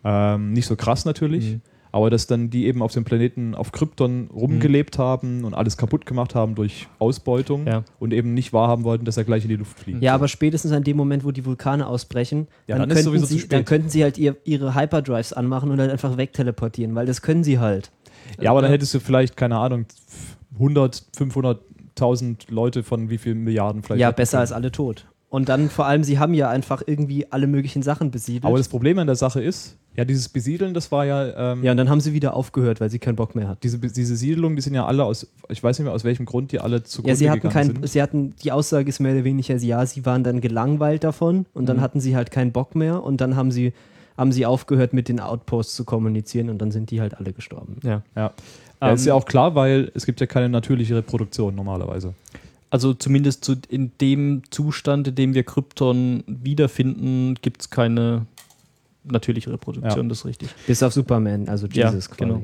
[0.03, 1.61] Ähm, nicht so krass natürlich, Mhm.
[1.97, 6.05] Aber dass dann die eben auf dem Planeten auf Krypton rumgelebt haben und alles kaputt
[6.05, 7.83] gemacht haben durch Ausbeutung Ja.
[7.99, 10.01] und eben nicht wahrhaben wollten, dass er gleich in die Luft fliegt.
[10.03, 13.25] Ja, aber spätestens an dem Moment, wo die Vulkane ausbrechen, Ja, dann, dann ist könnten
[13.25, 17.21] sie, dann könnten sie halt ihr, ihre Hyperdrives anmachen und dann einfach wegteleportieren, weil das
[17.21, 17.91] können sie halt.
[18.39, 19.85] Ja, aber dann hättest du vielleicht, keine Ahnung,
[20.53, 21.59] 100, 500
[21.95, 24.01] tausend Leute von wie vielen Milliarden vielleicht.
[24.01, 24.41] Ja, besser können.
[24.41, 25.07] als alle tot.
[25.29, 28.45] Und dann vor allem, sie haben ja einfach irgendwie alle möglichen Sachen besiedelt.
[28.45, 31.51] Aber das Problem an der Sache ist, ja, dieses Besiedeln, das war ja.
[31.53, 33.59] Ähm, ja, und dann haben sie wieder aufgehört, weil sie keinen Bock mehr hatten.
[33.63, 36.51] diese, diese Siedlungen, die sind ja alle aus, ich weiß nicht mehr aus welchem Grund
[36.53, 37.89] die alle zugrunde Ja, sie hatten gegangen kein, sind.
[37.89, 41.67] sie hatten, die Aussage ist mehr oder weniger, ja, sie waren dann gelangweilt davon und
[41.67, 41.81] dann Mhm.
[41.81, 43.73] hatten sie halt keinen Bock mehr und dann haben sie,
[44.17, 47.77] haben sie aufgehört, mit den Outposts zu kommunizieren und dann sind die halt alle gestorben.
[47.83, 48.01] Ja.
[48.15, 48.31] Ja.
[48.79, 52.13] Ja, ist Ähm, ja auch klar, weil es gibt ja keine natürliche Reproduktion normalerweise.
[52.69, 58.25] Also zumindest zu, in dem Zustand, in dem wir Krypton wiederfinden, gibt es keine
[59.05, 60.09] natürliche Reproduktion, Ja.
[60.09, 60.49] das ist richtig.
[60.67, 62.19] Bis auf Superman, also Ja, Jesus quasi.
[62.25, 62.41] genau.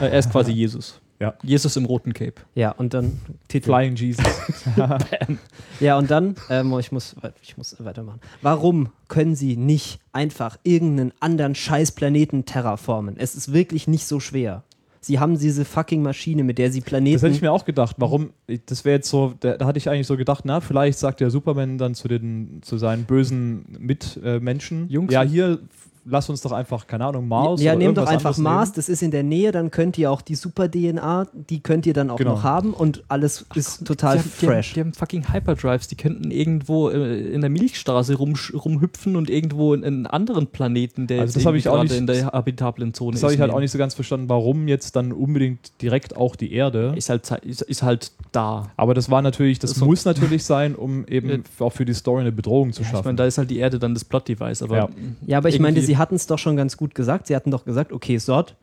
[0.00, 1.00] Äh, er ist quasi Jesus.
[1.20, 1.34] Ja.
[1.42, 2.34] Jesus im roten Cape.
[2.54, 3.66] Ja, und dann Titel.
[3.66, 4.24] Flying Jesus.
[5.80, 8.20] Ja, und dann, ähm, ich, muss, ich muss weitermachen.
[8.42, 13.16] Warum können sie nicht einfach irgendeinen anderen Scheißplaneten terraformen?
[13.16, 14.62] Es ist wirklich nicht so schwer.
[15.00, 17.14] Sie haben diese fucking Maschine, mit der sie Planeten.
[17.14, 17.96] Das hätte ich mir auch gedacht.
[17.98, 18.30] Warum?
[18.66, 21.30] Das wäre jetzt so, da, da hatte ich eigentlich so gedacht, na, vielleicht sagt der
[21.30, 25.12] Superman dann zu, den, zu seinen bösen Mitmenschen, Jungs.
[25.12, 25.60] ja, hier,
[26.04, 27.60] lass uns doch einfach, keine Ahnung, Mars.
[27.62, 28.76] ja, oder nehmt doch einfach Mars, nehmen.
[28.76, 32.10] das ist in der Nähe, dann könnt ihr auch die Super-DNA, die könnt ihr dann
[32.10, 32.32] auch Genau.
[32.34, 34.72] noch haben und alles ist total die haben, die haben, fresh.
[34.74, 39.74] Die haben fucking Hyperdrives, die könnten irgendwo äh, in der Milchstraße rumsch- rumhüpfen und irgendwo
[39.74, 43.20] in einen anderen Planeten, der Also das ich auch nicht- in der habitablen Zone Das
[43.20, 43.24] ist.
[43.24, 46.52] habe ich halt auch nicht so ganz verstanden, warum jetzt dann unbedingt direkt auch die
[46.52, 46.92] Erde.
[46.96, 48.70] Ist halt, ist, ist halt da.
[48.76, 51.84] Aber das war natürlich, das Das ist so- muss natürlich sein, um eben auch für
[51.84, 53.06] die Story eine Bedrohung zu Ja, ich schaffen.
[53.06, 54.62] meine, da ist halt die Erde dann das Plot-Device.
[54.62, 54.88] Aber Ja.
[55.26, 57.26] Ja, aber ich meine, irgendwie- sie hatten es doch schon ganz gut gesagt.
[57.26, 58.54] Sie hatten doch gesagt, okay, Sod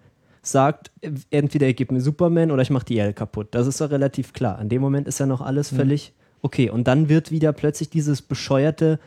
[0.41, 0.91] sagt,
[1.31, 3.47] entweder ihr gebt mir Superman oder ich mache die Erde kaputt.
[3.51, 4.61] Das ist doch relativ klar.
[4.61, 5.75] In dem Moment ist ja noch alles Mhm.
[5.77, 6.69] völlig okay.
[6.69, 8.99] Und dann wird wieder plötzlich dieses bescheuerte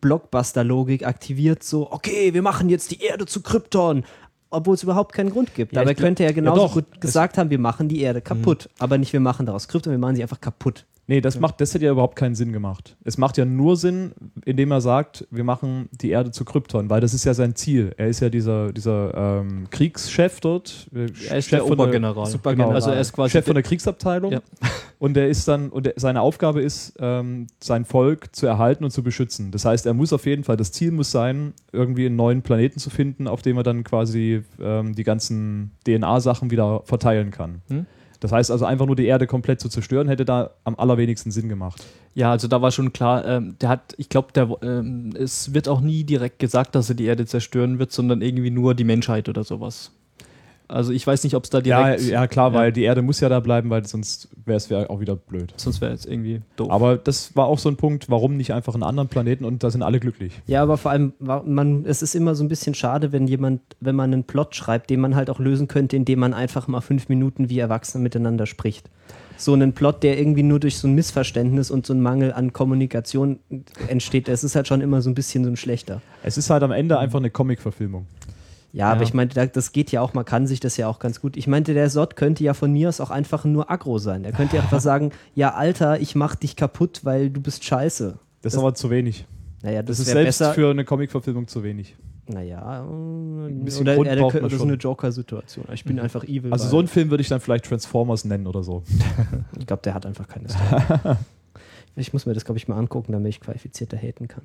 [0.00, 4.04] Blockbuster-Logik aktiviert, so, okay, wir machen jetzt die Erde zu Krypton.
[4.50, 5.74] Obwohl es überhaupt keinen Grund gibt.
[5.74, 6.72] Ja, Dabei glaub- könnte er genauso doch.
[6.74, 8.64] gut gesagt haben, wir machen die Erde kaputt.
[8.70, 8.82] Mhm.
[8.82, 10.86] Aber nicht, wir machen daraus Krypton, wir machen sie einfach kaputt.
[11.10, 12.94] Nee, das, macht, das hätte ja überhaupt keinen Sinn gemacht.
[13.02, 14.12] Es macht ja nur Sinn,
[14.44, 17.94] indem er sagt, wir machen die Erde zu Krypton, weil das ist ja sein Ziel.
[17.96, 20.86] Er ist ja dieser, dieser ähm, Kriegschef dort.
[20.94, 22.26] äh, er ist Chef der Obergeneral.
[22.26, 22.74] Supergeneral.
[22.74, 24.32] Also er ist quasi Chef von der, der Kriegsabteilung.
[24.32, 24.40] Ja.
[24.98, 29.02] Und er ist dann, und seine Aufgabe ist, ähm, sein Volk zu erhalten und zu
[29.02, 29.50] beschützen.
[29.50, 32.80] Das heißt, er muss auf jeden Fall, das Ziel muss sein, irgendwie einen neuen Planeten
[32.80, 37.62] zu finden, auf dem er dann quasi ähm, die ganzen DNA-Sachen wieder verteilen kann.
[37.68, 37.86] Hm?
[38.20, 41.48] Das heißt also, einfach nur die Erde komplett zu zerstören, hätte da am allerwenigsten Sinn
[41.48, 41.84] gemacht.
[42.14, 45.80] ja, also da war schon klar, ähm, der hat, ich glaube, ähm, es wird auch
[45.80, 49.44] nie direkt gesagt, dass er die Erde zerstören wird, sondern irgendwie nur die Menschheit oder
[49.44, 49.92] sowas.
[50.68, 52.02] Also ich weiß nicht, ob es da Ja, direkt.
[52.10, 52.58] ja, klar, Ja.
[52.58, 55.54] weil die Erde muss ja da bleiben, weil sonst wäre es auch wieder blöd.
[55.56, 56.70] Sonst wäre es irgendwie doof.
[56.70, 59.70] Aber das war auch so ein Punkt, warum nicht einfach einen anderen Planeten und da
[59.70, 60.32] sind alle glücklich.
[60.46, 63.96] Ja, aber vor allem, man, es ist immer so ein bisschen schade, wenn jemand, wenn
[63.96, 67.08] man einen Plot schreibt, den man halt auch lösen könnte, indem man einfach mal fünf
[67.08, 68.90] Minuten wie Erwachsene miteinander spricht.
[69.38, 72.52] So einen Plot, der irgendwie nur durch so ein Missverständnis und so einen Mangel an
[72.52, 73.38] Kommunikation
[73.86, 76.02] entsteht, es ist halt schon immer so ein bisschen so ein schlechter.
[76.24, 78.06] Es ist halt am Ende einfach eine Comic-Verfilmung.
[78.72, 79.06] Ja, aber Ja.
[79.08, 81.36] ich meinte, da- das geht ja auch, man kann sich das ja auch ganz gut.
[81.36, 84.22] Ich meinte, der Sod könnte ja von mir aus auch einfach nur aggro sein.
[84.22, 88.10] Der könnte ja einfach sagen, ja, Alter, ich mach dich kaputt, weil du bist scheiße.
[88.10, 89.26] Das, Das- ist aber zu wenig.
[89.62, 90.52] Naja, Das, das, ist selbst besser.
[90.54, 91.96] für eine Comic-Verfilmung zu wenig.
[92.30, 95.64] Naja, äh, bisschen oder Grund braucht das ist eine Joker-Situation.
[95.72, 96.52] Ich bin einfach evil.
[96.52, 98.82] Also so einen Film würde ich dann vielleicht Transformers nennen oder so.
[99.58, 101.16] Ich glaube, der hat einfach keine Story.
[101.96, 104.42] ich muss mir das, glaube ich, mal angucken, damit ich qualifizierter haten kann.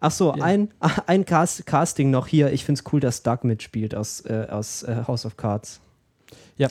[0.00, 0.42] Ach so, Ja.
[0.44, 0.70] ein,
[1.06, 2.52] ein Cast, Casting noch hier.
[2.52, 5.80] Ich finde es cool, dass Doug mitspielt aus, äh, aus äh, House of Cards.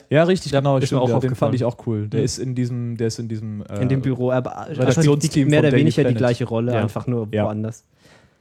[0.08, 0.76] Ja, richtig, Ja, genau.
[0.78, 1.36] ist Stimmt, auch ja, den aufgefallen.
[1.36, 2.06] fand ich auch cool.
[2.06, 2.24] Der Mhm.
[2.24, 3.64] ist in diesem, der ist in diesem.
[3.68, 4.30] äh, in dem Büro.
[4.30, 6.16] Aber Redaktionsteam die, mehr oder weniger die Planet.
[6.18, 6.80] gleiche Rolle, Ja.
[6.82, 7.44] einfach nur Ja.
[7.44, 7.82] woanders.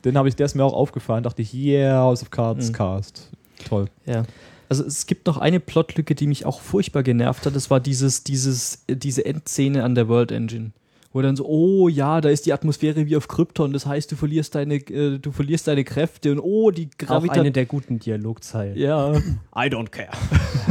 [0.06, 1.24] Den habe ich, der ist mir auch aufgefallen.
[1.24, 2.74] Dachte ich, yeah, House of Cards Mhm.
[2.74, 3.30] Cast.
[3.68, 3.86] Toll.
[4.06, 4.24] Ja.
[4.70, 7.56] Also es gibt noch eine Plotlücke, die mich auch furchtbar genervt hat.
[7.56, 10.72] Das war dieses, dieses, diese Endszene an der World Engine.
[11.12, 14.16] Wo dann so, oh ja, da ist die Atmosphäre wie auf Krypton, das heißt, du
[14.16, 17.46] verlierst deine, äh, du verlierst deine Kräfte und oh, die Auch Gravitation.
[17.46, 18.78] eine der guten Dialogzeilen.
[18.78, 19.14] Ja.
[19.16, 20.12] I don't care.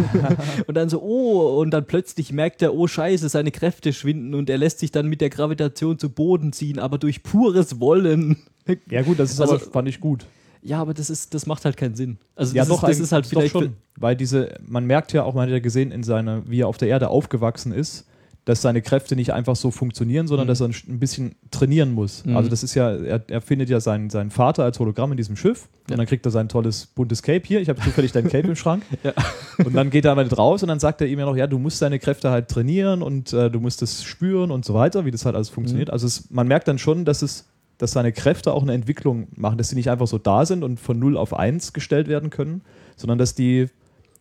[0.69, 4.49] Und dann so, oh, und dann plötzlich merkt er, oh Scheiße, seine Kräfte schwinden und
[4.49, 8.37] er lässt sich dann mit der Gravitation zu Boden ziehen, aber durch pures Wollen.
[8.91, 10.25] Ja, gut, das ist Also- aber, fand ich gut.
[10.63, 12.19] Ja, aber das ist, das macht halt keinen Sinn.
[12.37, 13.75] Also ja, das, doch, ist, das ist halt doch vielleicht schon.
[13.97, 16.77] Weil diese, man merkt ja auch, man hat ja gesehen, in seiner, wie er auf
[16.79, 18.07] der Ede aufgewachsen ist,
[18.49, 20.49] dass seine Kräfte nicht einfach so funktionieren, sondern Mhm.
[20.49, 22.25] dass er ein, bisschen trainieren muss.
[22.25, 22.35] Mhm.
[22.35, 25.37] Also das ist ja, er, er findet ja seinen, seinen Vater als Hologramm in diesem
[25.37, 25.93] Schiff Ja.
[25.95, 27.61] und dann kriegt er sein tolles buntes Cape hier.
[27.61, 28.85] Ich habe zufällig dein Cape im Schrank.
[29.05, 29.13] Ja.
[29.63, 31.59] Und dann geht er damit raus und dann sagt er ihm ja noch, ja, du
[31.59, 35.11] musst deine Kräfte halt trainieren und äh, du musst es spüren und so weiter, wie
[35.11, 35.89] das halt alles funktioniert.
[35.89, 35.93] Mhm.
[35.93, 39.59] Also es, man merkt dann schon, dass es dass seine Kräfte auch eine Entwicklung machen,
[39.59, 42.63] dass sie nicht einfach so da sind und von 0 auf 1 gestellt werden können,
[42.97, 43.67] sondern dass die,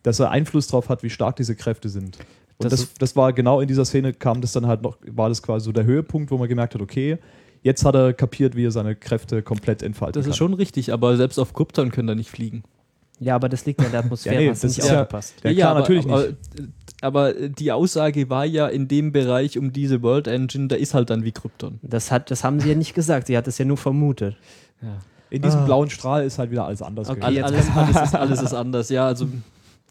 [0.02, 2.18] dass er Einfluss darauf hat, wie stark diese Kräfte sind.
[2.58, 5.28] Und Das das, das, war genau in dieser Szene, kam das dann halt noch, war
[5.28, 7.18] das quasi so der Höhepunkt, wo man gemerkt hat, okay,
[7.62, 10.30] jetzt hat er kapiert, wie er seine Kräfte komplett entfalten Das kann.
[10.32, 12.64] ist schon richtig, aber selbst auf Krypton können da nicht fliegen.
[13.20, 15.34] Ja, aber das liegt ja in der Atmosphäre, Ja, nee, das nicht ist ja- aufgepasst.
[15.44, 16.36] Ja, klar, natürlich aber, nicht.
[17.00, 20.94] Aber, aber die Aussage war ja in dem Bereich um diese World Engine, da ist
[20.94, 21.78] halt dann wie Krypton.
[21.82, 24.36] Das, hat, das haben sie ja nicht gesagt, sie hat es ja nur vermutet.
[24.82, 24.98] Ja.
[25.30, 25.64] In diesem Ah.
[25.64, 29.06] blauen Strahl ist halt wieder alles anders Okay, alles, alles, ist, alles ist anders, ja,
[29.06, 29.28] also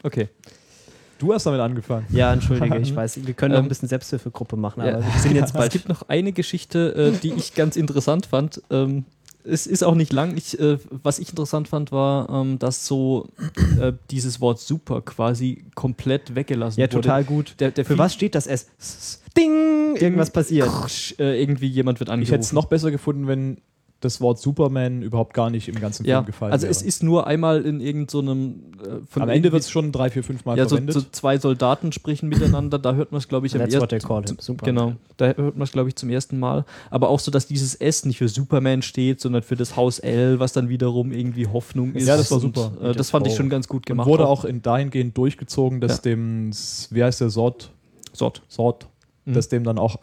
[0.02, 0.28] okay.
[1.18, 2.06] Du hast damit angefangen.
[2.10, 5.20] Ja, entschuldige, ich weiß, wir können auch Ähm, ein bisschen Selbsthilfegruppe machen, Ja, aber wir
[5.20, 5.72] sind jetzt Es bald.
[5.72, 8.62] gibt noch eine Geschichte, äh, die ich ganz interessant fand.
[8.70, 9.04] Ähm,
[9.44, 10.36] es ist auch nicht lang.
[10.36, 13.28] Ich, äh, was ich interessant fand, war, ähm, dass so
[13.80, 17.00] äh, dieses Wort super quasi komplett weggelassen Ja, wurde.
[17.02, 17.54] total gut.
[17.58, 18.66] Der, der Für was steht das S?
[19.36, 19.96] Ding!
[19.96, 20.68] Irgendwas passiert.
[21.18, 22.32] Äh, irgendwie jemand wird Ich angerufen.
[22.32, 23.58] hätte es noch besser gefunden, wenn
[24.00, 26.70] das Wort Superman überhaupt gar nicht im ganzen ja, Film gefallen also wäre.
[26.70, 29.90] es ist nur einmal in irgendeinem so einem, äh, von Am Ende wird es schon
[29.90, 30.94] drei, vier, fünf Mal ja, so, verwendet.
[30.94, 34.36] so zwei Soldaten sprechen miteinander, da hört man es, glaube ich, am ersten.
[34.38, 34.66] Super.
[34.66, 36.64] Genau, da hört man es, glaube ich, zum ersten Mal.
[36.90, 40.38] Aber auch so, dass dieses S nicht für Superman steht, sondern für das Haus L,
[40.38, 42.06] was dann wiederum irgendwie Hoffnung ist.
[42.06, 42.72] Ja, das war Und, super.
[42.90, 44.06] Äh, das fand ich schon ganz gut und gemacht.
[44.06, 46.02] wurde auch in dahingehend durchgezogen, dass Ja.
[46.02, 47.72] dem, S- wie heißt der, Sort,
[48.12, 48.42] Sort.
[48.46, 48.86] Sort
[49.24, 49.34] Mhm.
[49.34, 49.96] dass dem dann auch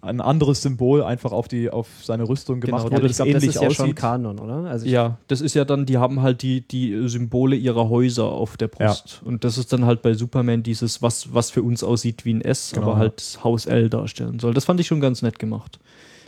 [0.00, 3.32] ein anderes Symbol einfach auf, die, auf seine Rüstung Genau, gemacht ja, wurde, das glaube,
[3.32, 3.96] das ähnlich ist ja schon aussieht.
[3.96, 4.64] Kanon, oder?
[4.70, 8.56] Also Ja, das ist ja dann, die haben halt die, die Symbole ihrer Häuser auf
[8.56, 9.22] der Brust.
[9.24, 12.40] Und das ist dann halt bei Superman dieses, was, was für uns aussieht wie ein
[12.40, 12.98] S, Genau, aber ja.
[13.00, 14.54] halt das Haus L darstellen soll.
[14.54, 15.78] Das fand ich schon ganz nett gemacht.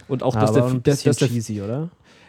[0.09, 1.89] Und auch, dass aber der, ein bisschen dass der cheesy, oder?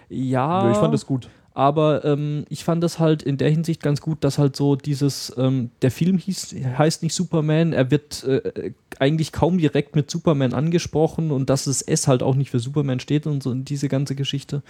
[0.10, 1.30] ja, Ja, ich fand das gut.
[1.60, 5.34] Aber ähm, ich fand das halt in der Hinsicht ganz gut, dass halt so dieses,
[5.38, 10.54] ähm, der Film hieß, heißt nicht Superman, er wird äh, eigentlich kaum direkt mit Superman
[10.54, 13.90] angesprochen und dass das S halt auch nicht für Superman steht und so und diese
[13.90, 14.64] ganze Geschichte.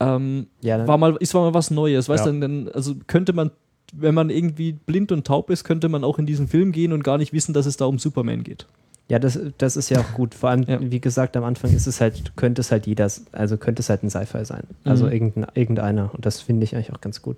[0.00, 2.32] Ähm, Ja, dann- war mal, ist mal was Neues, weißt Ja.
[2.32, 3.52] du, dann, also könnte man,
[3.94, 7.04] wenn man irgendwie blind und taub ist, könnte man auch in diesen Film gehen und
[7.04, 8.66] gar nicht wissen, dass es da um Superman geht.
[9.08, 10.34] Ja, das, das ist ja auch gut.
[10.34, 10.78] Vor allem, Ja.
[10.80, 14.02] wie gesagt, am Anfang ist es halt, könnte es halt jeder, also könnte es halt
[14.02, 14.64] ein Sci-Fi sein.
[14.84, 15.12] Also Mhm.
[15.12, 16.10] irgendein, irgendeiner.
[16.12, 17.36] Und das finde ich eigentlich auch ganz gut.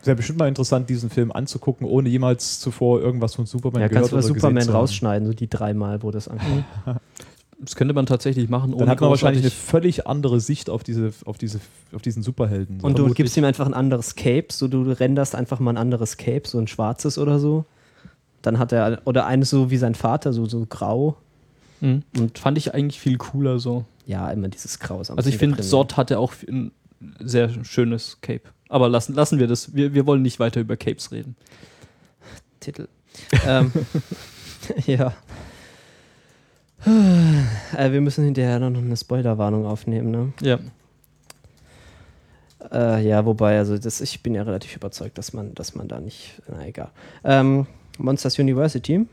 [0.00, 3.88] Es wäre bestimmt mal interessant, diesen Film anzugucken, ohne jemals zuvor irgendwas von Superman Ja,
[3.88, 4.76] gehört kannst du oder Superman zu haben.
[4.80, 6.64] rausschneiden, so die dreimal, wo das ankommt.
[7.60, 8.74] Das könnte man tatsächlich machen.
[8.76, 11.60] Dann hat man wahrscheinlich eine völlig andere Sicht auf, diese, auf, diese,
[11.94, 12.76] auf diesen Superhelden.
[12.76, 13.16] Und du Vermutlich.
[13.16, 16.58] gibst ihm einfach ein anderes Cape, so du renderst einfach mal ein anderes Cape, so
[16.58, 17.66] ein schwarzes oder so.
[18.42, 21.16] Dann hat er, oder eines so wie sein Vater, so, so grau.
[21.80, 22.02] Mhm.
[22.18, 23.84] Und Fand ich eigentlich viel cooler so.
[24.06, 25.10] ja, immer dieses Graus.
[25.10, 25.62] am Also ich finde.
[25.62, 26.72] Sort hatte auch ein
[27.18, 28.42] sehr schönes Cape.
[28.68, 29.74] Aber lassen, lassen wir das.
[29.74, 31.36] Wir, wir wollen nicht weiter über Capes reden.
[32.60, 32.88] Titel.
[33.46, 33.72] ähm,
[34.86, 35.12] ja.
[37.76, 40.32] Äh, wir müssen hinterher noch eine Spoilerwarnung aufnehmen, ne?
[40.40, 40.58] Ja.
[42.72, 46.00] Äh, ja, wobei, also das, ich bin ja relativ überzeugt, dass man, dass man da
[46.00, 46.40] nicht.
[46.48, 46.90] Na egal.
[47.24, 47.66] Ähm,
[47.98, 49.06] Monsters University.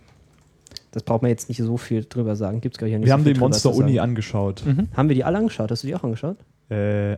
[0.91, 2.61] Das braucht man jetzt nicht so viel drüber sagen.
[2.61, 3.73] Gibt's gar nicht Wir so haben die Monster.
[3.73, 4.63] Uni angeschaut.
[4.65, 4.87] Mhm.
[4.95, 5.69] Haben wir die alle angeschaut?
[5.71, 6.37] Hast du die auch angeschaut?
[6.69, 7.17] Äh,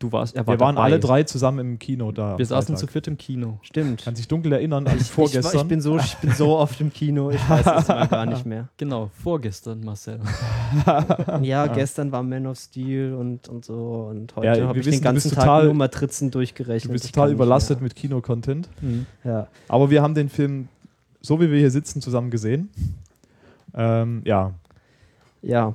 [0.00, 0.84] Du warst, er wir war waren dabei.
[0.86, 2.38] alle drei zusammen im Kino da.
[2.38, 3.58] Wir saßen zu viert im Kino.
[3.62, 4.04] Stimmt.
[4.04, 5.62] Kann sich dunkel erinnern, als Ich, vorgestern.
[5.62, 8.46] ich bin so, ich bin so oft im Kino, ich weiß es mal gar nicht
[8.46, 8.68] mehr.
[8.76, 10.20] Genau, vorgestern, Marcel.
[11.42, 14.86] Ja, gestern war Man of Steel und, und so und heute Ja, wir habe ich
[14.86, 16.90] wissen, den ganzen Tag total- nur Matrizen durchgerechnet.
[16.90, 18.68] du bist total überlastet mit Kino-Content.
[18.80, 19.06] Mhm.
[19.24, 19.48] Ja.
[19.66, 20.68] Aber wir haben den Film,
[21.20, 22.70] so wie wir hier sitzen, zusammen gesehen.
[23.74, 24.54] Ähm, ja.
[25.42, 25.74] ja,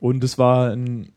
[0.00, 1.12] Und es war ein,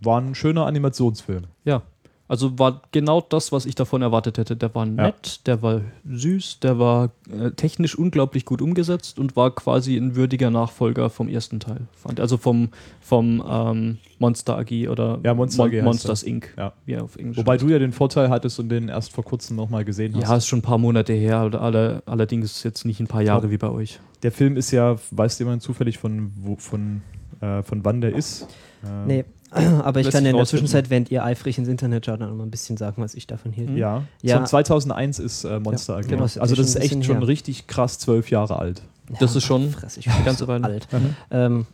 [0.00, 1.44] war ein schöner Animationsfilm.
[1.64, 1.82] Ja.
[2.26, 4.56] Also war genau das, was ich davon erwartet hätte.
[4.56, 9.54] Der war nett, der war süß, der war äh, technisch unglaublich gut umgesetzt und war
[9.54, 11.82] quasi ein würdiger Nachfolger vom ersten Teil.
[11.92, 12.20] Fand.
[12.20, 12.70] Also vom,
[13.02, 16.54] vom ähm, Monster AG oder Ja, Monster AG heißt Monsters Inc.
[16.56, 16.72] Ja.
[16.86, 17.62] Wie er auf Englisch Wobei heißt.
[17.62, 20.22] du ja den Vorteil hattest und den erst vor kurzem nochmal gesehen hast.
[20.22, 23.46] Ja, ist schon ein paar Monate her, oder alle, allerdings jetzt nicht ein paar Jahre
[23.46, 23.50] Ja.
[23.50, 24.00] wie bei euch.
[24.22, 27.02] Der Film ist ja, weiß jemand zufällig von, wo, von,
[27.42, 28.46] äh, von wann der ist?
[28.82, 29.24] Äh, nee.
[29.82, 30.44] Aber ich kann ja in der.
[30.46, 33.52] Zwischenzeit, während ihr eifrig ins Internet schaut, dann mal ein bisschen sagen, was ich davon
[33.52, 33.70] hielt.
[33.76, 34.36] Ja, Ja.
[34.38, 36.08] Von 2001 ist äh, Monster AG.
[36.08, 37.26] genau, ist also das ist echt schon her.
[37.28, 38.82] richtig krass zwölf Jahre alt.
[39.20, 40.88] Das ist schon Fress, ich ganze so alt.
[40.92, 41.16] Mhm.
[41.30, 41.66] Ähm,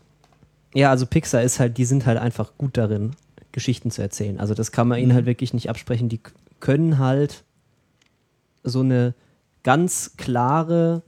[0.74, 3.12] ja, also Pixar ist halt, die sind halt einfach gut darin,
[3.52, 4.38] Geschichten zu erzählen.
[4.38, 5.14] Also das kann man ihnen Mhm.
[5.14, 6.08] halt wirklich nicht absprechen.
[6.08, 6.20] Die
[6.60, 7.44] können halt
[8.62, 9.14] so eine
[9.62, 11.02] ganz klare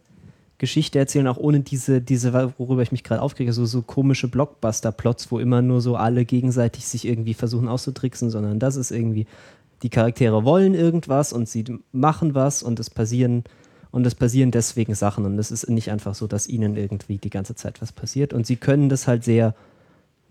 [0.63, 5.33] Geschichte erzählen, auch ohne diese, diese worüber ich mich gerade aufkriege, so, so komische Blockbuster-Plots,
[5.33, 9.27] wo immer nur so alle gegenseitig sich irgendwie versuchen auszutricksen, sondern das ist irgendwie,
[9.83, 13.43] die Charaktere wollen irgendwas und sie machen was und es passieren
[13.91, 17.31] und es passieren deswegen Sachen und es ist nicht einfach so, dass ihnen irgendwie die
[17.31, 19.57] ganze Zeit was passiert und sie können das halt sehr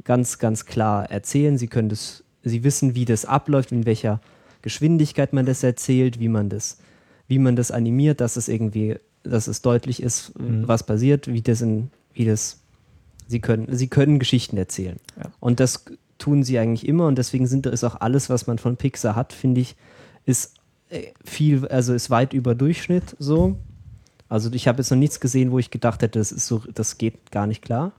[0.05, 1.57] ganz, ganz klar erzählen.
[1.57, 4.21] Sie können das, sie wissen, wie das abläuft, in welcher
[4.61, 6.77] Geschwindigkeit man das erzählt, wie man das,
[7.27, 10.67] wie man das animiert, dass es irgendwie dass es deutlich ist, Mhm.
[10.67, 12.59] was passiert, wie das in, wie das,
[13.27, 14.97] sie können, sie können Geschichten erzählen.
[15.17, 15.31] Ja.
[15.39, 15.85] Und das
[16.17, 19.33] tun sie eigentlich immer und deswegen sind ist auch alles, was man von Pixar hat,
[19.33, 19.75] finde ich,
[20.25, 20.55] ist
[20.89, 23.57] äh, viel, also ist weit über Durchschnitt so.
[24.29, 26.97] Also ich habe jetzt noch nichts gesehen, wo ich gedacht hätte, das ist so, das
[26.97, 27.91] geht gar nicht klar.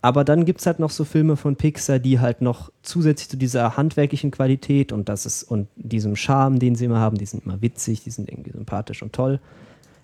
[0.00, 3.36] Aber dann gibt es halt noch so Filme von Pixar, die halt noch zusätzlich zu
[3.36, 7.44] dieser handwerklichen Qualität und das ist und diesem Charme, den sie immer haben, die sind
[7.44, 9.38] immer witzig, die sind irgendwie sympathisch und toll.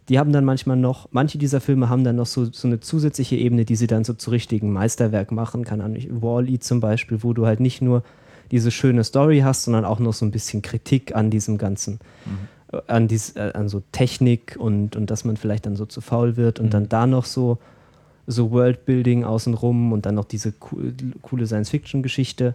[0.08, 3.36] Die haben dann manchmal noch, manche dieser Filme haben dann noch so, so eine zusätzliche
[3.36, 5.66] Ebene, die sie dann so zu richtigen Meisterwerk machen.
[5.66, 8.02] Ahnung, Wall-E zum Beispiel, wo du halt nicht nur
[8.50, 11.98] diese schöne Story hast, sondern auch noch so ein bisschen Kritik an diesem ganzen,
[12.72, 16.00] äh, an, dies, äh, an so Technik und, und dass man vielleicht dann so zu
[16.00, 16.70] faul wird und Mhm.
[16.70, 17.58] dann da noch so,
[18.26, 20.78] so Worldbuilding außenrum und dann noch diese co
[21.20, 22.54] coole Science-Fiction-Geschichte.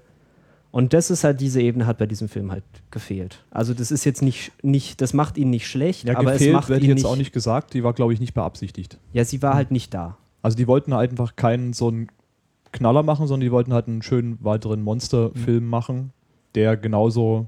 [0.73, 3.43] Und das ist halt, diese Ebene hat bei diesem Film halt gefehlt.
[3.51, 6.67] Also das ist jetzt nicht, nicht das macht ihn nicht schlecht, Ja, aber es macht
[6.67, 7.75] wird ihn jetzt nicht, auch nicht gesagt.
[7.75, 8.97] Die war, glaube ich, nicht beabsichtigt.
[9.13, 10.17] Ja, sie war halt nicht da.
[10.41, 12.07] Also die wollten halt einfach keinen so einen
[12.71, 16.11] Knaller machen, sondern die wollten halt einen schönen weiteren Monsterfilm machen,
[16.55, 17.45] der genauso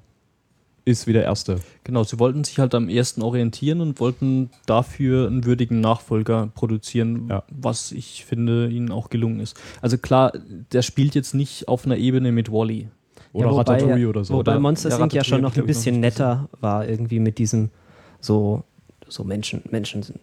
[0.86, 1.62] ist wie der erste.
[1.84, 7.28] Genau, sie wollten sich halt am ersten orientieren und wollten dafür einen würdigen Nachfolger produzieren,
[7.28, 7.44] Ja.
[7.50, 9.60] was ich finde ihnen auch gelungen ist.
[9.82, 10.32] Also klar,
[10.72, 12.90] der spielt jetzt nicht auf einer Ebene mit Wally.
[13.36, 14.34] Oder wobei- Ratatouille oder so.
[14.36, 15.14] Wobei Oder- Monsters ja, Inc.
[15.14, 17.70] ja schon noch ein bisschen noch netter war, irgendwie mit diesem
[18.20, 18.64] so,
[19.08, 20.20] so Menschen, Menschen sind,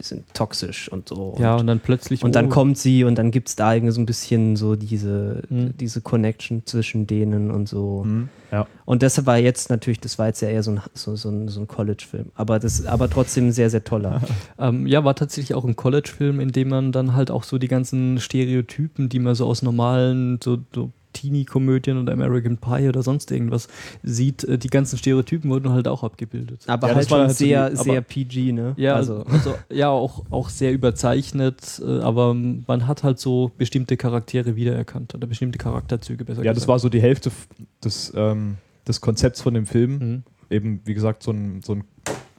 [0.00, 1.34] sind toxisch und so.
[1.40, 2.22] Ja, und, und dann plötzlich.
[2.22, 4.76] und dann oh, kommt sie und dann gibt es da irgendwie so ein bisschen so
[4.76, 5.74] diese, Mhm.
[5.80, 8.04] diese Connection zwischen denen und so.
[8.04, 8.28] Mhm.
[8.52, 8.66] Ja.
[8.84, 11.48] Und das war jetzt natürlich, das war jetzt ja eher so ein, so, so ein,
[11.48, 12.26] so ein College-Film.
[12.34, 14.20] Aber das aber trotzdem sehr, sehr toller.
[14.58, 17.68] Ähm, ja, war tatsächlich auch ein College-Film, in dem man dann halt auch so die
[17.68, 20.90] ganzen Stereotypen, die man so aus normalen, so, so
[21.20, 23.68] Teenie-Komödien oder American Pie oder sonst irgendwas
[24.02, 26.62] sieht, äh, die ganzen Stereotypen wurden halt auch abgebildet.
[26.66, 28.74] Aber Ja, halt das war schon halt sehr, die- sehr PG, ne?
[28.76, 29.24] Ja, also.
[29.24, 35.14] also, ja, auch, auch sehr überzeichnet, äh, aber man hat halt so bestimmte Charaktere wiedererkannt
[35.14, 36.68] oder bestimmte Charakterzüge besser ja, das gesagt.
[36.68, 37.30] war so die Hälfte
[37.84, 39.98] des, ähm, des Konzepts von dem Film.
[39.98, 40.22] Mhm.
[40.50, 41.84] Eben, wie gesagt, so ein, so ein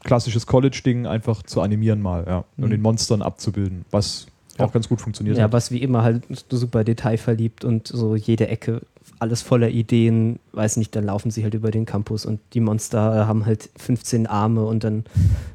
[0.03, 2.45] klassisches College-Ding einfach zu animieren mal, ja.
[2.57, 2.69] Und Mhm.
[2.71, 4.27] den Monstern abzubilden, was
[4.59, 4.65] Ja.
[4.65, 5.53] auch ganz gut funktioniert Ja, hat.
[5.53, 8.81] was wie immer halt super detailverliebt und so jede Ecke
[9.19, 13.27] alles voller Ideen, weiß nicht, dann laufen sie halt über den Campus und die Monster
[13.27, 15.03] haben halt 15 Arme und dann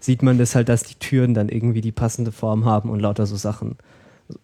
[0.01, 3.24] sieht man das halt, dass die Türen dann irgendwie die passende Form haben und lauter
[3.24, 3.76] so Sachen.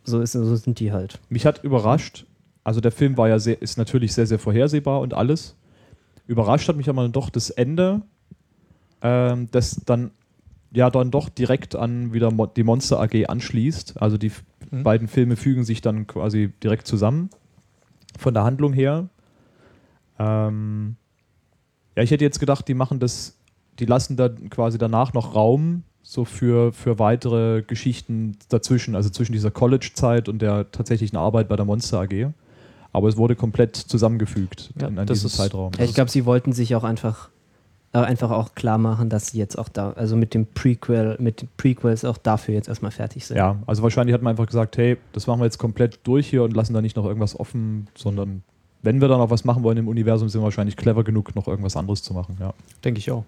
[0.04, 1.18] So, ist, so sind die halt.
[1.28, 2.24] Mich hat überrascht,
[2.64, 5.54] also der Film war ja sehr, ist natürlich sehr, sehr vorhersehbar und alles.
[6.26, 8.00] Überrascht hat mich aber doch das Ende,
[9.02, 10.12] ähm, das dann
[10.72, 14.00] ja dann doch direkt an wieder Mo die Monster AG anschließt.
[14.00, 14.32] Also die
[14.70, 14.82] Mhm.
[14.84, 17.30] beiden Filme fügen sich dann quasi direkt zusammen
[18.18, 19.08] von der Handlung her.
[20.18, 20.96] Ähm,
[21.96, 23.36] ja, ich hätte jetzt gedacht, die machen das,
[23.78, 29.32] die lassen da quasi danach noch Raum so für, für weitere Geschichten dazwischen, also zwischen
[29.32, 32.32] dieser College-Zeit und der tatsächlichen Arbeit bei der Monster AG.
[32.92, 35.72] Aber es wurde komplett zusammengefügt Ja, in, das diesem ist- Zeitraum.
[35.78, 37.28] Ja, ich glaube, sie wollten sich auch einfach,
[37.92, 41.42] äh, einfach auch klar machen, dass sie jetzt auch da, also mit dem Prequel, mit
[41.42, 43.36] den Prequels auch dafür jetzt erstmal fertig sind.
[43.36, 46.44] Ja, also wahrscheinlich hat man einfach gesagt, hey, das machen wir jetzt komplett durch hier
[46.44, 48.42] und lassen da nicht noch irgendwas offen, sondern
[48.82, 51.48] wenn wir da noch was machen wollen im Universum, sind wir wahrscheinlich clever genug, noch
[51.48, 52.36] irgendwas anderes zu machen.
[52.40, 52.54] Ja.
[52.84, 53.24] Denke ich auch.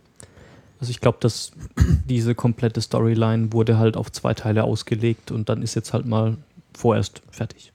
[0.80, 1.52] Also ich glaube, dass
[2.09, 6.36] diese komplette Storyline wurde halt auf zwei Teile ausgelegt und dann ist jetzt halt mal
[6.72, 7.72] vorerst fertig.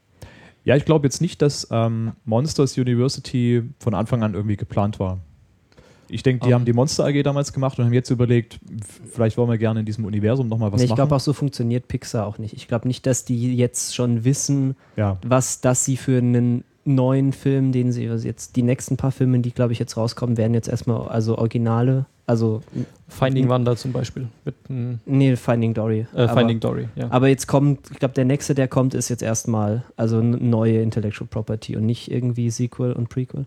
[0.63, 5.19] Ja, ich glaube jetzt nicht, dass ähm, Monsters University von Anfang an irgendwie geplant war.
[6.09, 6.55] Ich denke, die Ähm.
[6.55, 8.59] haben die Monster AG damals gemacht und haben jetzt überlegt,
[9.11, 10.97] vielleicht wollen wir gerne in diesem Universum nochmal was Nee, ich machen.
[10.97, 12.53] glaube auch so funktioniert Pixar auch nicht.
[12.53, 15.17] Ich glaube nicht, dass die jetzt schon wissen, ja.
[15.25, 19.39] was das sie für einen neuen Film, den sie also jetzt, die nächsten paar Filme,
[19.39, 22.61] die glaube ich jetzt rauskommen, werden jetzt erstmal also Originale, also
[23.09, 23.49] Finding.
[23.49, 24.27] Wanda zum Beispiel.
[24.45, 24.55] Mit,
[25.05, 26.07] nee, Finding Dory.
[26.15, 27.07] äh, aber, Finding Dory, ja.
[27.09, 30.81] aber jetzt kommt, ich glaube, der nächste, der kommt, ist jetzt erstmal also eine neue
[30.81, 33.45] Intellectual Property und nicht irgendwie Sequel und Prequel.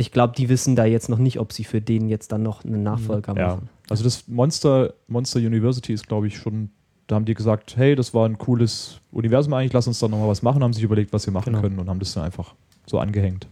[0.00, 2.64] Ich glaube, die wissen da jetzt noch nicht, ob sie für den jetzt dann noch
[2.64, 3.48] einen Nachfolger ja.
[3.48, 3.68] machen.
[3.90, 6.70] Also das Monster, Monster University ist, glaube ich, schon,
[7.06, 10.28] da haben die gesagt, hey, das war ein cooles Universum eigentlich, lass uns da nochmal
[10.28, 11.60] was machen, haben sich überlegt, was wir machen Genau.
[11.60, 12.54] können und haben das dann einfach
[12.86, 13.46] so angehängt.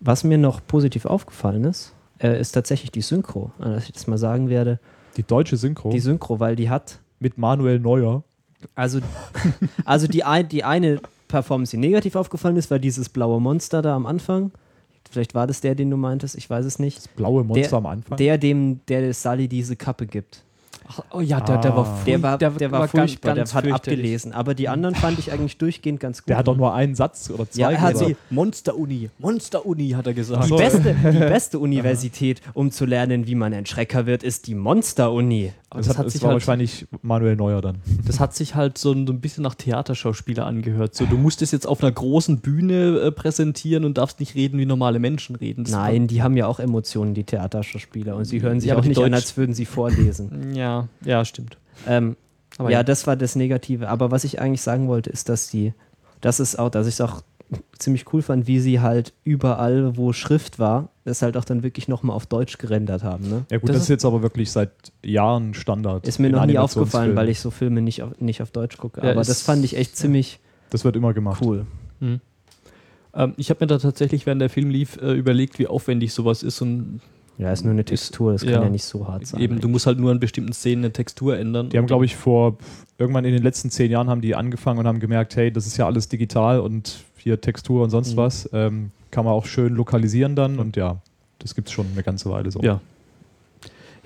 [0.00, 4.06] Was mir noch positiv aufgefallen ist, äh, ist tatsächlich die Synchro, äh, dass ich das
[4.06, 4.78] mal sagen werde.
[5.16, 8.24] Die deutsche Synchro Die Synchro, weil die hat mit Manuel Neuer.
[8.74, 9.00] Also,
[9.86, 13.96] also die, ein, die eine Performance, die negativ aufgefallen ist, war dieses blaue Monster da
[13.96, 14.52] am Anfang.
[15.14, 16.98] Vielleicht war das der, den du meintest, ich weiß es nicht.
[16.98, 18.18] Das blaue Monster Der- am Anfang.
[18.18, 20.43] Der, dem der Sally diese Kappe gibt.
[21.10, 21.96] Oh ja, der, der war, Ah.
[21.96, 23.74] furch- Der war, der, war, ganz- furchtbar, ganz der hat fürchterlich.
[23.98, 24.32] abgelesen.
[24.32, 26.28] Aber die anderen fand ich eigentlich durchgehend ganz gut.
[26.28, 27.60] Der hat doch nur einen Satz oder zwei.
[27.62, 30.44] Ja, er hat sie- Monster-Uni, Monster-Uni, hat er die, gesagt.
[30.44, 30.56] so.
[30.56, 35.52] beste, die beste Universität, um zu lernen, wie man ein Schrecker wird, ist die Monster-Uni.
[35.70, 37.78] Aber das, hat, das war wahrscheinlich Manuel Neuer dann.
[38.06, 40.94] Das hat sich halt so ein, so ein bisschen nach Theaterschauspieler angehört.
[40.94, 44.58] So, du musst es jetzt auf einer großen Bühne äh, präsentieren und darfst nicht reden,
[44.58, 45.64] wie normale Menschen reden.
[45.64, 48.14] Das Nein, die haben ja auch Emotionen, die Theaterschauspieler.
[48.14, 50.30] Und sie hören sich Ja, aber auch die nicht an, Deutsch- als würden sie vorlesen.
[50.54, 51.58] War, ja, ja, stimmt.
[51.86, 52.16] ähm,
[52.58, 52.82] Aber ja, ja.
[52.82, 53.88] das war das Negative.
[53.88, 55.72] Aber was ich eigentlich sagen wollte, ist, dass die,
[56.20, 57.22] das ist auch, dass ich es auch
[57.78, 61.86] ziemlich cool fand, wie sie halt überall, wo Schrift war, das halt auch dann wirklich
[61.88, 63.28] nochmal auf Deutsch gerendert haben.
[63.28, 63.44] Ne?
[63.50, 64.70] Ja gut, Das das, ist- jetzt aber wirklich seit
[65.04, 66.08] Jahren Standard.
[66.08, 69.02] Ist mir noch nie aufgefallen, weil ich so Filme nicht auf, nicht auf Deutsch gucke.
[69.04, 70.40] Ja, Aber das fand ich echt ziemlich
[70.70, 71.42] Das wird immer gemacht.
[71.44, 71.66] cool.
[72.00, 76.42] Ähm, ich habe mir da tatsächlich, während der Film lief, äh, überlegt, wie aufwendig sowas
[76.42, 76.60] ist.
[76.60, 77.00] Und
[77.38, 78.62] Ja, ist nur eine Textur, das kann Ja.
[78.62, 79.40] ja nicht so hart sein.
[79.40, 81.68] eben, du musst halt nur an bestimmten Szenen eine Textur ändern.
[81.68, 82.56] Die haben, glaube ich, vor
[82.96, 85.76] irgendwann in den letzten zehn Jahren haben die angefangen und haben gemerkt, hey, das ist
[85.76, 88.16] ja alles digital und hier Textur und sonst Mhm.
[88.16, 88.48] was.
[88.52, 90.98] Ähm, kann man auch schön lokalisieren dann und ja,
[91.40, 92.60] das gibt es schon eine ganze Weile so.
[92.62, 92.80] Ja.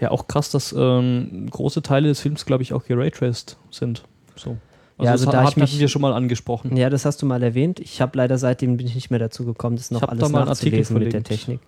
[0.01, 4.05] Ja, auch krass, dass ähm, große Teile des Films, glaube ich, auch geraytraced sind.
[4.37, 4.57] So.
[5.01, 6.77] Ja, also das da hat- ich mich- hatten wir schon mal angesprochen.
[6.77, 7.81] Ja, das hast du mal erwähnt.
[7.81, 10.29] Ich habe leider seitdem bin ich nicht mehr dazu gekommen, das noch Ich alles da
[10.29, 11.23] mal nachzulesen mit der.
[11.25, 11.61] Technik.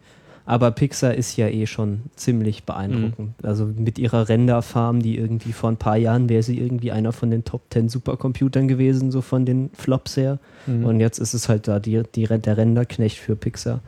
[0.46, 3.34] Aber Pixar ist ja eh schon ziemlich beeindruckend.
[3.42, 7.30] Also mit ihrer Renderfarm, die irgendwie vor ein paar Jahren wäre sie irgendwie einer von
[7.30, 10.38] den Top 10 Supercomputern gewesen, so von den Flops her.
[10.66, 10.84] Mhm.
[10.84, 13.80] Und jetzt ist es halt da die, die, der Renderknecht für Pixar.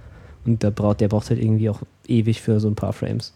[0.45, 3.33] Und der braucht, der braucht halt irgendwie auch ewig für so ein paar Frames.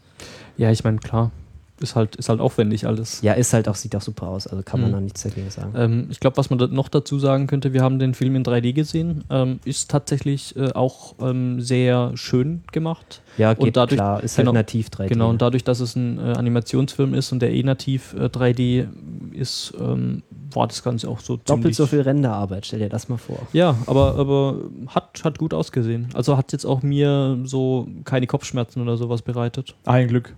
[0.56, 1.30] Ja, ich meine, klar.
[1.78, 3.20] Ist halt, ist halt aufwendig alles.
[3.20, 4.94] Ja, ist halt auch, sieht auch super aus, also kann man Mhm.
[4.94, 5.74] da nichts dagegen sagen.
[5.76, 8.44] Ähm, ich glaube, was man da noch dazu sagen könnte, wir haben den Film in
[8.44, 13.20] 3D gesehen, ähm, ist tatsächlich äh, auch ähm, sehr schön gemacht.
[13.36, 15.08] Ja, und geht dadurch- klar, ist genau, halt nativ 3D.
[15.08, 18.88] Genau, und dadurch, dass es ein äh, Animationsfilm ist und der eh nativ äh, 3D
[19.32, 20.22] ist, ähm,
[20.54, 23.40] war das Ganze auch so Doppelt ziemlich- so viel Renderarbeit, stell dir das mal vor.
[23.52, 24.56] Ja, aber, aber
[24.88, 26.08] hat, hat gut ausgesehen.
[26.14, 29.74] Also hat jetzt auch mir so keine Kopfschmerzen oder sowas bereitet.
[29.84, 30.34] Ein Glück.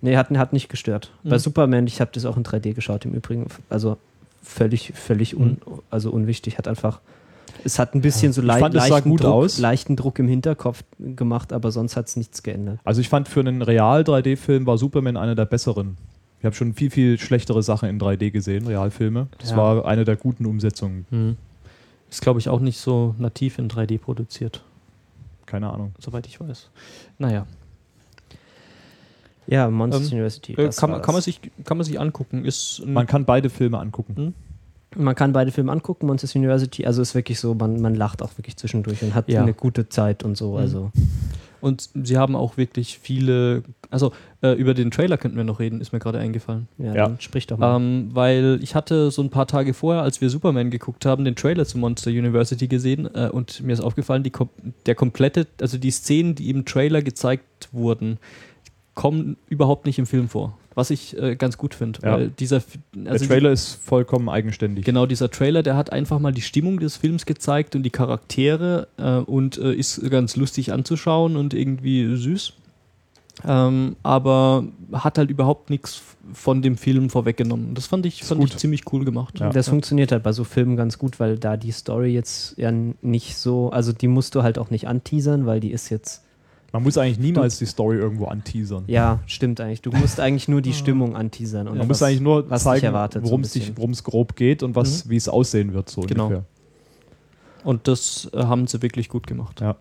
[0.00, 1.10] Nee, hat, hat nicht gestört.
[1.22, 1.30] Mhm.
[1.30, 3.46] Bei Superman, ich habe das auch in 3D geschaut im Übrigen.
[3.70, 3.96] Also
[4.42, 5.58] völlig, völlig un,
[5.90, 6.58] also unwichtig.
[6.58, 7.00] Hat einfach,
[7.64, 9.58] es hat ein bisschen so leicht, fand, leichten, gut Druck, aus.
[9.58, 12.78] leichten Druck im Hinterkopf gemacht, aber sonst hat es nichts geändert.
[12.84, 15.96] Also ich fand für einen Real-3D-Film war Superman einer der besseren.
[16.40, 19.28] Ich habe schon viel, viel schlechtere Sachen in 3D gesehen, Realfilme.
[19.38, 19.56] Das Ja.
[19.56, 21.38] war eine der guten Umsetzungen.
[22.10, 24.62] Ist, glaube ich, auch nicht so nativ in 3D produziert,
[25.46, 25.92] Keine Ahnung.
[25.98, 26.68] soweit ich weiß.
[27.18, 27.46] Naja,
[29.46, 30.52] Ja, Monsters Ähm, University.
[30.52, 32.44] äh, das kann, man, kann, man sich, kann man sich angucken.
[32.44, 34.34] Ist Man kann beide Filme angucken.
[34.96, 36.86] man kann beide Filme angucken, Monsters University.
[36.86, 39.42] Also ist wirklich so, man, man lacht auch wirklich zwischendurch und hat Ja.
[39.42, 40.52] eine gute Zeit und so.
[40.52, 40.56] Mhm.
[40.58, 40.90] Also
[41.60, 43.62] Und sie haben auch wirklich viele.
[43.90, 44.12] Also
[44.42, 46.68] äh, über den Trailer könnten wir noch reden, ist mir gerade eingefallen.
[46.78, 47.06] ja, Ja.
[47.08, 47.76] dann sprich doch mal.
[47.76, 51.36] Ähm, weil ich hatte so ein paar Tage vorher, als wir Superman geguckt haben, den
[51.36, 54.32] Trailer zu Monster University gesehen äh, und mir ist aufgefallen, die,
[54.86, 58.18] der komplette, also die Szenen, die im Trailer gezeigt wurden,
[58.94, 60.56] kommen überhaupt nicht im Film vor.
[60.76, 62.00] Was ich äh, ganz gut finde.
[62.02, 62.12] Ja.
[62.14, 64.84] Weil dieser F- also der Trailer ist vollkommen eigenständig.
[64.84, 68.88] Genau, dieser Trailer, der hat einfach mal die Stimmung des Films gezeigt und die Charaktere
[68.96, 72.54] äh, und äh, ist ganz lustig anzuschauen und irgendwie süß.
[73.46, 76.02] Ähm, aber hat halt überhaupt nichts
[76.32, 77.74] von dem Film vorweggenommen.
[77.74, 78.50] Das fand ich, Ist fand gut.
[78.50, 79.40] ich ziemlich cool gemacht.
[79.40, 79.50] Ja.
[79.50, 82.72] das funktioniert halt bei so Filmen ganz gut, weil da die Story jetzt ja
[83.02, 86.22] nicht so, also die musst du halt auch nicht anteasern, weil die ist jetzt
[86.74, 88.82] Man muss eigentlich niemals die Story irgendwo anteasern.
[88.88, 89.80] Ja, stimmt eigentlich.
[89.80, 91.68] Du musst eigentlich nur die Stimmung anteasern.
[91.68, 92.92] Und Man was, muss eigentlich nur zeigen,
[93.22, 93.76] worum es sich- bisschen.
[93.76, 96.24] worum es grob geht und was, wie es aussehen wird, so Genau.
[96.24, 96.44] ungefähr.
[97.62, 99.60] Und das äh, haben sie wirklich gut gemacht.
[99.60, 99.76] Ja.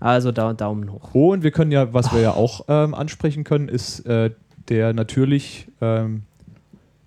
[0.00, 1.14] Also da, Daumen hoch.
[1.14, 4.30] Oh, und wir können ja, was wir ja auch ähm, ansprechen können, ist äh,
[4.68, 6.24] der natürlich ähm,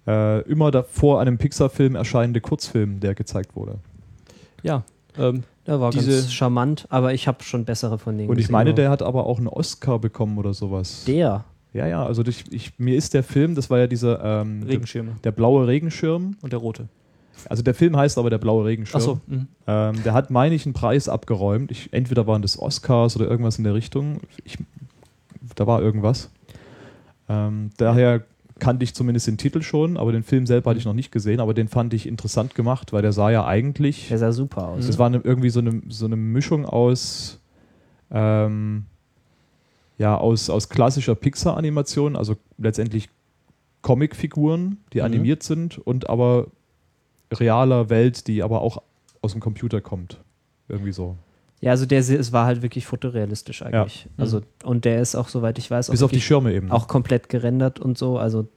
[0.08, 3.76] äh, immer da vor einem Pixar-Film erscheinende Kurzfilm, der gezeigt wurde.
[4.64, 4.84] Ja.
[5.16, 8.44] Ähm, Der war Diese- ganz charmant, aber ich habe schon bessere von denen Und ich
[8.46, 8.54] gesehen.
[8.54, 11.04] meine, der hat aber auch einen Oscar bekommen oder sowas.
[11.06, 11.44] Der.
[11.74, 14.70] Ja, ja, also ich, ich, mir ist der Film, das war ja dieser ähm, der,
[14.70, 15.12] Regenschirme.
[15.24, 16.38] der blaue Regenschirm.
[16.42, 16.88] Und der rote.
[17.50, 18.98] Also der Film heißt aber der blaue Regenschirm.
[18.98, 19.20] Achso.
[19.28, 19.48] mhm.
[19.68, 21.70] Ähm, der hat, meine ich, einen Preis abgeräumt.
[21.70, 24.22] Ich, entweder waren das Oscars oder irgendwas in der Richtung.
[24.46, 24.58] Ich,
[25.56, 26.32] da war irgendwas.
[27.30, 28.24] Ähm, daher
[28.60, 31.40] kannte ich zumindest den Titel schon, aber den Film selber hatte ich noch nicht gesehen.
[31.40, 34.08] Aber den fand ich interessant gemacht, weil der sah ja eigentlich.
[34.10, 34.88] Der sah super aus.
[34.88, 37.40] Das war eine, irgendwie so eine, so eine Mischung aus,
[38.12, 38.86] ähm,
[39.98, 43.10] ja, aus, aus klassischer Pixar-Animation, also letztendlich
[43.82, 45.06] Comicfiguren, die Mhm.
[45.06, 46.48] animiert sind und aber
[47.32, 48.82] realer Welt, die aber auch
[49.22, 50.20] aus dem Computer kommt.
[50.70, 51.16] Irgendwie so.
[51.60, 54.06] Ja, also der es war halt wirklich fotorealistisch eigentlich.
[54.06, 54.22] Mhm.
[54.22, 56.72] Also und der ist auch soweit ich weiß auch, Bis auf die Schirme eben.
[56.72, 58.18] auch komplett gerendert und so.
[58.20, 58.48] Also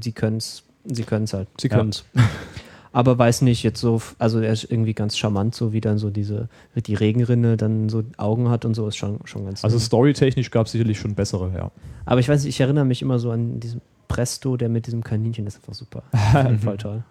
[0.00, 1.48] sie können es, sie können es halt.
[1.60, 1.76] Sie Ja.
[1.78, 2.04] können es.
[2.92, 6.08] Aber weiß nicht jetzt so, also er ist irgendwie ganz charmant, so wie dann so
[6.08, 9.64] diese die Regenrinne dann so Augen hat und so ist schon schon ganz.
[9.64, 11.70] Also storytechnisch gab es sicherlich schon bessere, ja.
[12.06, 15.02] Aber ich weiß nicht, ich erinnere mich immer so an diesen Presto, der mit diesem
[15.04, 16.04] Kaninchen ist einfach super,
[16.62, 17.02] voll toll.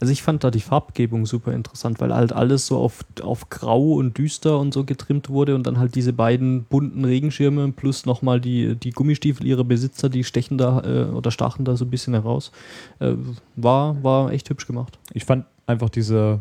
[0.00, 3.92] Also ich fand da die Farbgebung super interessant, weil halt alles so auf, auf grau
[3.92, 8.40] und düster und so getrimmt wurde und dann halt diese beiden bunten Regenschirme plus nochmal
[8.40, 12.14] die, die Gummistiefel ihrer Besitzer, die stechen da äh, oder stachen da so ein bisschen
[12.14, 12.52] heraus.
[12.98, 13.14] Äh,
[13.56, 14.98] war, war echt hübsch gemacht.
[15.12, 16.40] Ich fand einfach diese,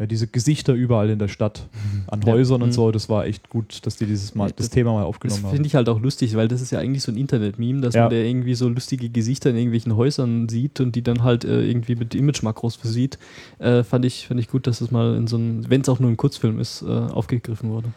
[0.00, 1.68] ja, diese Gesichter überall in der Stadt,
[2.08, 2.32] an Ja.
[2.32, 2.72] Häusern und Mhm.
[2.72, 5.42] so, das war echt gut, dass die dieses mal, das das- Thema mal Das aufgenommen
[5.44, 5.52] haben.
[5.52, 8.02] finde ich halt auch lustig, weil das ist ja eigentlich so ein Internet-Meme, dass Ja.
[8.04, 11.60] man da irgendwie so lustige Gesichter in irgendwelchen Häusern sieht und die dann halt äh,
[11.62, 13.18] irgendwie mit Image-Makros versieht.
[13.58, 16.00] Äh, fand, ich, fand ich gut, dass das mal in so einem, wenn es auch
[16.00, 17.88] nur ein Kurzfilm ist, äh, aufgegriffen wurde.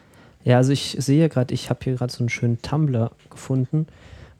[0.44, 3.88] Ja, also ich sehe gerade, ich habe hier gerade so einen schönen Tumblr gefunden,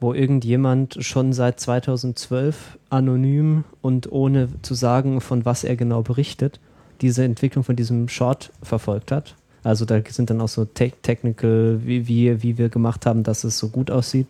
[0.02, 6.60] wo irgendjemand schon seit 2012 anonym und ohne zu sagen, von was er genau berichtet,
[7.04, 9.36] diese Entwicklung von diesem Short verfolgt hat.
[9.64, 13.44] Also da sind dann auch so te technical, wie, wie, wie wir gemacht haben, dass
[13.44, 14.28] es so gut aussieht.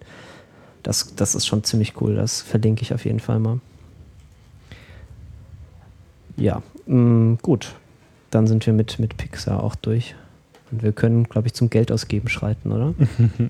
[0.84, 2.16] Das, das ist schon ziemlich cool.
[2.16, 3.60] Das verlinke ich auf jeden Fall mal.
[6.36, 7.74] Ja, mh, gut.
[8.32, 10.16] Dann sind wir mit, mit Pixar auch durch.
[10.72, 12.94] Und wir können, glaube ich, zum Geldausgeben schreiten, oder?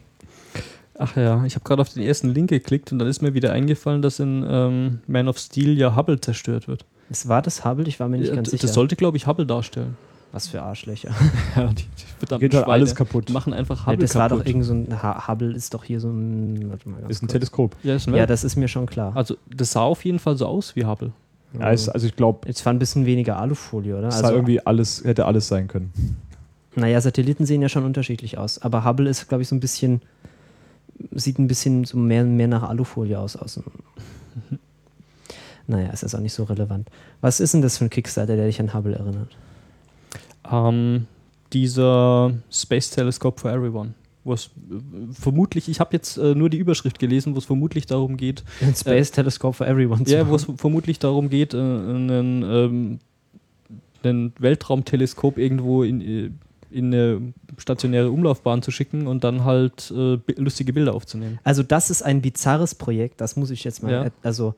[1.00, 3.52] Ach ja, ich habe gerade auf den ersten Link geklickt und dann ist mir wieder
[3.52, 6.86] eingefallen, dass in ähm, Man of Steel ja Hubble zerstört wird.
[7.10, 8.68] Es war das Hubble, ich war mir nicht Ja, ganz d- sicher.
[8.68, 9.96] das sollte, glaube ich, Hubble darstellen.
[10.32, 11.10] Was für Arschlöcher.
[11.56, 11.86] Ja, die, die
[12.18, 13.30] verdammten Geht halt Schweine alles kaputt.
[13.30, 14.48] machen einfach Ja, Hubble das war doch kaputt.
[14.50, 16.70] irgend so ein Ha- Hubble ist doch hier so ein.
[16.72, 17.34] Warte mal ganz Ist ein kurz.
[17.34, 17.76] Teleskop.
[17.84, 19.12] ja, ist ein Ja, Welt- das ist mir schon klar.
[19.16, 21.12] also das sah auf jeden Fall so aus wie Hubble.
[21.60, 24.08] Ja, ist, also ich glaube, Jetzt war ein bisschen weniger Alufolie, oder?
[24.08, 25.94] es Also, sah irgendwie alles, hätte alles sein können.
[26.76, 28.60] naja, Satelliten sehen ja schon unterschiedlich aus.
[28.60, 30.02] Aber Hubble ist, glaube ich, so ein bisschen.
[31.12, 33.36] Sieht ein bisschen so mehr, mehr nach Alufolie aus.
[33.36, 33.64] außen.
[35.68, 36.90] Naja, ist das auch nicht so relevant.
[37.22, 39.30] Was ist denn das für ein Kickstarter, der dich an Hubble erinnert?
[40.52, 41.08] Ähm,
[41.54, 43.94] dieser Space Telescope for Everyone.
[44.26, 47.86] Wo es äh, vermutlich, ich habe jetzt äh, nur die Überschrift gelesen, wo es vermutlich
[47.86, 50.04] darum geht, Ein Space Telescope for Everyone.
[50.06, 53.00] ja, wo es vermutlich darum geht, äh, einen, ähm,
[54.04, 56.30] einen Weltraumteleskop irgendwo in, äh,
[56.72, 61.40] in eine stationäre Umlaufbahn zu schicken und dann halt äh, lustige Bilder aufzunehmen.
[61.44, 63.92] Also das ist ein bizarres Projekt, das muss ich jetzt mal.
[63.92, 64.08] Ja.
[64.24, 64.56] Also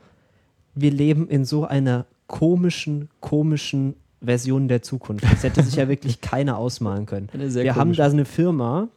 [0.75, 5.23] wir leben in so einer komischen, komischen Version der Zukunft.
[5.23, 7.29] Das hätte sich ja wirklich keiner ausmalen können.
[7.33, 8.89] Wir haben da eine Firma,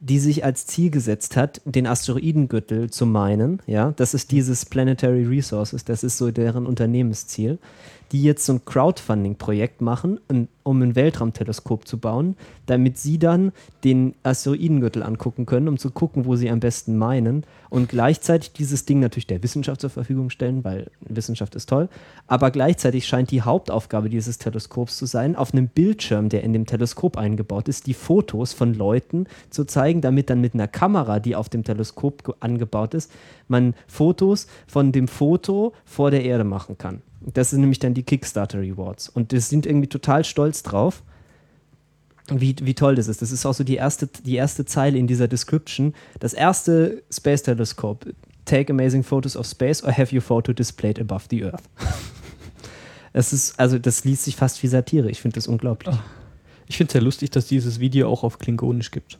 [0.00, 3.60] die sich als Ziel gesetzt hat, den Asteroidengürtel zu meinen.
[3.66, 7.58] Ja, das ist dieses Planetary Resources, das ist so deren Unternehmensziel.
[8.12, 10.20] Die jetzt so ein Crowdfunding-Projekt machen,
[10.64, 12.36] um ein Weltraumteleskop zu bauen,
[12.66, 13.52] damit sie dann
[13.84, 18.84] den Asteroidengürtel angucken können, um zu gucken, wo sie am besten meinen und gleichzeitig dieses
[18.84, 21.88] Ding natürlich der Wissenschaft zur Verfügung stellen, weil Wissenschaft ist toll.
[22.26, 26.66] Aber gleichzeitig scheint die Hauptaufgabe dieses Teleskops zu sein, auf einem Bildschirm, der in dem
[26.66, 31.34] Teleskop eingebaut ist, die Fotos von Leuten zu zeigen, damit dann mit einer Kamera, die
[31.34, 33.10] auf dem Teleskop ge- angebaut ist,
[33.48, 37.00] man Fotos von dem Foto vor der Erde machen kann.
[37.32, 39.08] Das sind nämlich dann die Kickstarter Rewards.
[39.08, 41.02] Und wir sind irgendwie total stolz drauf,
[42.28, 43.22] wie, wie toll das ist.
[43.22, 45.94] Das ist auch so die erste, die erste Zeile in dieser Description.
[46.20, 48.14] Das erste Space Telescope.
[48.44, 51.62] Take amazing photos of space or have your photo displayed above the Earth.
[53.14, 55.10] Es ist, also das liest sich fast wie Satire.
[55.10, 55.94] Ich finde das unglaublich.
[56.66, 59.18] Ich finde es sehr lustig, dass dieses Video auch auf Klingonisch gibt.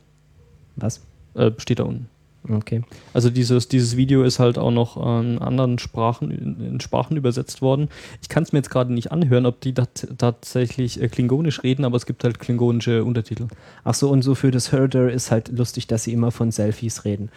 [0.76, 1.02] Was?
[1.34, 2.08] Äh, steht da unten.
[2.48, 2.82] Okay.
[3.14, 7.88] Also dieses, dieses Video ist halt auch noch in anderen Sprachen, in, Sprachen übersetzt worden.
[8.20, 11.84] Ich kann es mir jetzt gerade nicht anhören, ob die tat, tatsächlich äh, Klingonisch reden,
[11.84, 13.46] aber es gibt halt klingonische Untertitel.
[13.84, 17.04] Ach so, und so für das Herder ist halt lustig, dass sie immer von Selfies
[17.04, 17.30] reden.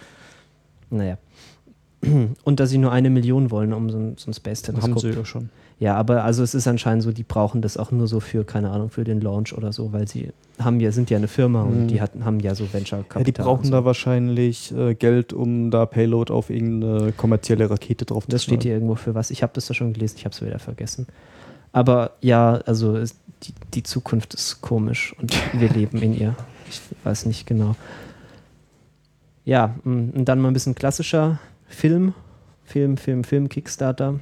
[0.90, 1.18] Naja.
[2.44, 4.90] Und dass sie nur eine Million wollen, um so ein, so ein Space-Teleskop.
[4.90, 5.50] Haben sie ja schon.
[5.78, 8.70] Ja, aber also es ist anscheinend so, die brauchen das auch nur so für, keine
[8.72, 11.84] Ahnung, für den Launch oder so, weil sie haben ja, sind ja eine Firma und
[11.84, 11.88] Mhm.
[11.90, 13.72] die hatten, haben ja so venture Ja, die brauchen so.
[13.72, 18.64] da wahrscheinlich äh, Geld, um da Payload auf irgendeine kommerzielle Rakete drauf Das zu steht
[18.64, 19.32] hier irgendwo für was.
[19.32, 21.08] Ich habe das da schon gelesen, ich habe es wieder vergessen.
[21.74, 26.36] Aber ja, also es, die, die Zukunft ist komisch und wir leben in ihr.
[26.70, 27.76] Ich weiß nicht genau.
[29.44, 32.14] Ja, mm, und dann mal ein bisschen klassischer Film.
[32.64, 34.22] Film, Film, Film, Kickstarter.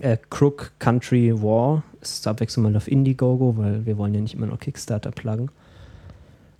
[0.00, 4.34] Äh, Crook Country War ist zur Abwechslung mal auf Indiegogo, weil wir wollen ja nicht
[4.34, 5.50] immer nur Kickstarter pluggen.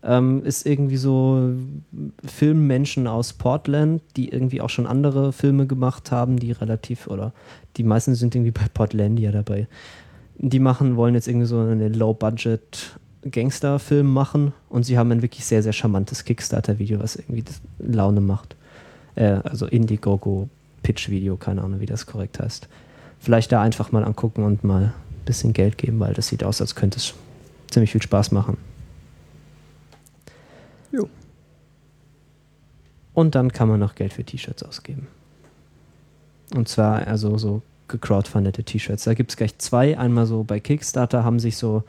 [0.02, 1.52] Ähm, ist irgendwie so
[2.24, 7.32] Filmmenschen aus Portland, die irgendwie auch schon andere Filme gemacht haben, die relativ, oder
[7.76, 9.68] die meisten sind irgendwie bei Portlandia dabei.
[10.38, 12.98] Die machen, wollen jetzt irgendwie so eine Low-Budget
[13.30, 17.44] Gangsterfilm machen und sie haben ein wirklich sehr, sehr charmantes Kickstarter-Video, was irgendwie
[17.78, 18.56] Laune macht.
[19.14, 20.48] Äh, also Indiegogo
[20.82, 22.68] Pitch-Video, keine Ahnung, wie das korrekt heißt.
[23.20, 26.60] Vielleicht da einfach mal angucken und mal ein bisschen Geld geben, weil das sieht aus,
[26.60, 27.14] als könnte es
[27.70, 28.56] ziemlich viel Spaß machen.
[30.90, 31.08] Jo.
[33.14, 35.06] Und dann kann man noch Geld für T-Shirts ausgeben.
[36.54, 39.04] Und zwar also so gecrowdfundete T-Shirts.
[39.04, 39.98] Da gibt es gleich zwei.
[39.98, 41.84] Einmal so bei Kickstarter haben sich so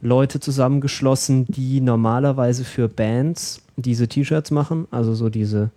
[0.00, 4.86] Leute zusammengeschlossen, die normalerweise für Bands diese T-Shirts machen.
[4.90, 5.70] Also so diese,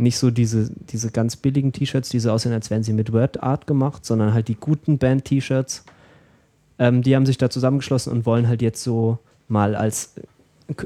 [0.00, 3.42] nicht so diese, diese ganz billigen T-Shirts, die so aussehen, als wären sie mit Word
[3.42, 5.84] Art gemacht, sondern halt die guten Band-T-Shirts.
[6.78, 9.18] Ähm, die haben sich da zusammengeschlossen und wollen halt jetzt so
[9.48, 10.14] mal als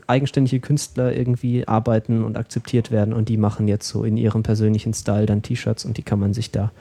[0.07, 4.95] eigenständige Künstler irgendwie arbeiten und akzeptiert werden und die machen jetzt so in ihrem persönlichen
[4.95, 6.73] Style dann T-Shirts und die kann man sich da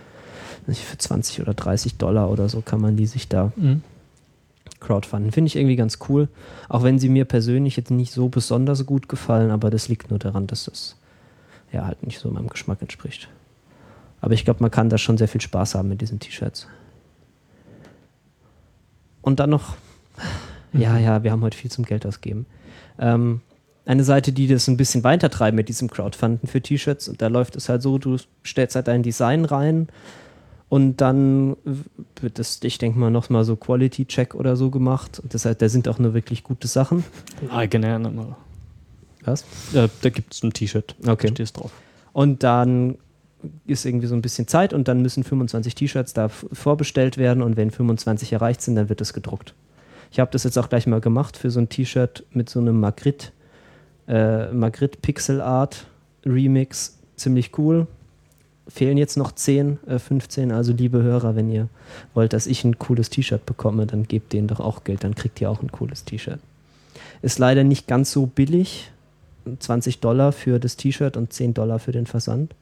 [0.67, 3.81] für 20 oder 30 Dollar oder so kann man die sich da Mhm.
[4.79, 5.31] crowdfunden.
[5.31, 6.29] Finde ich irgendwie ganz cool,
[6.69, 10.19] auch wenn sie mir persönlich jetzt nicht so besonders gut gefallen, aber das liegt nur
[10.19, 10.95] daran, dass das
[11.73, 13.29] ja halt nicht so meinem Geschmack entspricht.
[14.21, 16.67] Aber ich glaube, man kann da schon sehr viel Spaß haben mit diesen T-Shirts.
[19.21, 19.75] Und dann noch,
[20.71, 22.45] ja, ja, wir haben heute viel zum Geld ausgeben.
[22.99, 23.41] Ähm,
[23.85, 27.09] eine Seite, die das ein bisschen weitertreibt mit diesem Crowdfunden für T-Shirts.
[27.09, 29.89] Und da läuft es halt so, du stellst halt dein Design rein
[30.69, 31.55] und dann
[32.19, 35.19] wird das, ich denke mal, noch mal so Quality-Check oder so gemacht.
[35.19, 37.03] Und das heißt, da sind auch nur wirklich gute Sachen.
[37.51, 38.37] Eigene Nummer.
[39.25, 39.41] Was?
[39.73, 40.95] Äh, da gibt es ein T-Shirt.
[41.05, 41.27] Okay.
[41.27, 41.71] Da stehst drauf.
[42.13, 42.97] Und dann
[43.65, 47.57] ist irgendwie so ein bisschen Zeit und dann müssen 25 T-Shirts da vorbestellt werden und
[47.57, 49.53] wenn 25 erreicht sind, dann wird es gedruckt.
[50.11, 52.79] Ich habe das jetzt auch gleich mal gemacht für so ein T-Shirt mit so einem
[52.79, 53.29] Magritte,
[54.07, 55.87] äh, Magritte Pixel Art
[56.25, 56.99] Remix.
[57.15, 57.87] Ziemlich cool.
[58.67, 60.51] Fehlen jetzt noch 10, äh, 15.
[60.51, 61.67] Also liebe Hörer, wenn ihr
[62.13, 65.41] wollt, dass ich ein cooles T-Shirt bekomme, dann gebt denen doch auch Geld, dann kriegt
[65.41, 66.39] ihr auch ein cooles T-Shirt.
[67.21, 68.91] Ist leider nicht ganz so billig.
[69.59, 72.55] 20 Dollar für das T-Shirt und 10 Dollar für den Versand.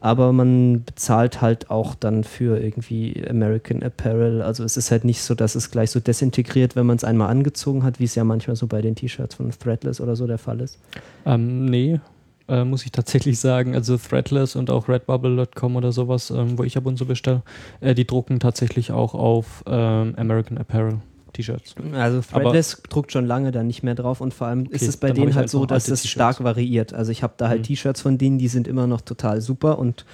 [0.00, 4.42] Aber man bezahlt halt auch dann für irgendwie American Apparel.
[4.42, 7.28] Also es ist halt nicht so, dass es gleich so desintegriert, wenn man es einmal
[7.28, 10.38] angezogen hat, wie es ja manchmal so bei den T-Shirts von Threadless oder so der
[10.38, 10.78] Fall ist.
[11.24, 11.98] Ähm, nee,
[12.48, 13.74] äh, muss ich tatsächlich sagen.
[13.74, 17.42] Also Threadless und auch Redbubble.com oder sowas, ähm, wo ich ab und zu bestelle,
[17.80, 21.00] äh, die drucken tatsächlich auch auf ähm, American Apparel
[21.36, 21.74] T-Shirts.
[21.92, 24.96] Also Threadless druckt schon lange da nicht mehr drauf und vor allem ist Okay, es
[24.96, 26.92] bei denen ich halt so, dass es stark variiert.
[26.94, 27.64] Also ich habe da halt Mhm.
[27.64, 30.04] T-Shirts von denen, die sind immer noch total super und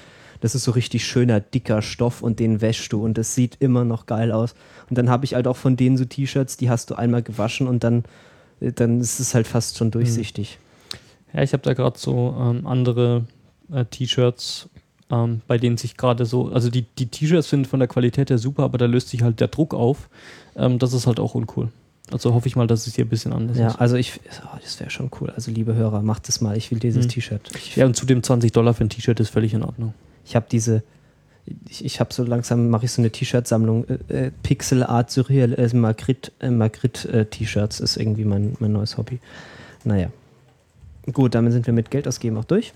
[0.41, 3.85] das ist so richtig schöner, dicker Stoff und den wäschst du und das sieht immer
[3.85, 4.55] noch geil aus.
[4.91, 7.69] Und dann habe ich halt auch von denen so T-Shirts, die hast du einmal gewaschen
[7.69, 8.05] und dann,
[8.61, 10.59] dann ist es halt fast schon durchsichtig.
[11.33, 13.25] Ja, ich habe da gerade so ähm, andere
[13.73, 14.69] äh, T-Shirts,
[15.13, 18.39] ähm, bei denen sich gerade so, also die, die T-Shirts sind von der Qualität her
[18.39, 20.09] super, aber da löst sich halt der Druck auf.
[20.57, 21.69] Ähm, das ist halt auch uncool.
[22.11, 23.77] Also hoffe ich mal, dass es hier ein bisschen anders Ja, ist.
[23.77, 25.31] also ich, oh, das wäre schon cool.
[25.31, 26.57] Also liebe Hörer, macht es mal.
[26.57, 27.11] Ich will dieses Mhm.
[27.11, 27.51] T-Shirt.
[27.77, 29.95] Ja, und zudem 20 Dollar für ein T-Shirt ist völlig in Ordnung.
[30.25, 30.83] ich habe diese,
[31.69, 33.87] ich, ich habe so langsam, mache ich so eine T-Shirt-Sammlung.
[34.09, 38.73] Äh, äh, Pixel Art Surreal, äh, Magritte äh, Magritte, äh, T-Shirts ist irgendwie mein, mein
[38.73, 39.19] neues Hobby.
[39.85, 40.09] Naja.
[41.13, 42.73] Gut, damit sind wir mit Geld ausgeben auch durch.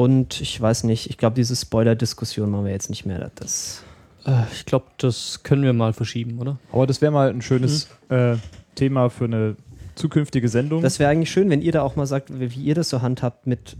[0.00, 3.30] Und ich weiß nicht, ich glaube, diese Spoiler-Diskussion machen wir jetzt nicht mehr.
[3.34, 3.82] Das,
[4.24, 6.56] Äh, ich glaube, das können wir mal verschieben, oder?
[6.72, 8.36] Aber das wäre mal ein schönes äh,
[8.76, 9.56] Thema für eine
[9.96, 10.80] zukünftige Sendung.
[10.80, 13.02] das wäre eigentlich schön, wenn ihr da auch mal sagt, wie, wie ihr das so
[13.02, 13.76] handhabt mit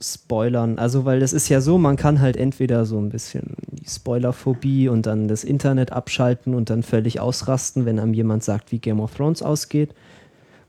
[0.00, 0.78] Spoilern.
[0.78, 4.88] Also, weil das ist ja so, man kann halt entweder so ein bisschen die Spoilerphobie
[4.88, 9.00] und dann das Internet abschalten und dann völlig ausrasten, wenn einem jemand sagt, wie Game
[9.00, 9.94] of Thrones ausgeht.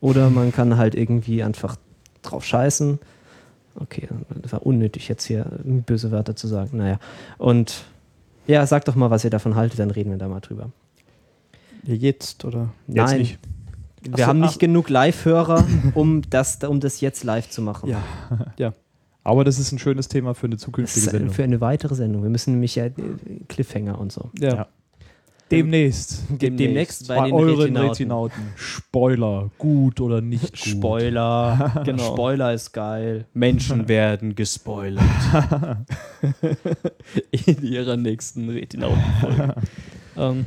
[0.02, 1.78] Oder man kann halt irgendwie einfach
[2.22, 3.00] drauf scheißen.
[3.76, 4.08] Okay,
[4.42, 6.78] das war unnötig jetzt hier böse Wörter zu sagen.
[6.78, 7.00] Naja.
[7.38, 7.84] Und
[8.48, 10.70] ja, sagt doch mal, was ihr davon haltet, dann reden wir da mal drüber.
[11.84, 12.70] Jetzt, oder?
[12.88, 13.18] Jetzt Nein.
[13.20, 13.40] nicht.
[14.02, 14.48] Wir Ach so, haben ach.
[14.48, 17.90] nicht genug Live-Hörer, um das, um das jetzt live zu machen.
[18.58, 18.74] Ja.
[19.26, 21.30] Aber das ist ein schönes Thema für eine Das zukünftige Sendung.
[21.34, 22.24] für eine weitere Sendung.
[22.24, 22.94] Wir müssen nämlich ja äh,
[23.48, 24.30] Cliffhanger und so.
[24.38, 24.68] Ja.
[25.52, 26.24] Demnächst.
[26.30, 27.90] Demnächst bei, Bei den euren Retinauten.
[27.90, 28.44] Retinauten.
[28.56, 29.52] Spoiler.
[29.58, 30.58] Gut oder nicht gut.
[30.58, 31.82] Spoiler.
[31.86, 32.14] Genau.
[32.14, 33.26] Spoiler ist geil.
[33.34, 35.04] Menschen werden gespoilert.
[37.46, 39.56] In ihrer nächsten Retinauten-Folge.
[40.18, 40.46] ähm,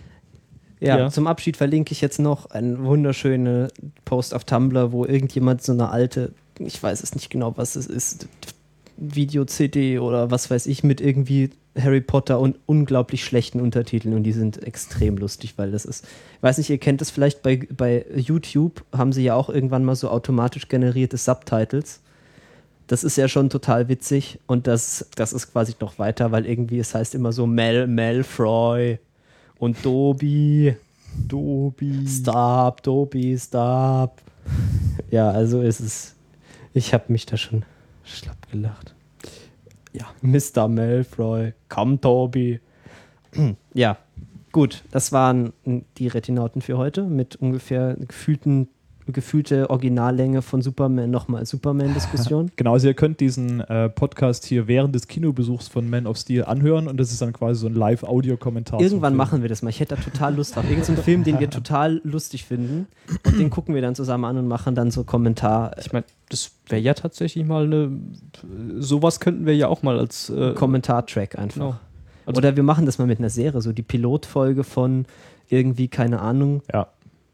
[0.81, 1.10] Ja, Ja.
[1.10, 3.68] zum Abschied verlinke ich jetzt noch einen wunderschönen
[4.05, 7.86] Post auf Tumblr, wo irgendjemand so eine alte, ich weiß es nicht genau, was es
[7.86, 8.28] ist,
[8.97, 14.32] Video-CD oder was weiß ich, mit irgendwie Harry Potter und unglaublich schlechten Untertiteln und die
[14.32, 16.05] sind extrem lustig, weil das ist,
[16.36, 19.85] ich weiß nicht, ihr kennt das vielleicht bei, bei YouTube, haben sie ja auch irgendwann
[19.85, 22.01] mal so automatisch generierte Subtitles.
[22.86, 26.78] Das ist ja schon total witzig und das, das ist quasi noch weiter, weil irgendwie
[26.78, 28.98] es heißt immer so Mel, Melfroy
[29.59, 30.77] und Dobby
[31.16, 32.06] Dobi.
[32.06, 34.20] Stop, Dobi, stop.
[35.10, 36.14] Ja, also ist es.
[36.74, 37.64] Ich habe mich da schon
[38.05, 38.94] schlapp gelacht.
[39.93, 40.68] Ja, Mr.
[40.68, 42.60] Malfoy, komm, Tobi.
[43.74, 43.98] Ja,
[44.51, 45.52] gut, das waren
[45.98, 48.68] die Retinauten für heute mit ungefähr gefühlten
[49.07, 52.51] gefühlte Originallänge von Superman nochmal Superman-Diskussion.
[52.57, 56.45] Genau, also ihr könnt diesen äh, Podcast hier während des Kinobesuchs von Man of Steel
[56.45, 58.81] anhören und das ist dann quasi so ein Live-Audio-Kommentar.
[58.81, 59.70] Irgendwann machen wir das mal.
[59.70, 60.65] Ich hätte da total Lust drauf.
[60.65, 62.87] Irgendein so Film, den wir total lustig finden
[63.24, 65.77] und den gucken wir dann zusammen an und machen dann so Kommentar.
[65.78, 67.91] Ich meine, das wäre ja tatsächlich mal eine.
[68.78, 71.55] Sowas könnten wir ja auch mal als äh, Kommentar-Track einfach.
[71.55, 71.77] Genau.
[72.27, 75.07] Also Oder wir machen das mal mit einer Serie, so die Pilotfolge von
[75.49, 76.89] irgendwie, keine Ahnung, ja.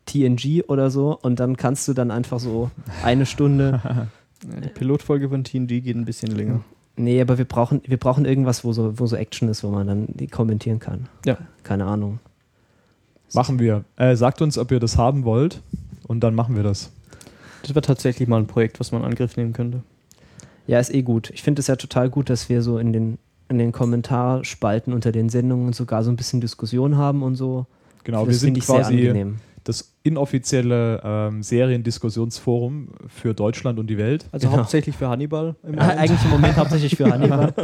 [0.06, 2.70] TNG oder so und dann kannst du dann einfach so
[3.02, 4.08] eine Stunde.
[4.42, 6.62] Die Pilotfolge von TNG geht ein bisschen länger.
[6.96, 9.86] Nee, aber wir brauchen, wir brauchen irgendwas, wo so, wo so Action ist, wo man
[9.86, 11.08] dann die kommentieren kann.
[11.24, 11.38] Ja.
[11.62, 12.18] Keine Ahnung.
[13.32, 13.84] Machen wir.
[13.96, 15.62] Äh, sagt uns, ob ihr das haben wollt
[16.06, 16.90] und dann machen wir das.
[17.62, 19.82] Das wäre tatsächlich mal ein Projekt, was man in Angriff nehmen könnte.
[20.66, 21.30] Ja, ist eh gut.
[21.30, 23.18] Ich finde es ja total gut, dass wir so in den,
[23.48, 27.66] in den Kommentarspalten unter den Sendungen sogar so ein bisschen Diskussion haben und so.
[28.04, 29.30] Genau, das wir sind quasi
[29.64, 34.26] das inoffizielle ähm, Seriendiskussionsforum für Deutschland und die Welt.
[34.32, 34.60] Also genau.
[34.60, 35.54] hauptsächlich für Hannibal.
[35.62, 37.54] Im Eigentlich im Moment hauptsächlich für Hannibal.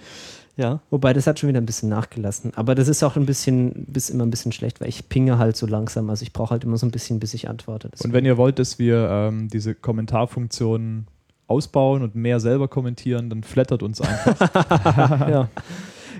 [0.56, 0.80] ja.
[0.90, 2.52] Wobei das hat schon wieder ein bisschen nachgelassen.
[2.56, 5.56] Aber das ist auch ein bisschen, bis immer ein bisschen schlecht, weil ich pinge halt
[5.56, 6.08] so langsam.
[6.10, 7.90] Also ich brauche halt immer so ein bisschen, bis ich antworte.
[7.92, 8.08] Deswegen.
[8.08, 11.06] Und wenn ihr wollt, dass wir ähm, diese Kommentarfunktion
[11.46, 14.40] ausbauen und mehr selber kommentieren, dann flattert uns einfach.
[15.28, 15.48] ja.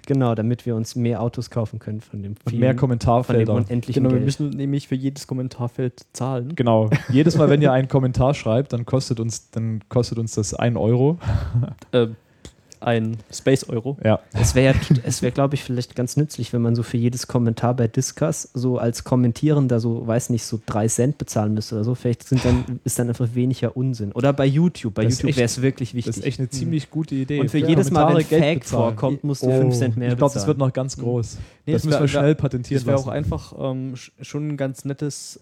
[0.07, 3.65] Genau, damit wir uns mehr Autos kaufen können von dem Und mehr Kommentarfelder.
[3.69, 6.55] Genau, wir müssen nämlich für jedes Kommentarfeld zahlen.
[6.55, 6.91] Genau.
[7.11, 10.77] Jedes Mal, wenn ihr einen Kommentar schreibt, dann kostet uns, dann kostet uns das 1
[10.77, 11.19] Euro.
[11.93, 12.09] Äh,
[12.83, 13.97] ein Space Euro.
[14.05, 14.21] Ja.
[14.33, 17.75] Es wäre, es wäre, glaube ich, vielleicht ganz nützlich, wenn man so für jedes Kommentar
[17.75, 21.95] bei Discuss so als Kommentierender so, weiß nicht, so drei Cent bezahlen müsste oder so.
[21.95, 24.13] Vielleicht sind dann, ist dann einfach weniger Unsinn.
[24.13, 24.95] Oder bei YouTube.
[24.95, 26.15] Bei das YouTube wäre es wirklich wichtig.
[26.15, 27.41] Das ist echt eine ziemlich gute Idee.
[27.41, 27.69] Und für ja.
[27.69, 30.47] jedes Mal, wenn Geld Fake vorkommt, musst du oh, 5 Cent mehr Ich glaube, das
[30.47, 31.39] wird noch ganz groß.
[31.67, 32.81] Nee, das müssen wir schnell patentieren.
[32.81, 35.41] Das wäre auch einfach ähm, schon ein ganz nettes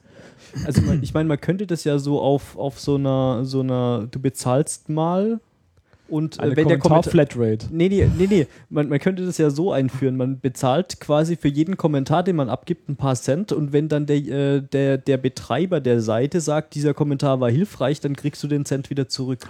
[0.67, 4.21] also ich meine, man könnte das ja so auf, auf so einer, so einer, du
[4.21, 5.41] bezahlst mal
[6.11, 7.67] und äh, Eine wenn der Kommentar Flatrate.
[7.71, 8.47] Nee, nee, nee, nee.
[8.69, 10.17] Man, man, könnte das ja so einführen.
[10.17, 14.07] Man bezahlt quasi für jeden Kommentar, den man abgibt, ein paar Cent und wenn dann
[14.07, 18.49] der, äh, der, der Betreiber der Seite sagt, dieser Kommentar war hilfreich, dann kriegst du
[18.49, 19.41] den Cent wieder zurück.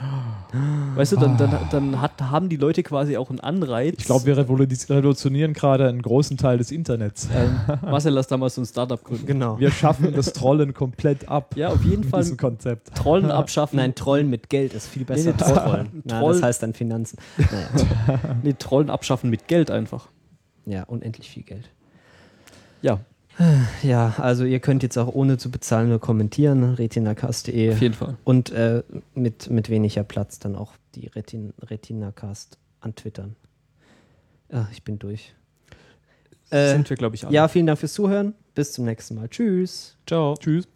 [0.95, 3.97] Weißt du, dann, dann, dann hat, haben die Leute quasi auch einen Anreiz.
[3.99, 7.29] Ich glaube, wir revolutionieren gerade einen großen Teil des Internets.
[7.35, 9.27] Ähm, Marcel lass damals so ein Startup gründen.
[9.27, 9.59] Genau.
[9.59, 11.55] Wir schaffen das Trollen komplett ab.
[11.57, 12.25] Ja, auf jeden Fall.
[12.37, 12.95] Konzept.
[12.95, 13.77] Trollen abschaffen.
[13.77, 15.31] Nein, Trollen mit Geld ist viel besser.
[15.31, 16.03] Nee, nee, Trollen.
[16.07, 17.19] Troll, heißt dann Finanzen.
[17.39, 18.37] Naja.
[18.43, 20.09] nee, Trollen abschaffen mit Geld einfach.
[20.67, 21.71] Ja, unendlich viel Geld.
[22.83, 23.01] Ja.
[23.83, 27.73] Ja, also ihr könnt jetzt auch ohne zu bezahlen nur kommentieren, retinacast.de.
[27.73, 28.19] Auf jeden Fall.
[28.25, 28.83] Und äh,
[29.15, 33.37] mit, mit weniger Platz dann auch die Retin Retinacast antwittern.
[34.53, 35.35] Ja, ich bin durch.
[36.51, 37.35] Äh, Sind wir, glaube ich, alle.
[37.35, 38.35] Ja, vielen Dank fürs Zuhören.
[38.55, 39.29] Bis zum nächsten Mal.
[39.29, 39.97] Tschüss.
[40.07, 40.35] Ciao.
[40.39, 40.69] Tschüss.